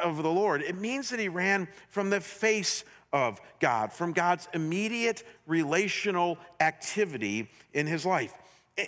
of 0.02 0.22
the 0.22 0.30
Lord, 0.30 0.62
it 0.62 0.76
means 0.76 1.10
that 1.10 1.20
he 1.20 1.28
ran 1.28 1.68
from 1.88 2.10
the 2.10 2.20
face 2.20 2.84
of 3.12 3.40
God, 3.60 3.92
from 3.92 4.12
God's 4.12 4.48
immediate 4.52 5.22
relational 5.46 6.38
activity 6.60 7.48
in 7.72 7.86
his 7.86 8.04
life. 8.04 8.34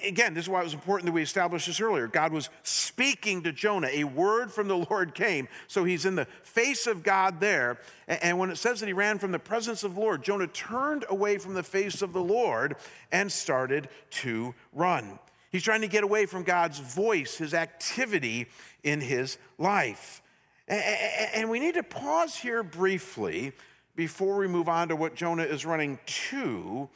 Again, 0.05 0.35
this 0.35 0.45
is 0.45 0.49
why 0.51 0.61
it 0.61 0.65
was 0.65 0.75
important 0.75 1.07
that 1.07 1.13
we 1.13 1.23
established 1.23 1.67
this 1.67 1.81
earlier. 1.81 2.09
God 2.09 2.31
was 2.31 2.51
speaking 2.63 3.43
to 3.45 3.53
Jonah. 3.53 3.89
A 3.91 4.05
word 4.05 4.53
from 4.53 4.69
the 4.69 4.77
Lord 4.91 5.15
came. 5.15 5.49
So 5.67 5.85
he's 5.85 6.05
in 6.05 6.15
the 6.15 6.27
face 6.43 6.87
of 6.87 7.03
God 7.03 7.41
there. 7.41 7.79
And 8.07 8.39
when 8.39 8.51
it 8.51 8.57
says 8.57 8.81
that 8.81 8.87
he 8.87 8.93
ran 8.93 9.19
from 9.19 9.33
the 9.33 9.39
presence 9.39 9.85
of 9.85 9.95
the 9.95 10.01
Lord, 10.01 10.23
Jonah 10.23 10.47
turned 10.49 11.07
away 11.09 11.39
from 11.39 11.55
the 11.55 11.63
face 11.63 12.03
of 12.03 12.13
the 12.13 12.21
Lord 12.21 12.77
and 13.11 13.33
started 13.33 13.89
to 14.11 14.55
run. 14.75 15.19
He's 15.51 15.63
trying 15.63 15.81
to 15.81 15.89
get 15.89 16.05
away 16.05 16.27
from 16.27 16.43
God's 16.43 16.79
voice, 16.79 17.37
his 17.37 17.55
activity 17.55 18.47
in 18.83 19.01
his 19.01 19.39
life. 19.57 20.23
And 20.67 21.49
we 21.49 21.61
need 21.61 21.75
to 21.75 21.83
pause 21.83 22.37
here 22.37 22.63
briefly 22.63 23.53
before 23.97 24.37
we 24.37 24.47
move 24.47 24.69
on 24.69 24.89
to 24.89 24.97
what 24.97 25.15
Jonah 25.15 25.45
is 25.45 25.65
running 25.65 25.99
to 26.07 26.89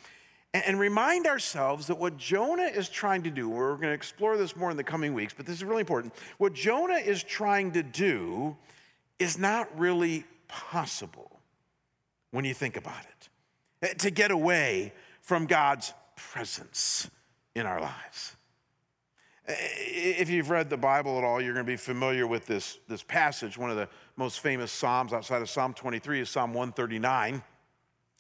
and 0.55 0.79
remind 0.79 1.27
ourselves 1.27 1.87
that 1.87 1.99
what 1.99 2.19
Jonah 2.19 2.65
is 2.65 2.89
trying 2.89 3.23
to 3.23 3.31
do, 3.31 3.49
we're 3.49 3.71
going 3.77 3.89
to 3.89 3.93
explore 3.93 4.37
this 4.37 4.55
more 4.55 4.71
in 4.71 4.77
the 4.77 4.85
coming 4.85 5.15
weeks, 5.15 5.33
but 5.35 5.47
this 5.47 5.57
is 5.57 5.65
really 5.65 5.81
important. 5.81 6.13
What 6.37 6.53
Jonah 6.53 6.97
is 6.99 7.23
trying 7.23 7.73
to 7.73 7.83
do 7.83 8.57
is 9.19 9.39
not 9.39 9.79
really 9.79 10.25
possible 10.49 11.41
when 12.33 12.45
you 12.45 12.53
think 12.53 12.77
about 12.77 13.01
it. 13.01 13.29
Eh, 13.83 13.95
to 13.95 14.11
get 14.11 14.31
away 14.31 14.93
from 15.23 15.47
God's 15.47 15.95
presence 16.17 17.09
in 17.55 17.65
our 17.65 17.81
lives. 17.81 18.37
If 19.47 20.31
you've 20.31 20.51
read 20.51 20.71
the 20.71 20.77
Bible 20.77 21.19
at 21.19 21.25
all, 21.25 21.41
you're 21.41 21.55
going 21.55 21.67
to 21.67 21.73
be 21.73 21.77
familiar 21.77 22.27
with 22.27 22.47
this, 22.47 22.79
this 22.89 23.03
passage. 23.03 23.59
One 23.59 23.71
of 23.71 23.77
the 23.77 23.89
most 24.17 24.41
famous 24.41 24.71
Psalms 24.71 25.13
outside 25.13 25.43
of 25.43 25.51
Psalm 25.51 25.75
23 25.75 26.21
is 26.21 26.31
Psalm 26.31 26.55
139. 26.55 27.43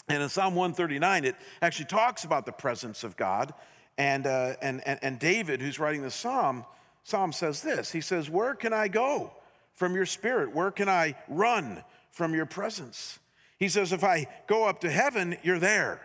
And 0.08 0.22
in 0.22 0.28
Psalm 0.28 0.54
139, 0.54 1.24
it 1.24 1.36
actually 1.60 1.84
talks 1.84 2.24
about 2.24 2.44
the 2.44 2.52
presence 2.52 3.04
of 3.04 3.16
God. 3.16 3.54
And, 3.96 4.26
uh, 4.26 4.54
and, 4.60 4.82
and, 4.86 4.98
and 5.02 5.18
David, 5.18 5.60
who's 5.60 5.78
writing 5.78 6.02
the 6.02 6.10
Psalm, 6.10 6.64
Psalm 7.04 7.32
says 7.32 7.62
this 7.62 7.92
He 7.92 8.00
says, 8.00 8.28
Where 8.28 8.54
can 8.54 8.72
I 8.72 8.88
go 8.88 9.32
from 9.74 9.94
your 9.94 10.06
spirit? 10.06 10.54
Where 10.54 10.70
can 10.70 10.88
I 10.88 11.14
run 11.28 11.84
from 12.10 12.34
your 12.34 12.46
presence? 12.46 13.18
He 13.58 13.68
says, 13.68 13.92
If 13.92 14.02
I 14.02 14.26
go 14.48 14.66
up 14.66 14.80
to 14.80 14.90
heaven, 14.90 15.36
you're 15.42 15.60
there. 15.60 16.00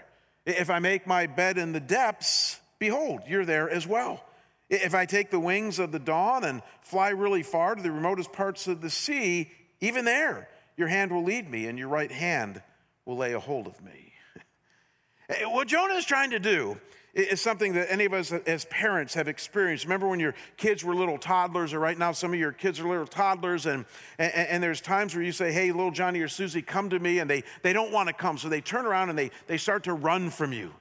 If 0.45 0.69
I 0.69 0.80
make 0.80 1.08
my 1.08 1.27
bed 1.27 1.58
in 1.58 1.73
the 1.73 1.80
depths, 1.80 2.60
behold, 2.80 3.21
you're 3.27 3.45
there 3.45 3.69
as 3.69 3.88
well. 3.88 4.23
If 4.69 4.93
I 4.93 5.06
take 5.06 5.32
the 5.32 5.39
wings 5.39 5.80
of 5.80 5.91
the 5.91 5.99
dawn 5.99 6.43
and 6.43 6.62
fly 6.82 7.10
really 7.10 7.43
far 7.43 7.75
to 7.75 7.82
the 7.82 7.91
remotest 7.91 8.34
parts 8.34 8.67
of 8.67 8.82
the 8.82 8.89
sea, 8.89 9.49
even 9.80 10.06
there, 10.06 10.49
your 10.75 10.88
hand 10.88 11.12
will 11.12 11.23
lead 11.23 11.49
me 11.49 11.67
and 11.67 11.80
your 11.80 11.88
right 11.88 12.12
hand 12.12 12.62
will 13.06 13.17
lay 13.17 13.34
a 13.34 13.39
hold 13.39 13.67
of 13.67 13.82
me. 13.84 14.13
Eh, 15.30 15.43
what 15.43 15.67
Jonah 15.67 15.95
is 15.95 16.06
trying 16.06 16.30
to 16.30 16.39
do 16.39 16.80
is 17.13 17.41
something 17.41 17.73
that 17.73 17.91
any 17.91 18.06
of 18.06 18.13
us 18.13 18.32
as 18.32 18.63
parents 18.65 19.13
have 19.15 19.27
experienced. 19.27 19.84
Remember 19.84 20.08
when 20.08 20.21
your 20.21 20.34
kids 20.56 20.86
were 20.86 20.95
little 20.95 21.17
toddlers, 21.17 21.73
or 21.73 21.80
right 21.80 21.97
now 21.97 22.13
some 22.13 22.32
of 22.32 22.39
your 22.39 22.53
kids 22.53 22.80
are 22.80 22.88
little 22.88 23.06
toddlers, 23.06 23.65
and, 23.65 23.84
and, 24.17 24.32
and 24.34 24.63
there's 24.63 24.80
times 24.80 25.13
where 25.13 25.23
you 25.25 25.34
say, 25.34 25.51
Hey, 25.51 25.73
little 25.73 25.91
Johnny 25.91 26.21
or 26.21 26.30
Susie, 26.30 26.62
come 26.62 26.89
to 26.91 26.99
me, 26.99 27.19
and 27.19 27.30
they, 27.30 27.43
they 27.62 27.73
don't 27.73 27.91
want 27.91 28.08
to 28.08 28.13
come. 28.13 28.38
So 28.38 28.47
they 28.47 28.62
turn 28.62 28.86
around 28.86 29.10
and 29.10 29.19
they, 29.19 29.32
they 29.47 29.58
start 29.58 29.84
to 29.84 29.93
run 29.93 30.30
from 30.30 30.53
you, 30.53 30.71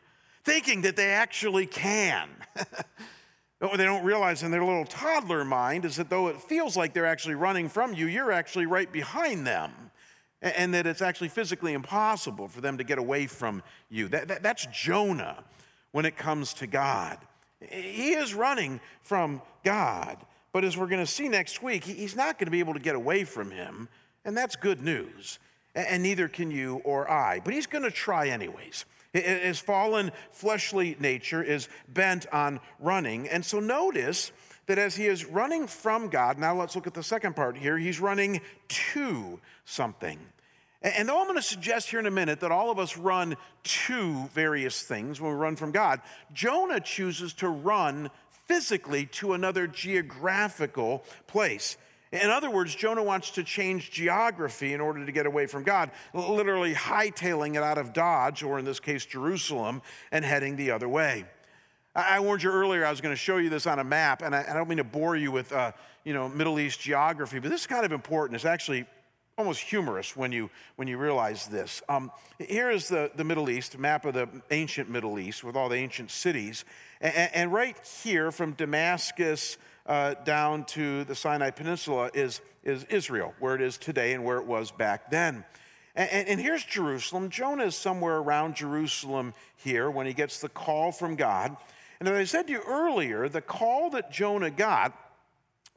thinking 0.44 0.82
that 0.82 0.94
they 0.94 1.08
actually 1.08 1.66
can. 1.66 2.28
What 3.58 3.78
they 3.78 3.84
don't 3.84 4.04
realize 4.04 4.42
in 4.42 4.50
their 4.50 4.64
little 4.64 4.84
toddler 4.84 5.44
mind 5.44 5.84
is 5.84 5.96
that 5.96 6.10
though 6.10 6.28
it 6.28 6.40
feels 6.40 6.76
like 6.76 6.92
they're 6.92 7.06
actually 7.06 7.36
running 7.36 7.68
from 7.68 7.94
you, 7.94 8.06
you're 8.06 8.32
actually 8.32 8.66
right 8.66 8.90
behind 8.90 9.46
them. 9.46 9.72
And 10.42 10.74
that 10.74 10.86
it's 10.86 11.00
actually 11.00 11.28
physically 11.28 11.72
impossible 11.72 12.48
for 12.48 12.60
them 12.60 12.76
to 12.76 12.84
get 12.84 12.98
away 12.98 13.26
from 13.26 13.62
you. 13.88 14.08
That, 14.08 14.28
that, 14.28 14.42
that's 14.42 14.66
Jonah 14.66 15.42
when 15.92 16.04
it 16.04 16.16
comes 16.16 16.52
to 16.54 16.66
God. 16.66 17.18
He 17.60 18.12
is 18.12 18.34
running 18.34 18.80
from 19.02 19.40
God, 19.64 20.18
but 20.52 20.62
as 20.62 20.76
we're 20.76 20.88
going 20.88 21.04
to 21.04 21.10
see 21.10 21.28
next 21.28 21.62
week, 21.62 21.84
he's 21.84 22.14
not 22.14 22.38
going 22.38 22.46
to 22.46 22.50
be 22.50 22.60
able 22.60 22.74
to 22.74 22.80
get 22.80 22.94
away 22.94 23.24
from 23.24 23.50
him, 23.50 23.88
and 24.24 24.36
that's 24.36 24.56
good 24.56 24.82
news. 24.82 25.38
And 25.74 26.02
neither 26.02 26.28
can 26.28 26.50
you 26.50 26.82
or 26.84 27.10
I, 27.10 27.40
but 27.40 27.54
he's 27.54 27.66
going 27.66 27.84
to 27.84 27.90
try 27.90 28.28
anyways. 28.28 28.84
His 29.16 29.58
fallen 29.58 30.12
fleshly 30.30 30.96
nature 30.98 31.42
is 31.42 31.68
bent 31.88 32.26
on 32.32 32.60
running. 32.78 33.28
And 33.28 33.44
so 33.44 33.60
notice 33.60 34.32
that 34.66 34.78
as 34.78 34.96
he 34.96 35.06
is 35.06 35.24
running 35.24 35.66
from 35.66 36.08
God, 36.08 36.38
now 36.38 36.54
let's 36.54 36.74
look 36.74 36.86
at 36.86 36.94
the 36.94 37.02
second 37.02 37.36
part 37.36 37.56
here, 37.56 37.78
he's 37.78 38.00
running 38.00 38.40
to 38.68 39.40
something. 39.64 40.18
And 40.82 41.08
though 41.08 41.18
I'm 41.18 41.26
going 41.26 41.36
to 41.36 41.42
suggest 41.42 41.90
here 41.90 41.98
in 41.98 42.06
a 42.06 42.10
minute 42.10 42.40
that 42.40 42.52
all 42.52 42.70
of 42.70 42.78
us 42.78 42.96
run 42.96 43.36
to 43.64 44.28
various 44.34 44.82
things 44.82 45.20
when 45.20 45.32
we 45.32 45.36
run 45.36 45.56
from 45.56 45.72
God, 45.72 46.00
Jonah 46.32 46.80
chooses 46.80 47.32
to 47.34 47.48
run 47.48 48.10
physically 48.46 49.06
to 49.06 49.32
another 49.32 49.66
geographical 49.66 51.02
place. 51.26 51.76
In 52.12 52.30
other 52.30 52.50
words, 52.50 52.74
Jonah 52.74 53.02
wants 53.02 53.30
to 53.32 53.42
change 53.42 53.90
geography 53.90 54.72
in 54.74 54.80
order 54.80 55.04
to 55.04 55.12
get 55.12 55.26
away 55.26 55.46
from 55.46 55.64
God, 55.64 55.90
literally 56.14 56.72
hightailing 56.72 57.56
it 57.56 57.62
out 57.62 57.78
of 57.78 57.92
Dodge, 57.92 58.42
or 58.42 58.58
in 58.58 58.64
this 58.64 58.78
case, 58.78 59.04
Jerusalem, 59.04 59.82
and 60.12 60.24
heading 60.24 60.56
the 60.56 60.70
other 60.70 60.88
way. 60.88 61.24
I 61.96 62.20
warned 62.20 62.42
you 62.42 62.50
earlier 62.50 62.84
I 62.84 62.90
was 62.90 63.00
going 63.00 63.14
to 63.14 63.18
show 63.18 63.38
you 63.38 63.48
this 63.48 63.66
on 63.66 63.78
a 63.78 63.84
map, 63.84 64.22
and 64.22 64.34
I, 64.34 64.52
don't 64.52 64.68
mean 64.68 64.78
to 64.78 64.84
bore 64.84 65.16
you 65.16 65.32
with 65.32 65.50
uh, 65.52 65.72
you 66.04 66.12
know, 66.12 66.28
Middle 66.28 66.60
East 66.60 66.78
geography, 66.78 67.38
but 67.38 67.50
this 67.50 67.62
is 67.62 67.66
kind 67.66 67.84
of 67.84 67.92
important. 67.92 68.36
It's 68.36 68.44
actually 68.44 68.86
almost 69.38 69.60
humorous 69.60 70.16
when 70.16 70.30
you, 70.30 70.50
when 70.76 70.88
you 70.88 70.98
realize 70.98 71.46
this. 71.46 71.82
Um, 71.88 72.10
here 72.38 72.70
is 72.70 72.88
the, 72.88 73.10
the 73.16 73.24
Middle 73.24 73.50
East, 73.50 73.78
map 73.78 74.04
of 74.04 74.14
the 74.14 74.28
ancient 74.50 74.88
Middle 74.88 75.18
East 75.18 75.42
with 75.42 75.56
all 75.56 75.68
the 75.68 75.76
ancient 75.76 76.10
cities. 76.10 76.64
And, 77.00 77.30
and 77.34 77.52
right 77.52 77.76
here 78.02 78.30
from 78.30 78.52
Damascus 78.52 79.58
uh, 79.86 80.14
down 80.24 80.64
to 80.64 81.04
the 81.04 81.14
Sinai 81.14 81.50
Peninsula 81.50 82.10
is, 82.12 82.40
is 82.64 82.84
Israel, 82.84 83.34
where 83.38 83.54
it 83.54 83.60
is 83.60 83.78
today 83.78 84.12
and 84.12 84.24
where 84.24 84.38
it 84.38 84.46
was 84.46 84.70
back 84.70 85.10
then. 85.10 85.44
And, 85.94 86.28
and, 86.28 86.40
here's 86.40 86.62
Jerusalem. 86.62 87.30
Jonah 87.30 87.64
is 87.64 87.74
somewhere 87.74 88.16
around 88.16 88.54
Jerusalem 88.54 89.32
here 89.56 89.90
when 89.90 90.06
he 90.06 90.12
gets 90.12 90.40
the 90.40 90.48
call 90.50 90.92
from 90.92 91.16
God. 91.16 91.56
And 92.00 92.08
as 92.08 92.14
I 92.14 92.24
said 92.24 92.48
to 92.48 92.52
you 92.52 92.60
earlier, 92.66 93.28
the 93.30 93.40
call 93.40 93.88
that 93.90 94.12
Jonah 94.12 94.50
got 94.50 94.92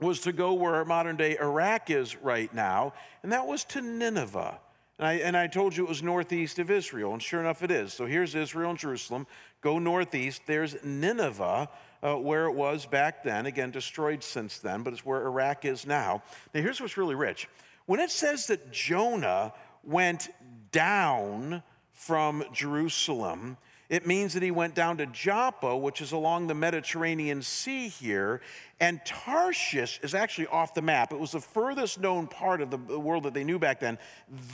was 0.01 0.19
to 0.21 0.33
go 0.33 0.53
where 0.53 0.83
modern 0.83 1.15
day 1.15 1.37
Iraq 1.39 1.89
is 1.89 2.17
right 2.17 2.53
now, 2.53 2.93
and 3.23 3.31
that 3.31 3.47
was 3.47 3.63
to 3.65 3.81
Nineveh. 3.81 4.59
And 4.97 5.07
I, 5.07 5.13
and 5.13 5.37
I 5.37 5.47
told 5.47 5.77
you 5.77 5.85
it 5.85 5.89
was 5.89 6.03
northeast 6.03 6.59
of 6.59 6.69
Israel, 6.69 7.13
and 7.13 7.21
sure 7.21 7.39
enough, 7.39 7.63
it 7.63 7.71
is. 7.71 7.93
So 7.93 8.05
here's 8.05 8.35
Israel 8.35 8.71
and 8.71 8.79
Jerusalem. 8.79 9.27
Go 9.61 9.79
northeast. 9.79 10.41
There's 10.45 10.75
Nineveh, 10.83 11.69
uh, 12.03 12.15
where 12.15 12.45
it 12.45 12.53
was 12.53 12.85
back 12.85 13.23
then. 13.23 13.45
Again, 13.45 13.71
destroyed 13.71 14.23
since 14.23 14.59
then, 14.59 14.83
but 14.83 14.93
it's 14.93 15.05
where 15.05 15.25
Iraq 15.25 15.65
is 15.65 15.85
now. 15.85 16.23
Now, 16.53 16.61
here's 16.61 16.79
what's 16.79 16.97
really 16.97 17.15
rich. 17.15 17.47
When 17.85 17.99
it 17.99 18.11
says 18.11 18.47
that 18.47 18.71
Jonah 18.71 19.53
went 19.83 20.29
down 20.71 21.63
from 21.91 22.43
Jerusalem, 22.53 23.57
it 23.89 24.05
means 24.05 24.33
that 24.35 24.43
he 24.43 24.51
went 24.51 24.75
down 24.75 24.97
to 24.97 25.07
Joppa, 25.07 25.75
which 25.75 25.99
is 25.99 26.11
along 26.11 26.47
the 26.47 26.53
Mediterranean 26.53 27.41
Sea 27.41 27.87
here, 27.87 28.41
and 28.79 29.03
Tarshish 29.03 29.99
is 30.03 30.13
actually 30.13 30.47
off 30.47 30.75
the 30.75 30.81
map. 30.81 31.11
It 31.11 31.19
was 31.19 31.31
the 31.31 31.41
furthest 31.41 31.99
known 31.99 32.27
part 32.27 32.61
of 32.61 32.69
the 32.69 32.99
world 32.99 33.23
that 33.23 33.33
they 33.33 33.43
knew 33.43 33.57
back 33.57 33.79
then, 33.79 33.97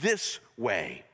this 0.00 0.40
way. 0.56 1.04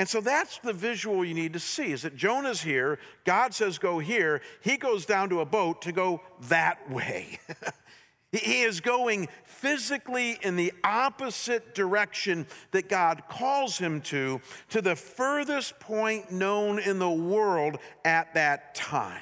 And 0.00 0.08
so 0.08 0.22
that's 0.22 0.56
the 0.56 0.72
visual 0.72 1.26
you 1.26 1.34
need 1.34 1.52
to 1.52 1.60
see 1.60 1.92
is 1.92 2.02
that 2.02 2.16
Jonah's 2.16 2.62
here, 2.62 2.98
God 3.26 3.52
says 3.52 3.76
go 3.76 3.98
here, 3.98 4.40
he 4.62 4.78
goes 4.78 5.04
down 5.04 5.28
to 5.28 5.40
a 5.40 5.44
boat 5.44 5.82
to 5.82 5.92
go 5.92 6.22
that 6.48 6.90
way. 6.90 7.38
he 8.32 8.62
is 8.62 8.80
going 8.80 9.28
physically 9.44 10.38
in 10.40 10.56
the 10.56 10.72
opposite 10.84 11.74
direction 11.74 12.46
that 12.70 12.88
God 12.88 13.24
calls 13.28 13.76
him 13.76 14.00
to, 14.00 14.40
to 14.70 14.80
the 14.80 14.96
furthest 14.96 15.78
point 15.80 16.32
known 16.32 16.78
in 16.78 16.98
the 16.98 17.10
world 17.10 17.76
at 18.02 18.32
that 18.32 18.74
time. 18.74 19.20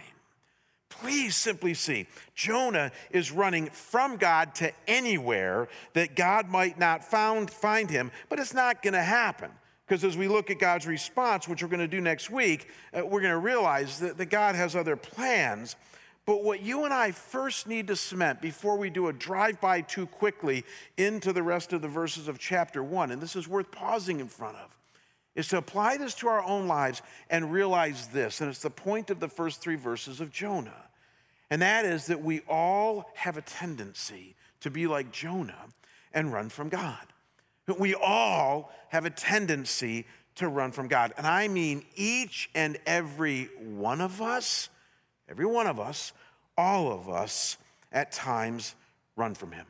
Please 0.91 1.35
simply 1.35 1.75
see, 1.75 2.07
Jonah 2.37 2.93
is 3.11 3.33
running 3.33 3.67
from 3.71 4.17
God 4.17 4.55
to 4.55 4.73
anywhere 4.87 5.67
that 5.95 6.15
God 6.15 6.49
might 6.49 6.79
not 6.79 7.03
found, 7.03 7.51
find 7.51 7.91
him, 7.91 8.13
but 8.29 8.39
it's 8.39 8.55
not 8.55 8.81
going 8.81 8.95
to 8.95 9.03
happen. 9.03 9.51
Because 9.89 10.05
as 10.05 10.19
we 10.19 10.29
look 10.29 10.51
at 10.51 10.59
God's 10.59 10.87
response, 10.87 11.49
which 11.49 11.63
we're 11.63 11.71
going 11.71 11.81
to 11.81 11.89
do 11.89 12.01
next 12.01 12.29
week, 12.29 12.69
uh, 12.93 13.07
we're 13.07 13.23
going 13.23 13.33
to 13.33 13.39
realize 13.39 14.01
that, 14.01 14.19
that 14.19 14.27
God 14.27 14.55
has 14.55 14.77
other 14.77 14.97
plans. 14.97 15.77
But 16.27 16.45
what 16.45 16.61
you 16.61 16.85
and 16.85 16.93
I 16.93 17.13
first 17.13 17.67
need 17.67 17.87
to 17.87 17.97
cement 17.97 18.43
before 18.43 18.77
we 18.77 18.91
do 18.91 19.09
a 19.09 19.15
drive 19.15 19.63
by 19.63 19.81
too 19.81 20.05
quickly 20.05 20.67
into 20.99 21.33
the 21.33 21.43
rest 21.43 21.73
of 21.73 21.81
the 21.81 21.89
verses 21.89 22.29
of 22.29 22.39
chapter 22.39 22.83
one, 22.83 23.11
and 23.11 23.23
this 23.23 23.35
is 23.35 23.49
worth 23.49 23.71
pausing 23.71 24.21
in 24.21 24.29
front 24.29 24.59
of, 24.59 24.77
is 25.35 25.49
to 25.49 25.57
apply 25.57 25.97
this 25.97 26.13
to 26.17 26.29
our 26.29 26.45
own 26.45 26.69
lives 26.69 27.01
and 27.31 27.51
realize 27.51 28.09
this. 28.09 28.43
And 28.43 28.51
it's 28.51 28.61
the 28.61 28.69
point 28.69 29.09
of 29.09 29.21
the 29.21 29.29
first 29.29 29.63
three 29.63 29.77
verses 29.77 30.21
of 30.21 30.31
Jonah. 30.31 30.85
And 31.49 31.63
that 31.63 31.87
is 31.87 32.09
that 32.09 32.23
we 32.23 32.41
all 32.41 33.11
have 33.15 33.39
a 33.39 33.43
tendency 33.43 34.35
to 34.61 34.71
be 34.71 34.87
like 34.87 35.13
Jonah 35.13 35.65
and 36.13 36.31
run 36.31 36.51
from 36.51 36.69
God. 36.69 37.07
We 37.77 37.95
all 37.95 38.73
have 38.89 39.05
a 39.05 39.11
tendency 39.11 40.07
to 40.37 40.49
run 40.49 40.73
from 40.73 40.89
God. 40.89 41.13
And 41.17 41.27
I 41.27 41.49
mean 41.49 41.85
each 41.97 42.49
and 42.55 42.79
every 42.87 43.51
one 43.59 44.01
of 44.01 44.23
us, 44.23 44.69
every 45.29 45.47
one 45.47 45.67
of 45.67 45.81
us, 45.81 46.13
all 46.57 46.93
of 46.93 47.09
us 47.09 47.59
at 47.93 48.13
times 48.13 48.75
run 49.17 49.35
from 49.35 49.53
Him. 49.53 49.67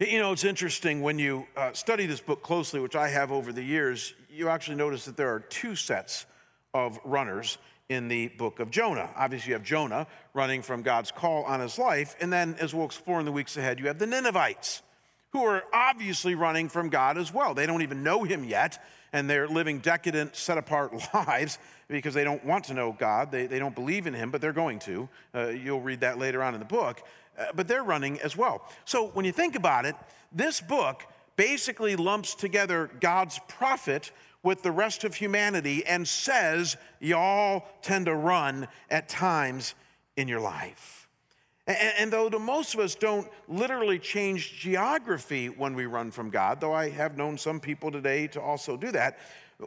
You 0.00 0.20
know, 0.20 0.32
it's 0.32 0.44
interesting 0.44 1.02
when 1.02 1.18
you 1.18 1.46
uh, 1.56 1.72
study 1.72 2.06
this 2.06 2.20
book 2.20 2.42
closely, 2.42 2.78
which 2.78 2.94
I 2.94 3.08
have 3.08 3.32
over 3.32 3.52
the 3.52 3.62
years, 3.62 4.14
you 4.30 4.48
actually 4.48 4.76
notice 4.76 5.04
that 5.06 5.16
there 5.16 5.34
are 5.34 5.40
two 5.40 5.74
sets 5.74 6.24
of 6.72 7.00
runners 7.04 7.58
in 7.88 8.08
the 8.08 8.28
book 8.28 8.60
of 8.60 8.70
Jonah. 8.70 9.10
Obviously, 9.16 9.48
you 9.48 9.54
have 9.54 9.64
Jonah 9.64 10.06
running 10.34 10.62
from 10.62 10.82
God's 10.82 11.10
call 11.10 11.44
on 11.44 11.60
his 11.60 11.78
life. 11.78 12.14
And 12.20 12.32
then, 12.32 12.54
as 12.60 12.72
we'll 12.72 12.86
explore 12.86 13.18
in 13.18 13.24
the 13.24 13.32
weeks 13.32 13.56
ahead, 13.56 13.80
you 13.80 13.86
have 13.86 13.98
the 13.98 14.06
Ninevites 14.06 14.82
who 15.32 15.44
are 15.44 15.64
obviously 15.72 16.34
running 16.34 16.68
from 16.68 16.88
God 16.88 17.18
as 17.18 17.32
well. 17.32 17.54
They 17.54 17.66
don't 17.66 17.82
even 17.82 18.02
know 18.02 18.24
him 18.24 18.44
yet, 18.44 18.82
and 19.12 19.28
they're 19.28 19.48
living 19.48 19.78
decadent, 19.78 20.36
set 20.36 20.58
apart 20.58 20.92
lives 21.14 21.58
because 21.88 22.14
they 22.14 22.24
don't 22.24 22.44
want 22.44 22.64
to 22.64 22.74
know 22.74 22.96
God. 22.98 23.30
They, 23.30 23.46
they 23.46 23.58
don't 23.58 23.74
believe 23.74 24.06
in 24.06 24.14
him, 24.14 24.30
but 24.30 24.40
they're 24.40 24.52
going 24.52 24.78
to. 24.80 25.08
Uh, 25.34 25.48
you'll 25.48 25.80
read 25.80 26.00
that 26.00 26.18
later 26.18 26.42
on 26.42 26.54
in 26.54 26.60
the 26.60 26.66
book. 26.66 27.02
Uh, 27.38 27.46
but 27.54 27.68
they're 27.68 27.84
running 27.84 28.20
as 28.20 28.36
well. 28.36 28.62
So 28.84 29.08
when 29.08 29.24
you 29.24 29.32
think 29.32 29.54
about 29.54 29.84
it, 29.84 29.94
this 30.32 30.60
book 30.60 31.04
basically 31.36 31.94
lumps 31.94 32.34
together 32.34 32.90
God's 33.00 33.38
prophet 33.48 34.10
with 34.42 34.62
the 34.62 34.72
rest 34.72 35.04
of 35.04 35.14
humanity 35.14 35.84
and 35.86 36.06
says, 36.06 36.76
Y'all 37.00 37.64
tend 37.82 38.06
to 38.06 38.14
run 38.14 38.66
at 38.90 39.08
times 39.08 39.74
in 40.16 40.26
your 40.26 40.40
life. 40.40 40.97
And, 41.68 41.94
and, 41.98 42.12
though 42.12 42.30
to 42.30 42.38
most 42.38 42.72
of 42.72 42.80
us 42.80 42.94
don't 42.94 43.28
literally 43.46 43.98
change 43.98 44.58
geography 44.58 45.50
when 45.50 45.74
we 45.74 45.84
run 45.84 46.10
from 46.10 46.30
God, 46.30 46.62
though 46.62 46.72
I 46.72 46.88
have 46.88 47.18
known 47.18 47.36
some 47.36 47.60
people 47.60 47.92
today 47.92 48.26
to 48.28 48.40
also 48.40 48.74
do 48.74 48.90
that, 48.92 49.18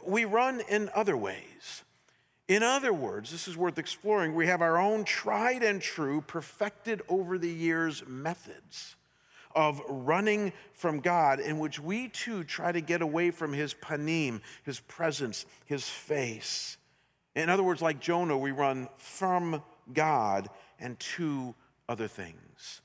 we 0.04 0.24
run 0.24 0.62
in 0.68 0.90
other 0.96 1.16
ways. 1.16 1.84
In 2.48 2.64
other 2.64 2.92
words, 2.92 3.30
this 3.30 3.46
is 3.46 3.56
worth 3.56 3.78
exploring. 3.78 4.34
We 4.34 4.48
have 4.48 4.62
our 4.62 4.78
own 4.78 5.04
tried 5.04 5.62
and 5.62 5.80
true, 5.80 6.22
perfected 6.22 7.02
over 7.08 7.38
the 7.38 7.48
years 7.48 8.02
methods 8.04 8.96
of 9.54 9.80
running 9.88 10.52
from 10.72 10.98
God, 10.98 11.38
in 11.38 11.60
which 11.60 11.78
we 11.78 12.08
too 12.08 12.42
try 12.42 12.72
to 12.72 12.80
get 12.80 13.00
away 13.00 13.30
from 13.30 13.52
His 13.52 13.74
panim, 13.74 14.40
His 14.64 14.80
presence, 14.80 15.46
His 15.66 15.88
face. 15.88 16.78
In 17.36 17.48
other 17.48 17.62
words, 17.62 17.80
like 17.80 18.00
Jonah, 18.00 18.36
we 18.36 18.50
run 18.50 18.88
from 18.96 19.62
God 19.92 20.50
and 20.80 20.98
to 20.98 21.54
other 21.92 22.08
things. 22.08 22.80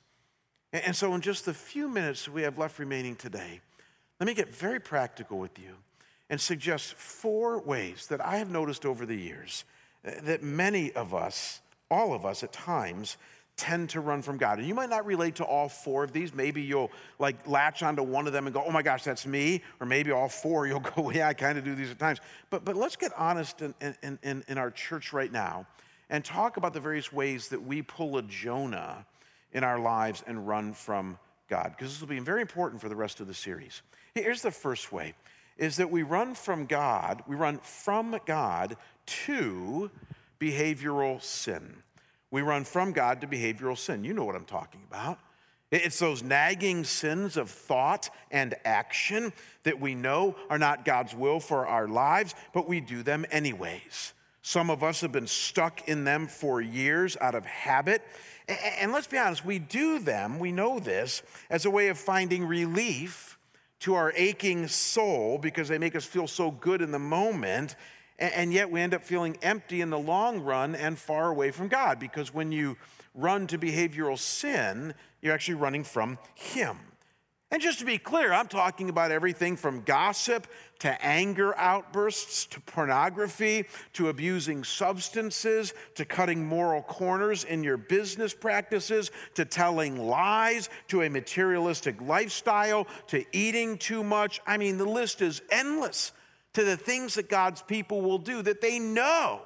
And 0.73 0.93
so, 0.93 1.15
in 1.15 1.21
just 1.21 1.45
the 1.45 1.53
few 1.53 1.87
minutes 1.87 2.27
we 2.27 2.41
have 2.41 2.57
left 2.57 2.77
remaining 2.77 3.15
today, 3.15 3.61
let 4.19 4.27
me 4.27 4.33
get 4.33 4.53
very 4.53 4.81
practical 4.81 5.39
with 5.39 5.57
you 5.57 5.75
and 6.29 6.39
suggest 6.41 6.93
four 6.95 7.61
ways 7.61 8.07
that 8.07 8.19
I 8.19 8.35
have 8.37 8.49
noticed 8.49 8.85
over 8.85 9.05
the 9.05 9.15
years 9.15 9.63
uh, 10.05 10.11
that 10.23 10.43
many 10.43 10.91
of 10.91 11.13
us, 11.13 11.61
all 11.89 12.13
of 12.13 12.25
us 12.25 12.43
at 12.43 12.51
times, 12.51 13.15
tend 13.55 13.89
to 13.91 14.01
run 14.01 14.21
from 14.21 14.37
God. 14.37 14.59
And 14.59 14.67
you 14.67 14.75
might 14.75 14.89
not 14.89 15.05
relate 15.05 15.35
to 15.35 15.45
all 15.45 15.69
four 15.69 16.03
of 16.03 16.11
these. 16.11 16.33
Maybe 16.33 16.61
you'll 16.61 16.91
like 17.17 17.47
latch 17.47 17.81
onto 17.81 18.03
one 18.03 18.27
of 18.27 18.33
them 18.33 18.45
and 18.45 18.53
go, 18.53 18.61
oh 18.67 18.71
my 18.71 18.81
gosh, 18.81 19.03
that's 19.03 19.25
me. 19.25 19.63
Or 19.79 19.87
maybe 19.87 20.11
all 20.11 20.27
four, 20.27 20.67
you'll 20.67 20.79
go, 20.95 21.11
yeah, 21.11 21.29
I 21.29 21.33
kind 21.33 21.57
of 21.57 21.63
do 21.63 21.73
these 21.75 21.91
at 21.91 21.97
times. 21.97 22.19
But, 22.49 22.65
but 22.65 22.75
let's 22.75 22.97
get 22.97 23.13
honest 23.17 23.61
in, 23.61 23.73
in, 24.03 24.19
in, 24.21 24.43
in 24.49 24.57
our 24.57 24.69
church 24.69 25.13
right 25.13 25.31
now 25.31 25.65
and 26.09 26.23
talk 26.23 26.57
about 26.57 26.73
the 26.73 26.79
various 26.79 27.11
ways 27.11 27.49
that 27.49 27.63
we 27.63 27.81
pull 27.81 28.17
a 28.17 28.21
Jonah 28.21 29.05
in 29.51 29.63
our 29.63 29.79
lives 29.79 30.23
and 30.27 30.47
run 30.47 30.73
from 30.73 31.17
God, 31.49 31.73
because 31.75 31.93
this 31.93 32.01
will 32.01 32.07
be 32.07 32.19
very 32.19 32.41
important 32.41 32.81
for 32.81 32.89
the 32.89 32.95
rest 32.95 33.19
of 33.19 33.27
the 33.27 33.33
series. 33.33 33.81
Here's 34.13 34.41
the 34.41 34.51
first 34.51 34.91
way 34.91 35.13
is 35.57 35.77
that 35.77 35.89
we 35.89 36.03
run 36.03 36.35
from 36.35 36.67
God, 36.67 37.23
we 37.27 37.35
run 37.35 37.57
from 37.57 38.19
God 38.27 38.77
to 39.07 39.89
behavioral 40.39 41.21
sin. 41.21 41.77
We 42.29 42.41
run 42.41 42.63
from 42.63 42.91
God 42.91 43.21
to 43.21 43.27
behavioral 43.27 43.77
sin. 43.77 44.03
You 44.03 44.13
know 44.13 44.25
what 44.25 44.35
I'm 44.35 44.45
talking 44.45 44.81
about. 44.87 45.17
It's 45.71 45.99
those 45.99 46.23
nagging 46.23 46.83
sins 46.83 47.35
of 47.35 47.49
thought 47.49 48.09
and 48.31 48.55
action 48.63 49.33
that 49.63 49.79
we 49.79 49.95
know 49.95 50.35
are 50.49 50.59
not 50.59 50.85
God's 50.85 51.15
will 51.15 51.39
for 51.39 51.65
our 51.67 51.87
lives, 51.87 52.35
but 52.53 52.69
we 52.69 52.79
do 52.79 53.03
them 53.03 53.25
anyways. 53.31 54.13
Some 54.47 54.69
of 54.69 54.81
us 54.81 55.01
have 55.01 55.11
been 55.11 55.27
stuck 55.27 55.89
in 55.89 56.05
them 56.05 56.25
for 56.25 56.61
years 56.61 57.17
out 57.19 57.35
of 57.35 57.45
habit. 57.45 58.01
And 58.79 58.93
let's 58.93 59.05
be 59.05 59.17
honest, 59.17 59.43
we 59.43 59.59
do 59.59 59.99
them, 59.99 60.39
we 60.39 60.53
know 60.53 60.79
this, 60.79 61.21
as 61.49 61.65
a 61.65 61.69
way 61.69 61.89
of 61.89 61.97
finding 61.97 62.45
relief 62.45 63.37
to 63.81 63.95
our 63.95 64.13
aching 64.15 64.69
soul 64.69 65.37
because 65.37 65.67
they 65.67 65.77
make 65.77 65.97
us 65.97 66.05
feel 66.05 66.27
so 66.27 66.49
good 66.49 66.81
in 66.81 66.91
the 66.91 66.97
moment. 66.97 67.75
And 68.19 68.53
yet 68.53 68.71
we 68.71 68.79
end 68.79 68.93
up 68.93 69.03
feeling 69.03 69.37
empty 69.41 69.81
in 69.81 69.89
the 69.89 69.99
long 69.99 70.39
run 70.39 70.75
and 70.75 70.97
far 70.97 71.27
away 71.27 71.51
from 71.51 71.67
God 71.67 71.99
because 71.99 72.33
when 72.33 72.53
you 72.53 72.77
run 73.13 73.47
to 73.47 73.57
behavioral 73.57 74.17
sin, 74.17 74.93
you're 75.21 75.33
actually 75.33 75.55
running 75.55 75.83
from 75.83 76.17
Him. 76.35 76.77
And 77.49 77.61
just 77.61 77.79
to 77.79 77.85
be 77.85 77.97
clear, 77.97 78.33
I'm 78.33 78.49
talking 78.49 78.89
about 78.89 79.09
everything 79.09 79.55
from 79.55 79.81
gossip 79.81 80.47
to 80.79 81.03
anger 81.03 81.57
outbursts 81.57 82.45
to 82.47 82.59
pornography 82.59 83.65
to 83.93 84.09
abusing 84.09 84.65
substances 84.65 85.73
to 85.95 86.03
cutting 86.03 86.45
moral 86.45 86.81
corners 86.81 87.45
in 87.45 87.63
your 87.63 87.77
business 87.77 88.33
practices 88.33 89.11
to 89.35 89.45
telling 89.45 89.97
lies 89.97 90.69
to 90.89 91.03
a 91.03 91.09
materialistic 91.09 92.01
lifestyle 92.01 92.85
to 93.07 93.23
eating 93.31 93.77
too 93.77 94.03
much. 94.03 94.41
I 94.45 94.57
mean, 94.57 94.77
the 94.77 94.85
list 94.85 95.21
is 95.21 95.41
endless 95.49 96.11
to 96.53 96.65
the 96.65 96.75
things 96.75 97.15
that 97.15 97.29
God's 97.29 97.61
people 97.61 98.01
will 98.01 98.17
do 98.17 98.41
that 98.41 98.59
they 98.59 98.77
know 98.77 99.41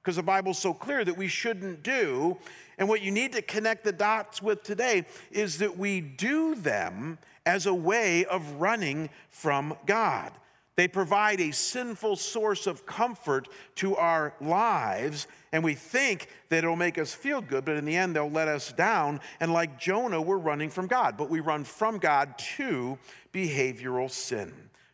because 0.00 0.16
the 0.16 0.22
Bible's 0.22 0.58
so 0.58 0.72
clear 0.72 1.04
that 1.04 1.16
we 1.16 1.26
shouldn't 1.26 1.82
do. 1.82 2.38
And 2.78 2.88
what 2.88 3.02
you 3.02 3.10
need 3.10 3.32
to 3.32 3.42
connect 3.42 3.84
the 3.84 3.92
dots 3.92 4.40
with 4.40 4.62
today 4.62 5.04
is 5.30 5.58
that 5.58 5.76
we 5.76 6.00
do 6.00 6.54
them 6.54 7.18
as 7.46 7.66
a 7.66 7.74
way 7.74 8.24
of 8.24 8.60
running 8.60 9.10
from 9.28 9.76
God. 9.86 10.32
They 10.76 10.88
provide 10.88 11.40
a 11.40 11.50
sinful 11.50 12.16
source 12.16 12.66
of 12.66 12.86
comfort 12.86 13.48
to 13.76 13.96
our 13.96 14.34
lives, 14.40 15.26
and 15.52 15.62
we 15.62 15.74
think 15.74 16.28
that 16.48 16.64
it'll 16.64 16.74
make 16.74 16.96
us 16.96 17.12
feel 17.12 17.42
good, 17.42 17.64
but 17.64 17.76
in 17.76 17.84
the 17.84 17.96
end, 17.96 18.16
they'll 18.16 18.30
let 18.30 18.48
us 18.48 18.72
down. 18.72 19.20
And 19.40 19.52
like 19.52 19.78
Jonah, 19.78 20.22
we're 20.22 20.38
running 20.38 20.70
from 20.70 20.86
God, 20.86 21.16
but 21.18 21.28
we 21.28 21.40
run 21.40 21.64
from 21.64 21.98
God 21.98 22.38
to 22.56 22.98
behavioral 23.32 24.10
sin. 24.10 24.52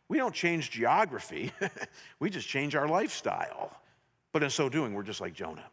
We 0.08 0.18
don't 0.18 0.34
change 0.34 0.70
geography, 0.70 1.52
we 2.18 2.30
just 2.30 2.48
change 2.48 2.74
our 2.74 2.88
lifestyle. 2.88 3.70
But 4.32 4.42
in 4.42 4.50
so 4.50 4.68
doing, 4.68 4.92
we're 4.92 5.02
just 5.02 5.20
like 5.20 5.34
Jonah. 5.34 5.64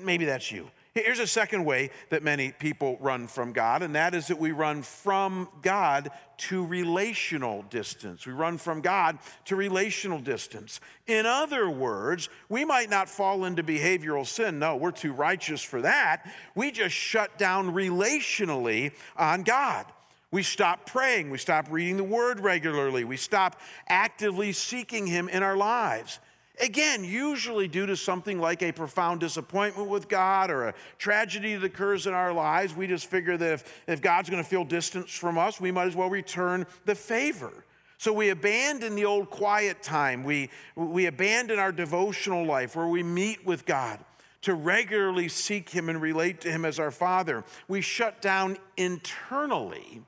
Maybe 0.00 0.24
that's 0.24 0.50
you. 0.50 0.70
Here's 0.94 1.18
a 1.18 1.26
second 1.26 1.64
way 1.64 1.90
that 2.10 2.22
many 2.22 2.52
people 2.52 2.98
run 3.00 3.26
from 3.26 3.52
God, 3.52 3.82
and 3.82 3.96
that 3.96 4.14
is 4.14 4.28
that 4.28 4.38
we 4.38 4.52
run 4.52 4.82
from 4.82 5.48
God 5.60 6.10
to 6.36 6.64
relational 6.64 7.62
distance. 7.62 8.24
We 8.26 8.32
run 8.32 8.58
from 8.58 8.80
God 8.80 9.18
to 9.46 9.56
relational 9.56 10.20
distance. 10.20 10.80
In 11.08 11.26
other 11.26 11.68
words, 11.68 12.28
we 12.48 12.64
might 12.64 12.90
not 12.90 13.08
fall 13.08 13.44
into 13.44 13.64
behavioral 13.64 14.24
sin. 14.24 14.60
No, 14.60 14.76
we're 14.76 14.92
too 14.92 15.12
righteous 15.12 15.62
for 15.62 15.82
that. 15.82 16.32
We 16.54 16.70
just 16.70 16.94
shut 16.94 17.38
down 17.38 17.72
relationally 17.72 18.92
on 19.16 19.42
God. 19.42 19.86
We 20.30 20.44
stop 20.44 20.86
praying. 20.86 21.30
We 21.30 21.38
stop 21.38 21.66
reading 21.70 21.96
the 21.96 22.04
word 22.04 22.38
regularly. 22.38 23.02
We 23.02 23.16
stop 23.16 23.60
actively 23.88 24.52
seeking 24.52 25.08
Him 25.08 25.28
in 25.28 25.42
our 25.42 25.56
lives. 25.56 26.20
Again, 26.60 27.02
usually 27.02 27.66
due 27.66 27.86
to 27.86 27.96
something 27.96 28.38
like 28.38 28.62
a 28.62 28.70
profound 28.70 29.20
disappointment 29.20 29.88
with 29.88 30.08
God 30.08 30.50
or 30.50 30.68
a 30.68 30.74
tragedy 30.98 31.56
that 31.56 31.64
occurs 31.64 32.06
in 32.06 32.14
our 32.14 32.32
lives, 32.32 32.74
we 32.74 32.86
just 32.86 33.06
figure 33.06 33.36
that 33.36 33.52
if, 33.52 33.82
if 33.88 34.00
God's 34.00 34.30
going 34.30 34.42
to 34.42 34.48
feel 34.48 34.64
distance 34.64 35.10
from 35.10 35.36
us, 35.36 35.60
we 35.60 35.72
might 35.72 35.88
as 35.88 35.96
well 35.96 36.08
return 36.08 36.64
the 36.84 36.94
favor. 36.94 37.64
So 37.98 38.12
we 38.12 38.28
abandon 38.28 38.94
the 38.94 39.04
old 39.04 39.30
quiet 39.30 39.82
time. 39.82 40.22
We, 40.22 40.50
we 40.76 41.06
abandon 41.06 41.58
our 41.58 41.72
devotional 41.72 42.44
life 42.44 42.76
where 42.76 42.88
we 42.88 43.02
meet 43.02 43.44
with 43.44 43.66
God 43.66 43.98
to 44.42 44.54
regularly 44.54 45.28
seek 45.28 45.70
Him 45.70 45.88
and 45.88 46.00
relate 46.00 46.40
to 46.42 46.52
Him 46.52 46.64
as 46.64 46.78
our 46.78 46.90
Father. 46.90 47.44
We 47.66 47.80
shut 47.80 48.20
down 48.20 48.58
internally 48.76 50.02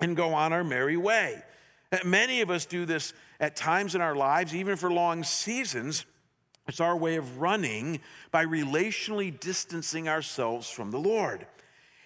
and 0.00 0.16
go 0.16 0.34
on 0.34 0.52
our 0.52 0.64
merry 0.64 0.96
way. 0.96 1.42
Uh, 1.92 1.98
many 2.04 2.40
of 2.40 2.50
us 2.50 2.66
do 2.66 2.84
this 2.84 3.12
at 3.40 3.56
times 3.56 3.94
in 3.94 4.00
our 4.00 4.14
lives, 4.14 4.54
even 4.54 4.76
for 4.76 4.90
long 4.90 5.24
seasons. 5.24 6.04
It's 6.66 6.80
our 6.80 6.96
way 6.96 7.16
of 7.16 7.38
running 7.40 8.00
by 8.30 8.46
relationally 8.46 9.38
distancing 9.38 10.08
ourselves 10.08 10.70
from 10.70 10.90
the 10.90 10.98
Lord. 10.98 11.46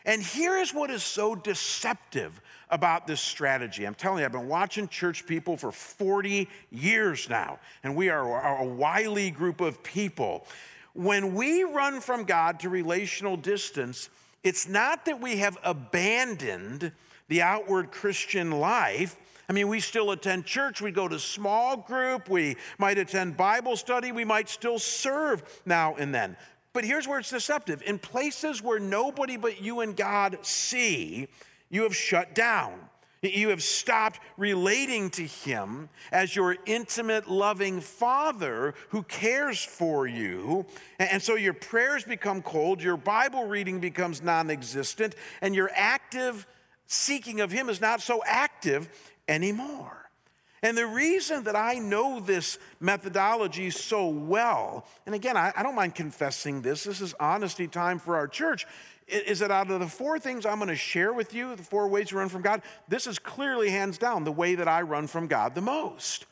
And 0.04 0.22
here 0.22 0.56
is 0.56 0.72
what 0.72 0.90
is 0.90 1.02
so 1.02 1.34
deceptive 1.34 2.40
about 2.70 3.06
this 3.06 3.20
strategy. 3.20 3.86
I'm 3.86 3.94
telling 3.94 4.20
you, 4.20 4.24
I've 4.24 4.32
been 4.32 4.48
watching 4.48 4.88
church 4.88 5.26
people 5.26 5.56
for 5.56 5.70
40 5.70 6.48
years 6.70 7.28
now, 7.28 7.58
and 7.82 7.94
we 7.94 8.08
are 8.08 8.58
a 8.58 8.64
wily 8.64 9.30
group 9.30 9.60
of 9.60 9.82
people. 9.82 10.46
When 10.94 11.34
we 11.34 11.62
run 11.62 12.00
from 12.00 12.24
God 12.24 12.60
to 12.60 12.68
relational 12.68 13.36
distance, 13.36 14.08
it's 14.42 14.66
not 14.66 15.04
that 15.04 15.20
we 15.20 15.38
have 15.38 15.58
abandoned 15.62 16.92
the 17.28 17.42
outward 17.42 17.90
Christian 17.90 18.50
life, 18.50 19.16
I 19.48 19.54
mean, 19.54 19.68
we 19.68 19.80
still 19.80 20.11
attend 20.11 20.44
church, 20.44 20.82
we 20.82 20.90
go 20.90 21.08
to 21.08 21.18
small 21.18 21.76
group, 21.76 22.28
we 22.28 22.56
might 22.78 22.98
attend 22.98 23.37
Bible 23.37 23.76
study, 23.76 24.12
we 24.12 24.24
might 24.24 24.48
still 24.48 24.78
serve 24.78 25.62
now 25.64 25.94
and 25.96 26.14
then. 26.14 26.37
But 26.74 26.84
here's 26.84 27.08
where 27.08 27.18
it's 27.18 27.30
deceptive 27.30 27.82
in 27.82 27.98
places 27.98 28.62
where 28.62 28.78
nobody 28.78 29.38
but 29.38 29.62
you 29.62 29.80
and 29.80 29.96
God 29.96 30.38
see, 30.42 31.28
you 31.70 31.82
have 31.84 31.96
shut 31.96 32.34
down. 32.34 32.78
You 33.20 33.48
have 33.48 33.64
stopped 33.64 34.20
relating 34.37 35.11
to 35.11 35.22
Him 35.22 35.88
as 36.12 36.37
your 36.37 36.56
intimate, 36.66 37.28
loving 37.28 37.80
Father 37.80 38.74
who 38.90 39.02
cares 39.02 39.61
for 39.64 40.06
you. 40.06 40.66
And 41.00 41.20
so 41.20 41.34
your 41.34 41.54
prayers 41.54 42.04
become 42.04 42.42
cold, 42.42 42.80
your 42.80 42.96
Bible 42.96 43.48
reading 43.48 43.80
becomes 43.80 44.22
non 44.22 44.50
existent, 44.50 45.16
and 45.40 45.52
your 45.52 45.68
active 45.74 46.46
seeking 46.87 47.40
of 47.40 47.50
Him 47.50 47.68
is 47.68 47.80
not 47.80 48.00
so 48.00 48.22
active 48.24 48.88
anymore. 49.28 49.98
And 50.62 50.76
the 50.76 50.86
reason 50.86 51.44
that 51.44 51.54
I 51.54 51.74
know 51.74 52.18
this 52.18 52.58
methodology 52.80 53.70
so 53.70 54.08
well, 54.08 54.86
and 55.06 55.14
again, 55.14 55.36
I, 55.36 55.52
I, 55.56 55.62
don't 55.62 55.76
mind 55.76 55.94
confessing 55.94 56.62
this, 56.62 56.82
this 56.82 57.00
is 57.00 57.14
honesty 57.20 57.68
time 57.68 58.00
for 58.00 58.16
our 58.16 58.26
church, 58.26 58.66
is 59.06 59.38
that 59.38 59.52
out 59.52 59.70
of 59.70 59.78
the 59.78 59.86
four 59.86 60.18
things 60.18 60.44
I'm 60.44 60.56
going 60.56 60.68
to 60.68 60.76
share 60.76 61.12
with 61.12 61.32
you, 61.32 61.54
the 61.54 61.62
four 61.62 61.86
ways 61.86 62.08
to 62.08 62.16
run 62.16 62.28
from 62.28 62.42
God, 62.42 62.62
this 62.88 63.06
is 63.06 63.20
clearly 63.20 63.70
hands 63.70 63.98
down 63.98 64.24
the 64.24 64.32
way 64.32 64.56
that 64.56 64.66
I 64.66 64.82
run 64.82 65.06
from 65.06 65.28
God 65.28 65.54
the 65.54 65.60
most. 65.60 66.26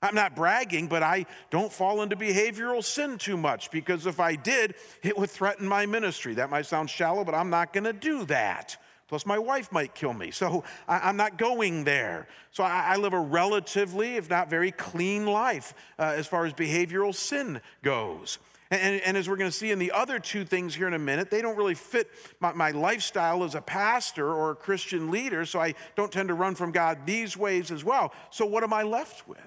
I'm 0.00 0.14
not 0.14 0.36
bragging, 0.36 0.86
but 0.86 1.02
I 1.02 1.26
don't 1.50 1.72
fall 1.72 2.02
into 2.02 2.14
behavioral 2.14 2.84
sin 2.84 3.18
too 3.18 3.36
much 3.36 3.70
because 3.70 4.06
if 4.06 4.20
I 4.20 4.36
did, 4.36 4.74
it 5.02 5.16
would 5.16 5.30
threaten 5.30 5.66
my 5.66 5.86
ministry. 5.86 6.34
That 6.34 6.50
might 6.50 6.66
sound 6.66 6.90
shallow, 6.90 7.24
but 7.24 7.34
I'm 7.34 7.50
not 7.50 7.72
going 7.72 7.84
to 7.84 7.92
do 7.92 8.24
that. 8.26 8.76
Plus, 9.14 9.26
my 9.26 9.38
wife 9.38 9.70
might 9.70 9.94
kill 9.94 10.12
me. 10.12 10.32
So 10.32 10.64
I, 10.88 11.08
am 11.08 11.16
not 11.16 11.38
going 11.38 11.84
there. 11.84 12.26
So 12.50 12.64
I, 12.64 12.94
I, 12.94 12.96
live 12.96 13.12
a 13.12 13.20
relatively, 13.20 14.16
if 14.16 14.28
not 14.28 14.50
very 14.50 14.72
clean 14.72 15.24
life 15.24 15.72
uh, 16.00 16.14
as 16.16 16.26
far 16.26 16.46
as 16.46 16.52
behavioral 16.52 17.14
sin 17.14 17.60
goes. 17.84 18.40
And, 18.72 19.00
and, 19.02 19.16
as 19.16 19.28
we're 19.28 19.36
going 19.36 19.52
to 19.52 19.56
see 19.56 19.70
in 19.70 19.78
the 19.78 19.92
other 19.92 20.18
two 20.18 20.44
things 20.44 20.74
here 20.74 20.88
in 20.88 20.94
a 20.94 20.98
minute, 20.98 21.30
they 21.30 21.42
don't 21.42 21.56
really 21.56 21.76
fit 21.76 22.10
my, 22.40 22.52
my 22.54 22.72
lifestyle 22.72 23.44
as 23.44 23.54
a 23.54 23.60
pastor 23.60 24.32
or 24.32 24.50
a 24.50 24.56
Christian 24.56 25.12
leader, 25.12 25.46
so 25.46 25.60
I 25.60 25.74
don't 25.94 26.10
tend 26.10 26.26
to 26.26 26.34
run 26.34 26.56
from 26.56 26.72
God 26.72 27.06
these 27.06 27.36
ways 27.36 27.70
as 27.70 27.84
well. 27.84 28.12
So, 28.30 28.44
what 28.44 28.64
am 28.64 28.72
I 28.72 28.82
left 28.82 29.28
with? 29.28 29.38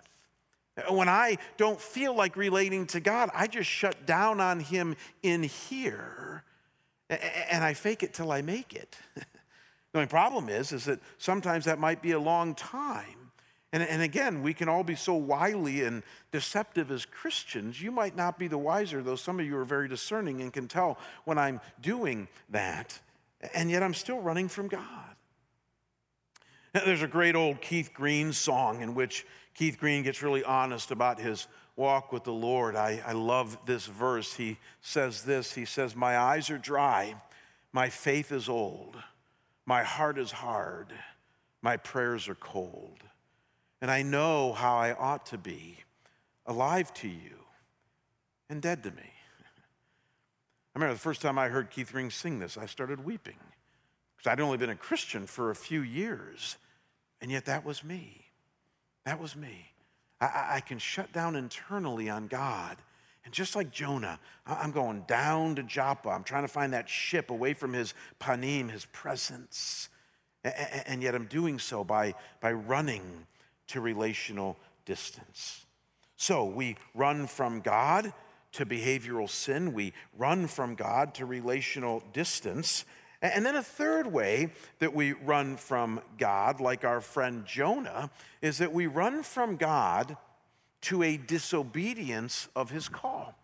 When 0.90 1.10
I 1.10 1.40
don't 1.58 1.82
feel 1.82 2.16
like 2.16 2.38
relating 2.38 2.88
to 2.88 3.02
God, 3.02 3.32
I 3.34 3.48
just 3.48 3.70
shut 3.70 4.06
down 4.06 4.40
on 4.40 4.62
Him 4.62 4.96
in 5.24 5.44
here 5.44 6.46
and 7.10 7.66
I 7.66 7.74
fake 7.74 8.02
it 8.02 8.14
till 8.14 8.32
I 8.32 8.42
make 8.42 8.74
it. 8.74 8.98
The 9.98 10.02
only 10.02 10.10
problem 10.10 10.48
is, 10.48 10.74
is 10.74 10.86
that 10.86 11.00
sometimes 11.18 11.66
that 11.66 11.80
might 11.80 12.04
be 12.04 12.12
a 12.12 12.20
long 12.20 12.54
time. 12.54 13.32
And, 13.74 13.82
and 13.82 14.04
again, 14.04 14.44
we 14.44 14.54
can 14.54 14.70
all 14.70 14.84
be 14.84 14.94
so 14.94 15.16
wily 15.16 15.82
and 15.86 16.04
deceptive 16.32 16.92
as 16.92 17.04
Christians. 17.04 17.82
You 17.82 17.92
might 17.92 18.16
not 18.16 18.38
be 18.38 18.48
the 18.48 18.60
wiser, 18.60 19.02
though 19.02 19.16
some 19.16 19.40
of 19.40 19.48
you 19.48 19.58
are 19.58 19.66
very 19.66 19.88
discerning 19.88 20.40
and 20.40 20.54
can 20.54 20.68
tell 20.68 21.00
when 21.26 21.40
I'm 21.40 21.62
doing 21.82 22.28
that. 22.50 23.00
And 23.56 23.72
yet 23.72 23.82
I'm 23.82 23.96
still 23.96 24.20
running 24.20 24.50
from 24.50 24.68
God. 24.68 25.16
There's 26.74 27.02
a 27.02 27.08
great 27.08 27.36
old 27.36 27.60
Keith 27.60 27.90
Green 27.92 28.34
song 28.34 28.84
in 28.84 28.94
which 28.94 29.26
Keith 29.56 29.80
Green 29.80 30.04
gets 30.04 30.22
really 30.22 30.44
honest 30.44 30.92
about 30.92 31.20
his 31.20 31.48
walk 31.76 32.12
with 32.12 32.24
the 32.24 32.32
Lord. 32.32 32.76
I, 32.76 33.02
I 33.04 33.14
love 33.14 33.58
this 33.66 33.88
verse. 33.88 34.36
He 34.36 34.60
says 34.80 35.24
this 35.24 35.54
He 35.54 35.66
says, 35.66 35.96
My 35.96 36.20
eyes 36.20 36.52
are 36.52 36.60
dry, 36.60 37.16
my 37.74 37.90
faith 37.90 38.32
is 38.32 38.48
old. 38.48 38.96
My 39.68 39.84
heart 39.84 40.18
is 40.18 40.32
hard, 40.32 40.94
my 41.62 41.76
prayers 41.76 42.30
are 42.30 42.36
cold, 42.36 43.04
and 43.82 43.92
I 43.92 44.02
know 44.02 44.54
how 44.54 44.78
I 44.78 44.94
ought 44.94 45.26
to 45.28 45.38
be 45.38 45.80
alive 46.46 46.94
to 46.96 47.10
you 47.10 47.36
and 48.50 48.62
dead 48.62 48.82
to 48.84 48.92
me. 48.92 49.04
I 50.74 50.80
remember 50.80 50.94
the 50.94 51.00
first 51.00 51.22
time 51.22 51.38
I 51.38 51.50
heard 51.50 51.70
Keith 51.70 51.92
Green 51.92 52.10
sing 52.10 52.40
this, 52.40 52.58
I 52.58 52.66
started 52.66 53.04
weeping 53.04 53.40
because 54.16 54.32
I'd 54.32 54.40
only 54.40 54.58
been 54.58 54.70
a 54.70 54.76
Christian 54.76 55.28
for 55.28 55.52
a 55.52 55.56
few 55.56 55.82
years, 55.82 56.56
and 57.20 57.30
yet 57.30 57.46
that 57.46 57.66
was 57.66 57.84
me. 57.84 58.28
That 59.04 59.20
was 59.20 59.36
me. 59.36 59.74
I, 60.22 60.48
I 60.52 60.60
can 60.62 60.80
shut 60.80 61.12
down 61.12 61.36
internally 61.36 62.10
on 62.10 62.28
God 62.28 62.78
and 63.28 63.34
just 63.34 63.58
like 63.58 63.72
Jonah, 63.72 64.22
I'm 64.46 64.72
going 64.72 65.02
down 65.02 65.56
to 65.56 65.64
Joppa. 65.64 66.08
I'm 66.08 66.24
trying 66.24 66.46
to 66.46 66.48
find 66.48 66.72
that 66.72 66.88
ship 66.88 67.30
away 67.30 67.54
from 67.54 67.74
his 67.74 67.94
panim, 68.22 68.72
his 68.72 68.86
presence. 68.86 69.90
And 70.46 71.04
yet 71.04 71.14
I'm 71.14 71.26
doing 71.26 71.60
so 71.60 71.84
by, 71.84 72.16
by 72.40 72.54
running 72.54 73.28
to 73.68 73.82
relational 73.82 74.56
distance. 74.86 75.66
So 76.16 76.46
we 76.46 76.78
run 76.96 77.28
from 77.28 77.60
God 77.60 78.14
to 78.54 78.66
behavioral 78.66 79.30
sin, 79.30 79.74
we 79.74 79.92
run 80.18 80.48
from 80.48 80.76
God 80.76 81.14
to 81.16 81.26
relational 81.26 82.02
distance. 82.14 82.86
And 83.22 83.46
then 83.46 83.58
a 83.58 83.62
third 83.62 84.08
way 84.08 84.52
that 84.80 84.94
we 84.94 85.12
run 85.12 85.58
from 85.58 86.00
God, 86.18 86.62
like 86.62 86.86
our 86.86 87.02
friend 87.02 87.46
Jonah, 87.46 88.10
is 88.42 88.60
that 88.60 88.72
we 88.72 88.88
run 88.88 89.22
from 89.22 89.58
God 89.58 90.16
to 90.88 91.04
a 91.04 91.18
disobedience 91.18 92.48
of 92.56 92.70
his 92.70 92.88
call. 92.88 93.36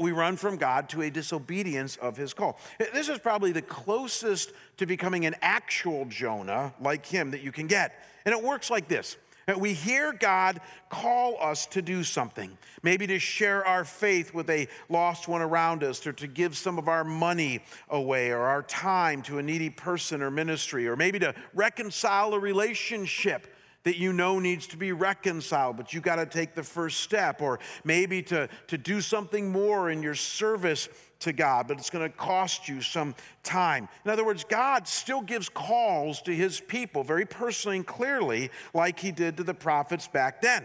We 0.00 0.12
run 0.12 0.36
from 0.36 0.56
God 0.56 0.88
to 0.90 1.02
a 1.02 1.10
disobedience 1.10 1.96
of 1.96 2.16
his 2.16 2.34
call. 2.34 2.58
This 2.78 3.08
is 3.08 3.18
probably 3.18 3.52
the 3.52 3.62
closest 3.62 4.52
to 4.78 4.86
becoming 4.86 5.26
an 5.26 5.36
actual 5.42 6.06
Jonah 6.06 6.74
like 6.80 7.06
him 7.06 7.30
that 7.32 7.42
you 7.42 7.52
can 7.52 7.66
get. 7.66 8.02
And 8.24 8.34
it 8.34 8.42
works 8.42 8.70
like 8.70 8.88
this 8.88 9.16
we 9.58 9.74
hear 9.74 10.12
God 10.12 10.60
call 10.88 11.36
us 11.40 11.66
to 11.66 11.82
do 11.82 12.02
something, 12.02 12.56
maybe 12.82 13.06
to 13.06 13.18
share 13.20 13.64
our 13.64 13.84
faith 13.84 14.34
with 14.34 14.50
a 14.50 14.66
lost 14.88 15.28
one 15.28 15.40
around 15.42 15.84
us, 15.84 16.04
or 16.04 16.12
to 16.14 16.26
give 16.26 16.56
some 16.56 16.78
of 16.78 16.88
our 16.88 17.04
money 17.04 17.60
away, 17.88 18.30
or 18.30 18.40
our 18.40 18.62
time 18.62 19.22
to 19.22 19.38
a 19.38 19.42
needy 19.42 19.70
person 19.70 20.20
or 20.20 20.32
ministry, 20.32 20.88
or 20.88 20.96
maybe 20.96 21.20
to 21.20 21.32
reconcile 21.54 22.34
a 22.34 22.38
relationship 22.40 23.46
that 23.86 23.98
you 23.98 24.12
know 24.12 24.40
needs 24.40 24.66
to 24.66 24.76
be 24.76 24.90
reconciled, 24.90 25.76
but 25.76 25.94
you 25.94 26.00
got 26.00 26.16
to 26.16 26.26
take 26.26 26.56
the 26.56 26.62
first 26.64 26.98
step, 26.98 27.40
or 27.40 27.60
maybe 27.84 28.20
to, 28.20 28.48
to 28.66 28.76
do 28.76 29.00
something 29.00 29.52
more 29.52 29.90
in 29.90 30.02
your 30.02 30.16
service 30.16 30.88
to 31.20 31.32
God, 31.32 31.68
but 31.68 31.78
it's 31.78 31.88
going 31.88 32.02
to 32.10 32.16
cost 32.16 32.68
you 32.68 32.82
some 32.82 33.14
time. 33.44 33.88
In 34.04 34.10
other 34.10 34.24
words, 34.24 34.42
God 34.42 34.88
still 34.88 35.20
gives 35.20 35.48
calls 35.48 36.20
to 36.22 36.34
his 36.34 36.58
people 36.58 37.04
very 37.04 37.24
personally 37.24 37.76
and 37.76 37.86
clearly, 37.86 38.50
like 38.74 38.98
he 38.98 39.12
did 39.12 39.36
to 39.36 39.44
the 39.44 39.54
prophets 39.54 40.08
back 40.08 40.42
then. 40.42 40.64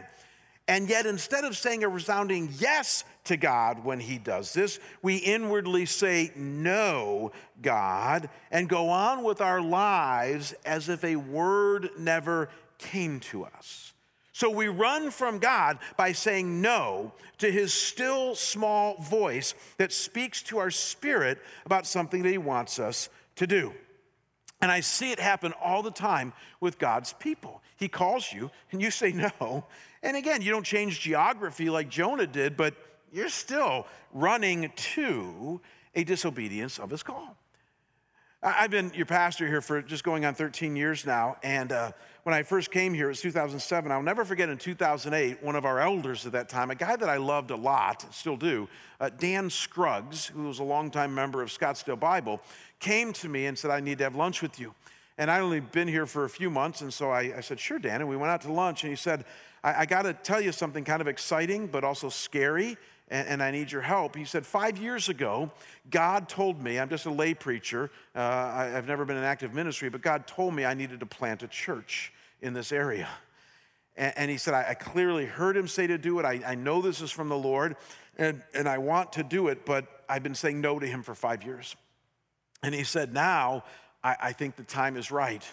And 0.67 0.87
yet, 0.87 1.05
instead 1.05 1.43
of 1.43 1.57
saying 1.57 1.83
a 1.83 1.89
resounding 1.89 2.49
yes 2.57 3.03
to 3.25 3.35
God 3.35 3.83
when 3.83 3.99
He 3.99 4.17
does 4.17 4.53
this, 4.53 4.79
we 5.01 5.17
inwardly 5.17 5.85
say, 5.85 6.31
No, 6.35 7.33
God, 7.61 8.29
and 8.51 8.69
go 8.69 8.87
on 8.87 9.23
with 9.23 9.41
our 9.41 9.59
lives 9.59 10.53
as 10.65 10.87
if 10.87 11.03
a 11.03 11.17
word 11.17 11.89
never 11.97 12.47
came 12.81 13.19
to 13.21 13.45
us. 13.45 13.93
So 14.33 14.49
we 14.49 14.67
run 14.67 15.11
from 15.11 15.39
God 15.39 15.77
by 15.97 16.13
saying 16.13 16.61
no 16.61 17.13
to 17.37 17.51
his 17.51 17.73
still 17.73 18.33
small 18.35 18.95
voice 18.97 19.53
that 19.77 19.93
speaks 19.93 20.41
to 20.43 20.57
our 20.57 20.71
spirit 20.71 21.39
about 21.65 21.85
something 21.85 22.23
that 22.23 22.31
he 22.31 22.37
wants 22.37 22.79
us 22.79 23.09
to 23.35 23.45
do. 23.45 23.73
And 24.61 24.71
I 24.71 24.81
see 24.81 25.11
it 25.11 25.19
happen 25.19 25.53
all 25.61 25.81
the 25.81 25.91
time 25.91 26.33
with 26.59 26.77
God's 26.77 27.13
people. 27.13 27.61
He 27.77 27.87
calls 27.87 28.31
you 28.31 28.51
and 28.71 28.81
you 28.81 28.91
say 28.91 29.11
no. 29.11 29.65
And 30.03 30.15
again, 30.15 30.41
you 30.41 30.51
don't 30.51 30.65
change 30.65 30.99
geography 30.99 31.69
like 31.69 31.89
Jonah 31.89 32.27
did, 32.27 32.55
but 32.55 32.75
you're 33.11 33.29
still 33.29 33.87
running 34.13 34.71
to 34.75 35.61
a 35.93 36.03
disobedience 36.03 36.79
of 36.79 36.89
his 36.89 37.03
call. 37.03 37.37
I've 38.43 38.71
been 38.71 38.91
your 38.95 39.05
pastor 39.05 39.45
here 39.45 39.61
for 39.61 39.83
just 39.83 40.03
going 40.03 40.25
on 40.25 40.33
13 40.33 40.75
years 40.75 41.05
now. 41.05 41.37
And 41.43 41.71
uh, 41.71 41.91
when 42.23 42.33
I 42.33 42.41
first 42.41 42.71
came 42.71 42.91
here, 42.91 43.05
it 43.05 43.09
was 43.09 43.21
2007. 43.21 43.91
I'll 43.91 44.01
never 44.01 44.25
forget 44.25 44.49
in 44.49 44.57
2008, 44.57 45.43
one 45.43 45.55
of 45.55 45.63
our 45.63 45.79
elders 45.79 46.25
at 46.25 46.31
that 46.31 46.49
time, 46.49 46.71
a 46.71 46.75
guy 46.75 46.95
that 46.95 47.07
I 47.07 47.17
loved 47.17 47.51
a 47.51 47.55
lot, 47.55 48.03
still 48.11 48.37
do, 48.37 48.67
uh, 48.99 49.11
Dan 49.15 49.51
Scruggs, 49.51 50.25
who 50.25 50.45
was 50.45 50.57
a 50.57 50.63
longtime 50.63 51.13
member 51.13 51.43
of 51.43 51.49
Scottsdale 51.49 51.99
Bible, 51.99 52.41
came 52.79 53.13
to 53.13 53.29
me 53.29 53.45
and 53.45 53.55
said, 53.55 53.69
I 53.69 53.79
need 53.79 53.99
to 53.99 54.05
have 54.05 54.15
lunch 54.15 54.41
with 54.41 54.59
you. 54.59 54.73
And 55.19 55.29
I'd 55.29 55.41
only 55.41 55.59
been 55.59 55.87
here 55.87 56.07
for 56.07 56.25
a 56.25 56.29
few 56.29 56.49
months. 56.49 56.81
And 56.81 56.91
so 56.91 57.11
I, 57.11 57.37
I 57.37 57.41
said, 57.41 57.59
Sure, 57.59 57.77
Dan. 57.77 58.01
And 58.01 58.09
we 58.09 58.17
went 58.17 58.31
out 58.31 58.41
to 58.41 58.51
lunch. 58.51 58.83
And 58.83 58.89
he 58.89 58.95
said, 58.95 59.23
I, 59.63 59.81
I 59.81 59.85
got 59.85 60.01
to 60.03 60.13
tell 60.13 60.41
you 60.41 60.51
something 60.51 60.83
kind 60.83 60.99
of 60.99 61.07
exciting, 61.07 61.67
but 61.67 61.83
also 61.83 62.09
scary 62.09 62.75
and, 63.11 63.27
and, 63.27 63.43
I 63.43 63.51
need 63.51 63.71
your 63.71 63.81
help. 63.81 64.15
He 64.15 64.25
said, 64.25 64.45
Five 64.45 64.77
years 64.77 65.09
ago, 65.09 65.51
God 65.89 66.29
told 66.29 66.63
me, 66.63 66.79
I'm 66.79 66.89
just 66.89 67.05
a 67.05 67.11
lay 67.11 67.33
preacher, 67.33 67.91
uh, 68.15 68.19
I, 68.19 68.65
have 68.71 68.87
never 68.87 69.05
been 69.05 69.17
in 69.17 69.23
active 69.23 69.53
ministry, 69.53 69.89
but 69.89 70.01
God 70.01 70.25
told 70.25 70.55
me 70.55 70.65
I 70.65 70.73
needed 70.73 71.01
to 71.01 71.05
plant 71.05 71.43
a 71.43 71.47
church 71.47 72.13
in 72.41 72.53
this 72.53 72.71
area. 72.71 73.09
And, 73.97 74.13
and 74.15 74.31
he 74.31 74.37
said, 74.37 74.53
I, 74.53 74.69
I, 74.69 74.73
clearly 74.73 75.25
heard 75.25 75.57
him 75.57 75.67
say 75.67 75.87
to 75.87 75.97
do 75.97 76.19
it. 76.19 76.25
I, 76.25 76.41
I 76.45 76.55
know 76.55 76.81
this 76.81 77.01
is 77.01 77.11
from 77.11 77.27
the 77.27 77.37
Lord, 77.37 77.75
and, 78.17 78.41
and 78.53 78.67
I 78.67 78.77
want 78.77 79.13
to 79.13 79.23
do 79.23 79.49
it, 79.49 79.65
but 79.65 79.85
I've 80.07 80.23
been 80.23 80.35
saying 80.35 80.61
no 80.61 80.79
to 80.79 80.87
him 80.87 81.03
for 81.03 81.13
five 81.13 81.43
years. 81.43 81.75
And 82.63 82.73
he 82.73 82.83
said, 82.83 83.13
Now 83.13 83.65
I, 84.03 84.15
I 84.21 84.31
think 84.31 84.55
the 84.55 84.63
time 84.63 84.95
is 84.95 85.11
right. 85.11 85.43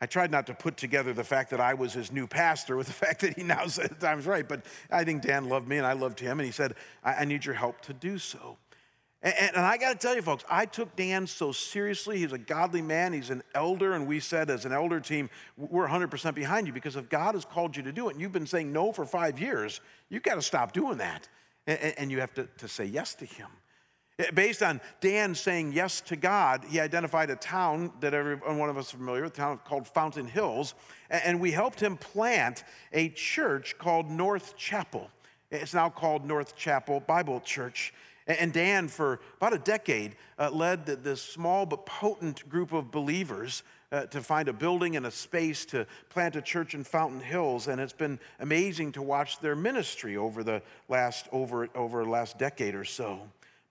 I 0.00 0.06
tried 0.06 0.30
not 0.30 0.46
to 0.48 0.54
put 0.54 0.76
together 0.76 1.14
the 1.14 1.24
fact 1.24 1.50
that 1.50 1.60
I 1.60 1.74
was 1.74 1.94
his 1.94 2.12
new 2.12 2.26
pastor 2.26 2.76
with 2.76 2.86
the 2.86 2.92
fact 3.04 3.20
that 3.20 3.36
he 3.36 3.42
now 3.42 3.66
said 3.66 3.98
time's 4.00 4.26
right, 4.26 4.46
but 4.46 4.64
I 4.90 5.04
think 5.04 5.22
Dan 5.22 5.48
loved 5.48 5.68
me 5.68 5.78
and 5.78 5.86
I 5.86 5.94
loved 5.94 6.20
him, 6.20 6.38
and 6.38 6.46
he 6.46 6.52
said, 6.52 6.74
I, 7.02 7.14
I 7.14 7.24
need 7.24 7.44
your 7.44 7.54
help 7.54 7.80
to 7.82 7.92
do 7.92 8.18
so. 8.18 8.58
And, 9.22 9.34
and, 9.38 9.56
and 9.56 9.64
I 9.64 9.78
got 9.78 9.92
to 9.92 9.98
tell 9.98 10.14
you, 10.14 10.22
folks, 10.22 10.44
I 10.50 10.66
took 10.66 10.94
Dan 10.96 11.26
so 11.26 11.50
seriously. 11.50 12.18
He's 12.18 12.32
a 12.32 12.38
godly 12.38 12.82
man, 12.82 13.12
he's 13.12 13.30
an 13.30 13.42
elder, 13.54 13.94
and 13.94 14.06
we 14.06 14.20
said 14.20 14.50
as 14.50 14.66
an 14.66 14.72
elder 14.72 15.00
team, 15.00 15.30
we're 15.56 15.88
100% 15.88 16.34
behind 16.34 16.66
you 16.66 16.72
because 16.72 16.96
if 16.96 17.08
God 17.08 17.34
has 17.34 17.44
called 17.44 17.76
you 17.76 17.82
to 17.84 17.92
do 17.92 18.08
it 18.08 18.12
and 18.12 18.20
you've 18.20 18.32
been 18.32 18.46
saying 18.46 18.72
no 18.72 18.92
for 18.92 19.06
five 19.06 19.38
years, 19.40 19.80
you've 20.10 20.22
got 20.22 20.34
to 20.34 20.42
stop 20.42 20.72
doing 20.72 20.98
that. 20.98 21.28
And, 21.66 21.94
and 21.98 22.10
you 22.10 22.20
have 22.20 22.34
to, 22.34 22.46
to 22.58 22.68
say 22.68 22.84
yes 22.84 23.14
to 23.16 23.24
him. 23.24 23.48
Based 24.32 24.62
on 24.62 24.80
Dan 25.02 25.34
saying 25.34 25.74
yes 25.74 26.00
to 26.02 26.16
God, 26.16 26.64
he 26.66 26.80
identified 26.80 27.28
a 27.28 27.36
town 27.36 27.92
that 28.00 28.14
every 28.14 28.36
one 28.36 28.70
of 28.70 28.78
us 28.78 28.86
is 28.86 28.92
familiar 28.92 29.24
with, 29.24 29.34
a 29.34 29.36
town 29.36 29.60
called 29.62 29.86
Fountain 29.86 30.26
Hills, 30.26 30.74
and 31.10 31.38
we 31.38 31.52
helped 31.52 31.80
him 31.80 31.98
plant 31.98 32.64
a 32.94 33.10
church 33.10 33.76
called 33.76 34.10
North 34.10 34.56
Chapel. 34.56 35.10
It's 35.50 35.74
now 35.74 35.90
called 35.90 36.24
North 36.24 36.56
Chapel 36.56 37.00
Bible 37.00 37.40
Church. 37.40 37.92
And 38.26 38.54
Dan, 38.54 38.88
for 38.88 39.20
about 39.36 39.52
a 39.52 39.58
decade, 39.58 40.16
uh, 40.38 40.50
led 40.50 40.86
this 40.86 41.22
small 41.22 41.66
but 41.66 41.84
potent 41.84 42.48
group 42.48 42.72
of 42.72 42.90
believers 42.90 43.62
uh, 43.92 44.06
to 44.06 44.22
find 44.22 44.48
a 44.48 44.52
building 44.52 44.96
and 44.96 45.04
a 45.04 45.10
space 45.10 45.66
to 45.66 45.86
plant 46.08 46.36
a 46.36 46.42
church 46.42 46.74
in 46.74 46.84
Fountain 46.84 47.20
Hills. 47.20 47.68
And 47.68 47.80
it's 47.80 47.92
been 47.92 48.18
amazing 48.40 48.92
to 48.92 49.02
watch 49.02 49.40
their 49.40 49.54
ministry 49.54 50.16
over 50.16 50.42
the 50.42 50.62
last, 50.88 51.28
over, 51.32 51.68
over 51.74 52.04
last 52.04 52.38
decade 52.38 52.74
or 52.74 52.84
so. 52.84 53.20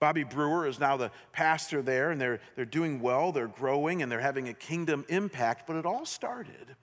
Bobby 0.05 0.23
Brewer 0.23 0.67
is 0.67 0.79
now 0.79 0.97
the 0.97 1.09
pastor 1.31 1.81
there, 1.81 2.11
and 2.11 2.21
they're, 2.21 2.39
they're 2.55 2.63
doing 2.63 3.01
well, 3.01 3.31
they're 3.31 3.47
growing, 3.47 4.03
and 4.03 4.11
they're 4.11 4.19
having 4.19 4.49
a 4.49 4.53
kingdom 4.53 5.03
impact. 5.09 5.65
But 5.65 5.77
it 5.77 5.85
all 5.87 6.05
started 6.05 6.75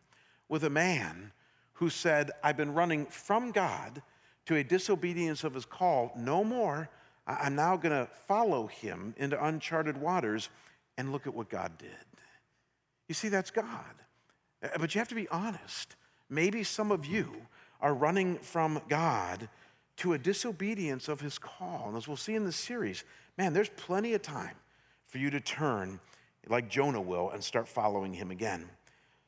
with 0.48 0.64
a 0.64 0.70
man 0.70 1.30
who 1.74 1.88
said, 1.88 2.32
I've 2.42 2.56
been 2.56 2.74
running 2.74 3.06
from 3.06 3.52
God 3.52 4.02
to 4.46 4.56
a 4.56 4.64
disobedience 4.64 5.44
of 5.44 5.54
his 5.54 5.64
call. 5.64 6.10
No 6.16 6.42
more. 6.42 6.90
I'm 7.24 7.54
now 7.54 7.76
going 7.76 7.92
to 7.92 8.10
follow 8.26 8.66
him 8.66 9.14
into 9.16 9.40
uncharted 9.40 9.98
waters 9.98 10.48
and 10.98 11.12
look 11.12 11.28
at 11.28 11.32
what 11.32 11.48
God 11.48 11.78
did. 11.78 11.90
You 13.06 13.14
see, 13.14 13.28
that's 13.28 13.52
God. 13.52 13.94
Uh, 14.64 14.78
but 14.80 14.96
you 14.96 14.98
have 14.98 15.06
to 15.10 15.14
be 15.14 15.28
honest. 15.28 15.94
Maybe 16.28 16.64
some 16.64 16.90
of 16.90 17.06
you 17.06 17.30
are 17.80 17.94
running 17.94 18.38
from 18.38 18.80
God 18.88 19.48
to 19.98 20.12
a 20.14 20.18
disobedience 20.18 21.08
of 21.08 21.20
his 21.20 21.38
call. 21.38 21.84
And 21.88 21.96
as 21.96 22.08
we'll 22.08 22.16
see 22.16 22.34
in 22.34 22.44
the 22.44 22.52
series, 22.52 23.04
man, 23.36 23.52
there's 23.52 23.68
plenty 23.70 24.14
of 24.14 24.22
time 24.22 24.56
for 25.06 25.18
you 25.18 25.30
to 25.30 25.40
turn 25.40 26.00
like 26.48 26.68
Jonah 26.68 27.00
will 27.00 27.30
and 27.30 27.42
start 27.42 27.68
following 27.68 28.12
him 28.12 28.30
again. 28.30 28.68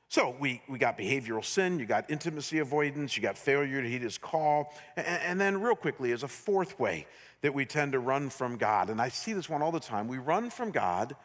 So 0.09 0.35
we, 0.39 0.63
we 0.69 0.79
got 0.79 0.97
behavioral 0.97 1.45
sin, 1.45 1.79
you 1.81 1.87
got 1.87 2.09
intimacy 2.11 2.59
avoidance, 2.59 3.17
you 3.17 3.23
got 3.23 3.37
failure 3.37 3.83
to 3.83 3.89
heed 3.89 4.03
his 4.03 4.19
call. 4.19 4.73
And, 4.97 5.07
and 5.07 5.41
then, 5.41 5.61
real 5.61 5.75
quickly, 5.75 6.13
as 6.13 6.23
a 6.23 6.29
fourth 6.29 6.79
way 6.79 7.07
that 7.41 7.53
we 7.53 7.65
tend 7.65 7.93
to 7.93 7.99
run 7.99 8.31
from 8.31 8.57
God, 8.57 8.91
and 8.91 9.01
I 9.01 9.09
see 9.09 9.33
this 9.33 9.49
one 9.49 9.61
all 9.61 9.73
the 9.73 9.81
time, 9.81 10.07
we 10.07 10.19
run 10.19 10.51
from 10.51 10.71
God 10.71 11.17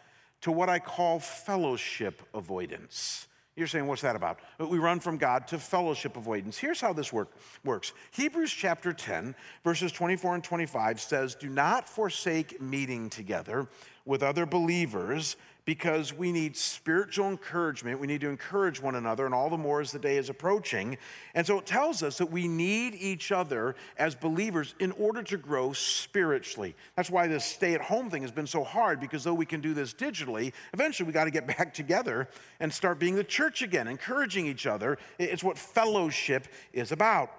to 0.41 0.51
what 0.51 0.69
I 0.69 0.79
call 0.79 1.19
fellowship 1.19 2.23
avoidance. 2.33 3.27
You're 3.59 3.67
saying, 3.67 3.85
what's 3.87 4.01
that 4.03 4.15
about? 4.15 4.39
We 4.57 4.79
run 4.79 5.01
from 5.01 5.17
God 5.17 5.45
to 5.49 5.59
fellowship 5.59 6.15
avoidance. 6.15 6.57
Here's 6.57 6.79
how 6.79 6.93
this 6.93 7.11
work, 7.11 7.29
works 7.65 7.91
Hebrews 8.11 8.51
chapter 8.51 8.93
10, 8.93 9.35
verses 9.65 9.91
24 9.91 10.35
and 10.35 10.43
25 10.43 11.01
says, 11.01 11.35
Do 11.35 11.49
not 11.49 11.87
forsake 11.87 12.61
meeting 12.61 13.09
together 13.09 13.67
with 14.05 14.23
other 14.23 14.45
believers 14.45 15.35
because 15.69 16.11
we 16.11 16.31
need 16.31 16.57
spiritual 16.57 17.29
encouragement. 17.29 17.99
We 17.99 18.07
need 18.07 18.21
to 18.21 18.29
encourage 18.29 18.81
one 18.81 18.95
another, 18.95 19.27
and 19.27 19.35
all 19.35 19.51
the 19.51 19.57
more 19.57 19.81
as 19.81 19.91
the 19.91 19.99
day 19.99 20.17
is 20.17 20.27
approaching. 20.27 20.97
And 21.35 21.45
so 21.45 21.59
it 21.59 21.67
tells 21.67 22.01
us 22.01 22.17
that 22.17 22.31
we 22.31 22.47
need 22.47 22.95
each 22.95 23.31
other 23.31 23.75
as 23.95 24.15
believers 24.15 24.73
in 24.79 24.91
order 24.93 25.21
to 25.21 25.37
grow 25.37 25.71
spiritually. 25.73 26.75
That's 26.95 27.11
why 27.11 27.27
this 27.27 27.45
stay 27.45 27.75
at 27.75 27.81
home 27.81 28.09
thing 28.09 28.23
has 28.23 28.31
been 28.31 28.47
so 28.47 28.63
hard, 28.63 28.99
because 28.99 29.23
though 29.23 29.35
we 29.35 29.45
can 29.45 29.61
do 29.61 29.75
this 29.75 29.93
digitally, 29.93 30.53
eventually 30.73 31.05
we 31.05 31.13
got 31.13 31.25
to 31.25 31.31
get 31.31 31.45
back 31.57 31.71
together 31.75 32.29
and 32.59 32.73
start 32.73 32.97
being 32.97 33.13
the 33.13 33.23
church 33.23 33.61
again, 33.61 33.87
encouraging 33.87 34.47
each 34.47 34.65
other. 34.65 34.97
It's 35.19 35.43
what 35.43 35.55
fellowship 35.55 36.47
is 36.73 36.91
about. 36.91 37.29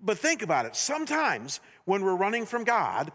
But 0.00 0.16
think 0.18 0.40
about 0.40 0.64
it. 0.64 0.76
Sometimes 0.76 1.60
when 1.84 2.02
we're 2.02 2.16
running 2.16 2.46
from 2.46 2.64
God, 2.64 3.12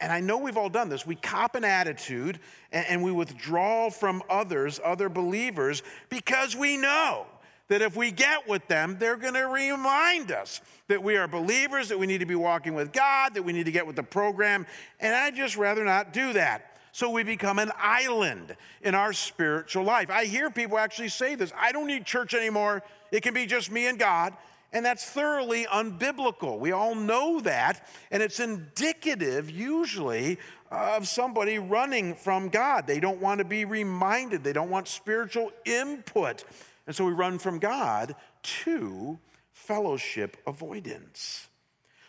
and 0.00 0.12
I 0.12 0.20
know 0.20 0.38
we've 0.38 0.56
all 0.56 0.68
done 0.68 0.88
this, 0.88 1.06
we 1.06 1.14
cop 1.14 1.54
an 1.54 1.64
attitude 1.64 2.38
and 2.72 3.02
we 3.02 3.10
withdraw 3.10 3.88
from 3.88 4.22
others, 4.28 4.78
other 4.84 5.08
believers, 5.08 5.82
because 6.10 6.54
we 6.54 6.76
know 6.76 7.26
that 7.68 7.82
if 7.82 7.96
we 7.96 8.10
get 8.10 8.48
with 8.48 8.66
them, 8.68 8.96
they're 8.98 9.16
going 9.16 9.34
to 9.34 9.46
remind 9.46 10.30
us 10.32 10.60
that 10.88 11.02
we 11.02 11.16
are 11.16 11.28
believers, 11.28 11.88
that 11.88 11.98
we 11.98 12.06
need 12.06 12.18
to 12.18 12.26
be 12.26 12.34
walking 12.34 12.74
with 12.74 12.92
God, 12.92 13.34
that 13.34 13.42
we 13.42 13.52
need 13.52 13.64
to 13.64 13.72
get 13.72 13.86
with 13.86 13.96
the 13.96 14.02
program. 14.02 14.66
And 15.00 15.14
I'd 15.14 15.36
just 15.36 15.56
rather 15.56 15.84
not 15.84 16.12
do 16.12 16.32
that. 16.34 16.76
So 16.92 17.10
we 17.10 17.22
become 17.22 17.58
an 17.58 17.70
island 17.78 18.56
in 18.82 18.94
our 18.94 19.12
spiritual 19.12 19.84
life. 19.84 20.10
I 20.10 20.24
hear 20.24 20.50
people 20.50 20.78
actually 20.78 21.10
say 21.10 21.34
this 21.34 21.52
I 21.56 21.72
don't 21.72 21.86
need 21.86 22.04
church 22.04 22.34
anymore. 22.34 22.82
It 23.12 23.22
can 23.22 23.34
be 23.34 23.46
just 23.46 23.70
me 23.70 23.86
and 23.86 23.98
God. 23.98 24.34
And 24.72 24.84
that's 24.84 25.04
thoroughly 25.04 25.64
unbiblical. 25.64 26.58
We 26.58 26.72
all 26.72 26.94
know 26.94 27.40
that. 27.40 27.88
And 28.10 28.22
it's 28.22 28.38
indicative, 28.38 29.50
usually, 29.50 30.38
of 30.70 31.08
somebody 31.08 31.58
running 31.58 32.14
from 32.14 32.48
God. 32.50 32.86
They 32.86 33.00
don't 33.00 33.20
want 33.20 33.38
to 33.38 33.44
be 33.44 33.64
reminded, 33.64 34.44
they 34.44 34.52
don't 34.52 34.70
want 34.70 34.88
spiritual 34.88 35.52
input. 35.64 36.44
And 36.86 36.94
so 36.94 37.04
we 37.04 37.12
run 37.12 37.38
from 37.38 37.58
God 37.58 38.14
to 38.42 39.18
fellowship 39.52 40.36
avoidance. 40.46 41.48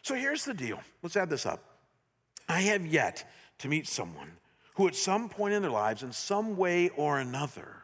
So 0.01 0.15
here's 0.15 0.45
the 0.45 0.53
deal. 0.53 0.79
Let's 1.01 1.17
add 1.17 1.29
this 1.29 1.45
up. 1.45 1.63
I 2.47 2.61
have 2.61 2.85
yet 2.85 3.29
to 3.59 3.67
meet 3.67 3.87
someone 3.87 4.31
who, 4.75 4.87
at 4.87 4.95
some 4.95 5.29
point 5.29 5.53
in 5.53 5.61
their 5.61 5.71
lives, 5.71 6.03
in 6.03 6.11
some 6.11 6.55
way 6.55 6.89
or 6.89 7.19
another, 7.19 7.83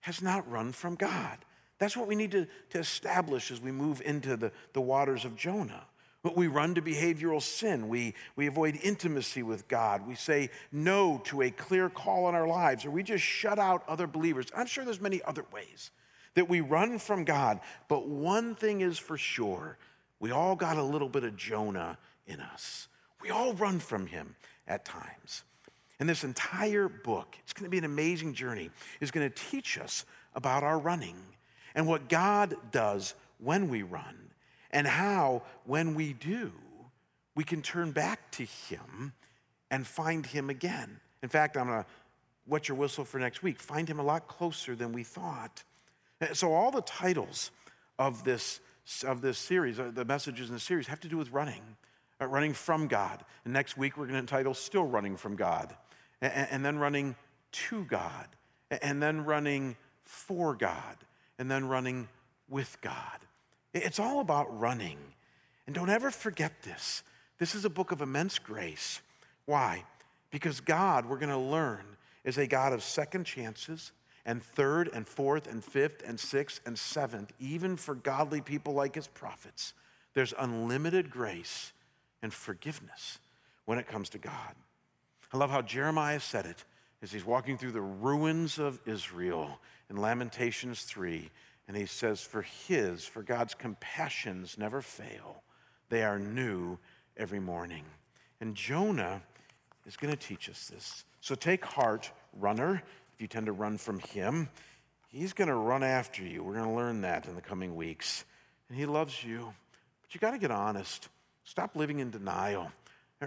has 0.00 0.20
not 0.20 0.50
run 0.50 0.72
from 0.72 0.96
God. 0.96 1.38
That's 1.84 1.98
what 1.98 2.08
we 2.08 2.14
need 2.14 2.30
to, 2.30 2.46
to 2.70 2.78
establish 2.78 3.50
as 3.50 3.60
we 3.60 3.70
move 3.70 4.00
into 4.02 4.38
the, 4.38 4.52
the 4.72 4.80
waters 4.80 5.26
of 5.26 5.36
Jonah. 5.36 5.84
But 6.22 6.34
we 6.34 6.46
run 6.46 6.74
to 6.76 6.80
behavioral 6.80 7.42
sin. 7.42 7.90
We, 7.90 8.14
we 8.36 8.46
avoid 8.46 8.80
intimacy 8.82 9.42
with 9.42 9.68
God. 9.68 10.06
We 10.08 10.14
say 10.14 10.48
no 10.72 11.20
to 11.24 11.42
a 11.42 11.50
clear 11.50 11.90
call 11.90 12.26
in 12.30 12.34
our 12.34 12.48
lives, 12.48 12.86
or 12.86 12.90
we 12.90 13.02
just 13.02 13.22
shut 13.22 13.58
out 13.58 13.84
other 13.86 14.06
believers. 14.06 14.46
I'm 14.56 14.64
sure 14.64 14.86
there's 14.86 15.02
many 15.02 15.20
other 15.24 15.44
ways 15.52 15.90
that 16.36 16.48
we 16.48 16.62
run 16.62 16.98
from 16.98 17.22
God. 17.22 17.60
But 17.86 18.08
one 18.08 18.54
thing 18.54 18.80
is 18.80 18.98
for 18.98 19.18
sure 19.18 19.76
we 20.20 20.30
all 20.30 20.56
got 20.56 20.78
a 20.78 20.82
little 20.82 21.10
bit 21.10 21.22
of 21.22 21.36
Jonah 21.36 21.98
in 22.26 22.40
us. 22.40 22.88
We 23.20 23.28
all 23.28 23.52
run 23.52 23.78
from 23.78 24.06
him 24.06 24.36
at 24.66 24.86
times. 24.86 25.44
And 26.00 26.08
this 26.08 26.24
entire 26.24 26.88
book, 26.88 27.36
it's 27.42 27.52
going 27.52 27.64
to 27.64 27.70
be 27.70 27.76
an 27.76 27.84
amazing 27.84 28.32
journey, 28.32 28.70
is 29.02 29.10
going 29.10 29.30
to 29.30 29.42
teach 29.50 29.76
us 29.76 30.06
about 30.34 30.62
our 30.62 30.78
running 30.78 31.16
and 31.74 31.86
what 31.86 32.08
God 32.08 32.54
does 32.70 33.14
when 33.38 33.68
we 33.68 33.82
run, 33.82 34.30
and 34.70 34.86
how, 34.86 35.42
when 35.64 35.94
we 35.94 36.12
do, 36.12 36.52
we 37.34 37.44
can 37.44 37.62
turn 37.62 37.90
back 37.90 38.30
to 38.32 38.44
Him 38.44 39.12
and 39.70 39.86
find 39.86 40.24
Him 40.24 40.50
again. 40.50 41.00
In 41.22 41.28
fact, 41.28 41.56
I'm 41.56 41.66
going 41.66 41.82
to 41.82 41.86
wet 42.46 42.68
your 42.68 42.76
whistle 42.76 43.04
for 43.04 43.18
next 43.18 43.42
week, 43.42 43.58
find 43.58 43.88
Him 43.88 43.98
a 43.98 44.02
lot 44.02 44.28
closer 44.28 44.76
than 44.76 44.92
we 44.92 45.02
thought. 45.02 45.64
So, 46.32 46.52
all 46.52 46.70
the 46.70 46.82
titles 46.82 47.50
of 47.98 48.24
this, 48.24 48.60
of 49.04 49.20
this 49.20 49.36
series, 49.36 49.78
uh, 49.78 49.90
the 49.92 50.04
messages 50.04 50.48
in 50.48 50.54
the 50.54 50.60
series, 50.60 50.86
have 50.86 51.00
to 51.00 51.08
do 51.08 51.16
with 51.16 51.32
running, 51.32 51.62
uh, 52.20 52.26
running 52.26 52.54
from 52.54 52.86
God. 52.86 53.24
And 53.44 53.52
next 53.52 53.76
week, 53.76 53.96
we're 53.96 54.04
going 54.04 54.14
to 54.14 54.20
entitle 54.20 54.54
Still 54.54 54.86
Running 54.86 55.16
from 55.16 55.36
God, 55.36 55.74
and, 56.22 56.48
and 56.50 56.64
then 56.64 56.78
running 56.78 57.16
to 57.52 57.84
God, 57.84 58.28
and 58.70 59.02
then 59.02 59.24
running 59.24 59.76
for 60.04 60.54
God 60.54 60.96
and 61.38 61.50
then 61.50 61.66
running 61.68 62.08
with 62.48 62.80
God. 62.80 63.18
It's 63.72 63.98
all 63.98 64.20
about 64.20 64.58
running. 64.58 64.98
And 65.66 65.74
don't 65.74 65.90
ever 65.90 66.10
forget 66.10 66.62
this. 66.62 67.02
This 67.38 67.54
is 67.54 67.64
a 67.64 67.70
book 67.70 67.90
of 67.90 68.00
immense 68.00 68.38
grace. 68.38 69.00
Why? 69.46 69.84
Because 70.30 70.60
God, 70.60 71.06
we're 71.06 71.18
going 71.18 71.30
to 71.30 71.38
learn, 71.38 71.84
is 72.24 72.38
a 72.38 72.46
God 72.46 72.72
of 72.72 72.82
second 72.82 73.24
chances 73.24 73.92
and 74.24 74.42
third 74.42 74.88
and 74.92 75.06
fourth 75.06 75.46
and 75.46 75.62
fifth 75.62 76.02
and 76.06 76.18
sixth 76.18 76.60
and 76.64 76.78
seventh, 76.78 77.32
even 77.38 77.76
for 77.76 77.94
godly 77.94 78.40
people 78.40 78.72
like 78.72 78.94
his 78.94 79.06
prophets. 79.08 79.74
There's 80.14 80.32
unlimited 80.38 81.10
grace 81.10 81.72
and 82.22 82.32
forgiveness 82.32 83.18
when 83.64 83.78
it 83.78 83.88
comes 83.88 84.08
to 84.10 84.18
God. 84.18 84.54
I 85.32 85.36
love 85.36 85.50
how 85.50 85.62
Jeremiah 85.62 86.20
said 86.20 86.46
it 86.46 86.64
as 87.02 87.12
he's 87.12 87.24
walking 87.24 87.58
through 87.58 87.72
the 87.72 87.80
ruins 87.80 88.58
of 88.58 88.80
Israel 88.86 89.58
in 89.94 90.00
Lamentations 90.00 90.82
3. 90.82 91.30
And 91.68 91.76
he 91.76 91.86
says, 91.86 92.20
For 92.20 92.42
his, 92.42 93.04
for 93.04 93.22
God's 93.22 93.54
compassions 93.54 94.58
never 94.58 94.82
fail, 94.82 95.42
they 95.88 96.02
are 96.02 96.18
new 96.18 96.78
every 97.16 97.40
morning. 97.40 97.84
And 98.40 98.54
Jonah 98.54 99.22
is 99.86 99.96
going 99.96 100.12
to 100.12 100.18
teach 100.18 100.50
us 100.50 100.66
this. 100.66 101.04
So 101.20 101.34
take 101.34 101.64
heart, 101.64 102.10
runner, 102.38 102.82
if 103.14 103.20
you 103.20 103.28
tend 103.28 103.46
to 103.46 103.52
run 103.52 103.78
from 103.78 104.00
him. 104.00 104.48
He's 105.08 105.32
going 105.32 105.48
to 105.48 105.54
run 105.54 105.84
after 105.84 106.24
you. 106.24 106.42
We're 106.42 106.54
going 106.54 106.68
to 106.68 106.74
learn 106.74 107.02
that 107.02 107.26
in 107.26 107.36
the 107.36 107.40
coming 107.40 107.76
weeks. 107.76 108.24
And 108.68 108.76
he 108.76 108.84
loves 108.84 109.22
you. 109.22 109.54
But 110.02 110.14
you 110.14 110.20
got 110.20 110.32
to 110.32 110.38
get 110.38 110.50
honest. 110.50 111.08
Stop 111.44 111.76
living 111.76 112.00
in 112.00 112.10
denial. 112.10 112.70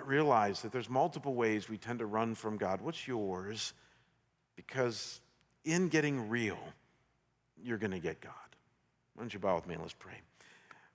Realize 0.05 0.61
that 0.61 0.71
there's 0.71 0.89
multiple 0.89 1.33
ways 1.33 1.69
we 1.69 1.77
tend 1.77 1.99
to 1.99 2.05
run 2.05 2.35
from 2.35 2.57
God. 2.57 2.81
What's 2.81 3.07
yours? 3.07 3.73
Because 4.55 5.21
in 5.67 5.89
getting 5.89 6.29
real, 6.29 6.59
you're 7.61 7.77
going 7.77 7.91
to 7.91 7.99
get 7.99 8.21
God. 8.21 8.33
Why 9.13 9.23
don't 9.23 9.33
you 9.33 9.39
bow 9.39 9.55
with 9.55 9.67
me 9.67 9.73
and 9.73 9.83
let's 9.83 9.93
pray? 9.93 10.13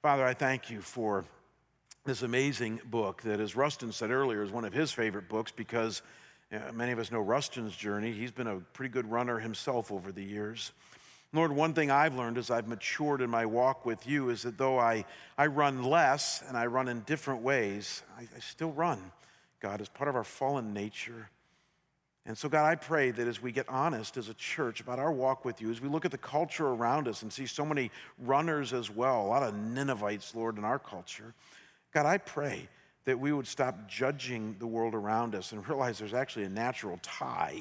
Father, 0.00 0.24
I 0.24 0.34
thank 0.34 0.70
you 0.70 0.80
for 0.80 1.24
this 2.04 2.22
amazing 2.22 2.80
book 2.86 3.22
that, 3.22 3.38
as 3.38 3.54
Rustin 3.54 3.92
said 3.92 4.10
earlier, 4.10 4.42
is 4.42 4.50
one 4.50 4.64
of 4.64 4.72
his 4.72 4.90
favorite 4.90 5.28
books 5.28 5.52
because 5.52 6.02
many 6.72 6.92
of 6.92 6.98
us 6.98 7.12
know 7.12 7.20
Rustin's 7.20 7.76
journey. 7.76 8.12
He's 8.12 8.32
been 8.32 8.46
a 8.46 8.56
pretty 8.56 8.92
good 8.92 9.10
runner 9.10 9.38
himself 9.38 9.92
over 9.92 10.10
the 10.10 10.24
years. 10.24 10.72
Lord, 11.32 11.52
one 11.52 11.72
thing 11.72 11.90
I've 11.90 12.14
learned 12.14 12.36
as 12.36 12.50
I've 12.50 12.68
matured 12.68 13.22
in 13.22 13.30
my 13.30 13.46
walk 13.46 13.86
with 13.86 14.06
you 14.06 14.30
is 14.30 14.42
that 14.42 14.58
though 14.58 14.78
I, 14.78 15.04
I 15.38 15.46
run 15.46 15.82
less 15.82 16.42
and 16.46 16.56
I 16.56 16.66
run 16.66 16.88
in 16.88 17.00
different 17.00 17.42
ways, 17.42 18.02
I, 18.18 18.22
I 18.22 18.40
still 18.40 18.72
run 18.72 19.12
God, 19.62 19.80
as 19.80 19.88
part 19.88 20.08
of 20.08 20.16
our 20.16 20.24
fallen 20.24 20.74
nature. 20.74 21.30
And 22.24 22.38
so, 22.38 22.48
God, 22.48 22.64
I 22.64 22.76
pray 22.76 23.10
that 23.10 23.26
as 23.26 23.42
we 23.42 23.50
get 23.50 23.68
honest 23.68 24.16
as 24.16 24.28
a 24.28 24.34
church 24.34 24.80
about 24.80 25.00
our 25.00 25.10
walk 25.10 25.44
with 25.44 25.60
you, 25.60 25.70
as 25.70 25.80
we 25.80 25.88
look 25.88 26.04
at 26.04 26.12
the 26.12 26.18
culture 26.18 26.68
around 26.68 27.08
us 27.08 27.22
and 27.22 27.32
see 27.32 27.46
so 27.46 27.64
many 27.64 27.90
runners 28.18 28.72
as 28.72 28.88
well, 28.88 29.22
a 29.22 29.26
lot 29.26 29.42
of 29.42 29.54
Ninevites, 29.54 30.34
Lord, 30.34 30.56
in 30.56 30.64
our 30.64 30.78
culture, 30.78 31.34
God, 31.92 32.06
I 32.06 32.18
pray 32.18 32.68
that 33.06 33.18
we 33.18 33.32
would 33.32 33.48
stop 33.48 33.88
judging 33.88 34.54
the 34.60 34.66
world 34.68 34.94
around 34.94 35.34
us 35.34 35.50
and 35.50 35.66
realize 35.68 35.98
there's 35.98 36.14
actually 36.14 36.44
a 36.44 36.50
natural 36.50 36.98
tie. 37.02 37.60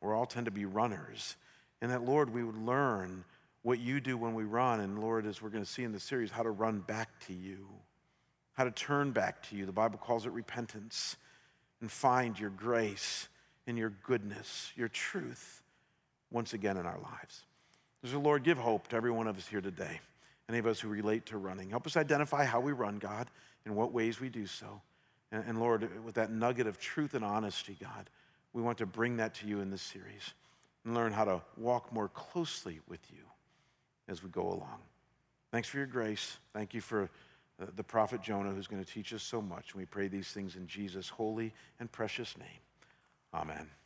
We 0.00 0.10
all 0.10 0.26
tend 0.26 0.46
to 0.46 0.52
be 0.52 0.64
runners. 0.64 1.36
And 1.82 1.90
that, 1.90 2.02
Lord, 2.02 2.32
we 2.32 2.42
would 2.42 2.56
learn 2.56 3.24
what 3.62 3.78
you 3.78 4.00
do 4.00 4.16
when 4.16 4.34
we 4.34 4.44
run. 4.44 4.80
And, 4.80 4.98
Lord, 4.98 5.26
as 5.26 5.42
we're 5.42 5.50
going 5.50 5.64
to 5.64 5.70
see 5.70 5.84
in 5.84 5.92
the 5.92 6.00
series, 6.00 6.30
how 6.30 6.42
to 6.42 6.50
run 6.50 6.80
back 6.80 7.08
to 7.26 7.34
you, 7.34 7.68
how 8.54 8.64
to 8.64 8.70
turn 8.70 9.10
back 9.10 9.42
to 9.50 9.56
you. 9.56 9.66
The 9.66 9.72
Bible 9.72 9.98
calls 9.98 10.24
it 10.24 10.32
repentance 10.32 11.16
and 11.82 11.90
find 11.90 12.38
your 12.38 12.50
grace 12.50 13.28
and 13.68 13.78
your 13.78 13.92
goodness, 14.02 14.72
your 14.74 14.88
truth 14.88 15.62
once 16.30 16.54
again 16.54 16.78
in 16.78 16.86
our 16.86 16.98
lives. 16.98 17.44
So, 18.04 18.18
Lord, 18.18 18.42
give 18.42 18.56
hope 18.56 18.88
to 18.88 18.96
every 18.96 19.10
one 19.10 19.28
of 19.28 19.36
us 19.36 19.46
here 19.46 19.60
today, 19.60 20.00
any 20.48 20.58
of 20.58 20.66
us 20.66 20.80
who 20.80 20.88
relate 20.88 21.26
to 21.26 21.36
running. 21.36 21.68
Help 21.70 21.86
us 21.86 21.96
identify 21.96 22.44
how 22.44 22.60
we 22.60 22.72
run, 22.72 22.98
God, 22.98 23.28
and 23.66 23.76
what 23.76 23.92
ways 23.92 24.20
we 24.20 24.30
do 24.30 24.46
so. 24.46 24.80
And, 25.30 25.44
and 25.46 25.60
Lord, 25.60 25.88
with 26.04 26.14
that 26.14 26.32
nugget 26.32 26.66
of 26.66 26.80
truth 26.80 27.12
and 27.12 27.24
honesty, 27.24 27.76
God, 27.78 28.08
we 28.54 28.62
want 28.62 28.78
to 28.78 28.86
bring 28.86 29.18
that 29.18 29.34
to 29.34 29.46
you 29.46 29.60
in 29.60 29.70
this 29.70 29.82
series 29.82 30.32
and 30.84 30.94
learn 30.94 31.12
how 31.12 31.26
to 31.26 31.42
walk 31.58 31.92
more 31.92 32.08
closely 32.08 32.80
with 32.88 33.00
you 33.10 33.22
as 34.08 34.22
we 34.22 34.30
go 34.30 34.48
along. 34.48 34.80
Thanks 35.52 35.68
for 35.68 35.76
your 35.76 35.86
grace. 35.86 36.38
Thank 36.54 36.72
you 36.72 36.80
for 36.80 37.10
uh, 37.60 37.66
the 37.76 37.84
prophet 37.84 38.22
Jonah 38.22 38.50
who's 38.50 38.66
going 38.66 38.82
to 38.82 38.90
teach 38.90 39.12
us 39.12 39.22
so 39.22 39.42
much. 39.42 39.72
And 39.72 39.80
we 39.80 39.84
pray 39.84 40.08
these 40.08 40.28
things 40.28 40.56
in 40.56 40.66
Jesus' 40.66 41.10
holy 41.10 41.52
and 41.80 41.92
precious 41.92 42.38
name. 42.38 42.48
Amen. 43.32 43.77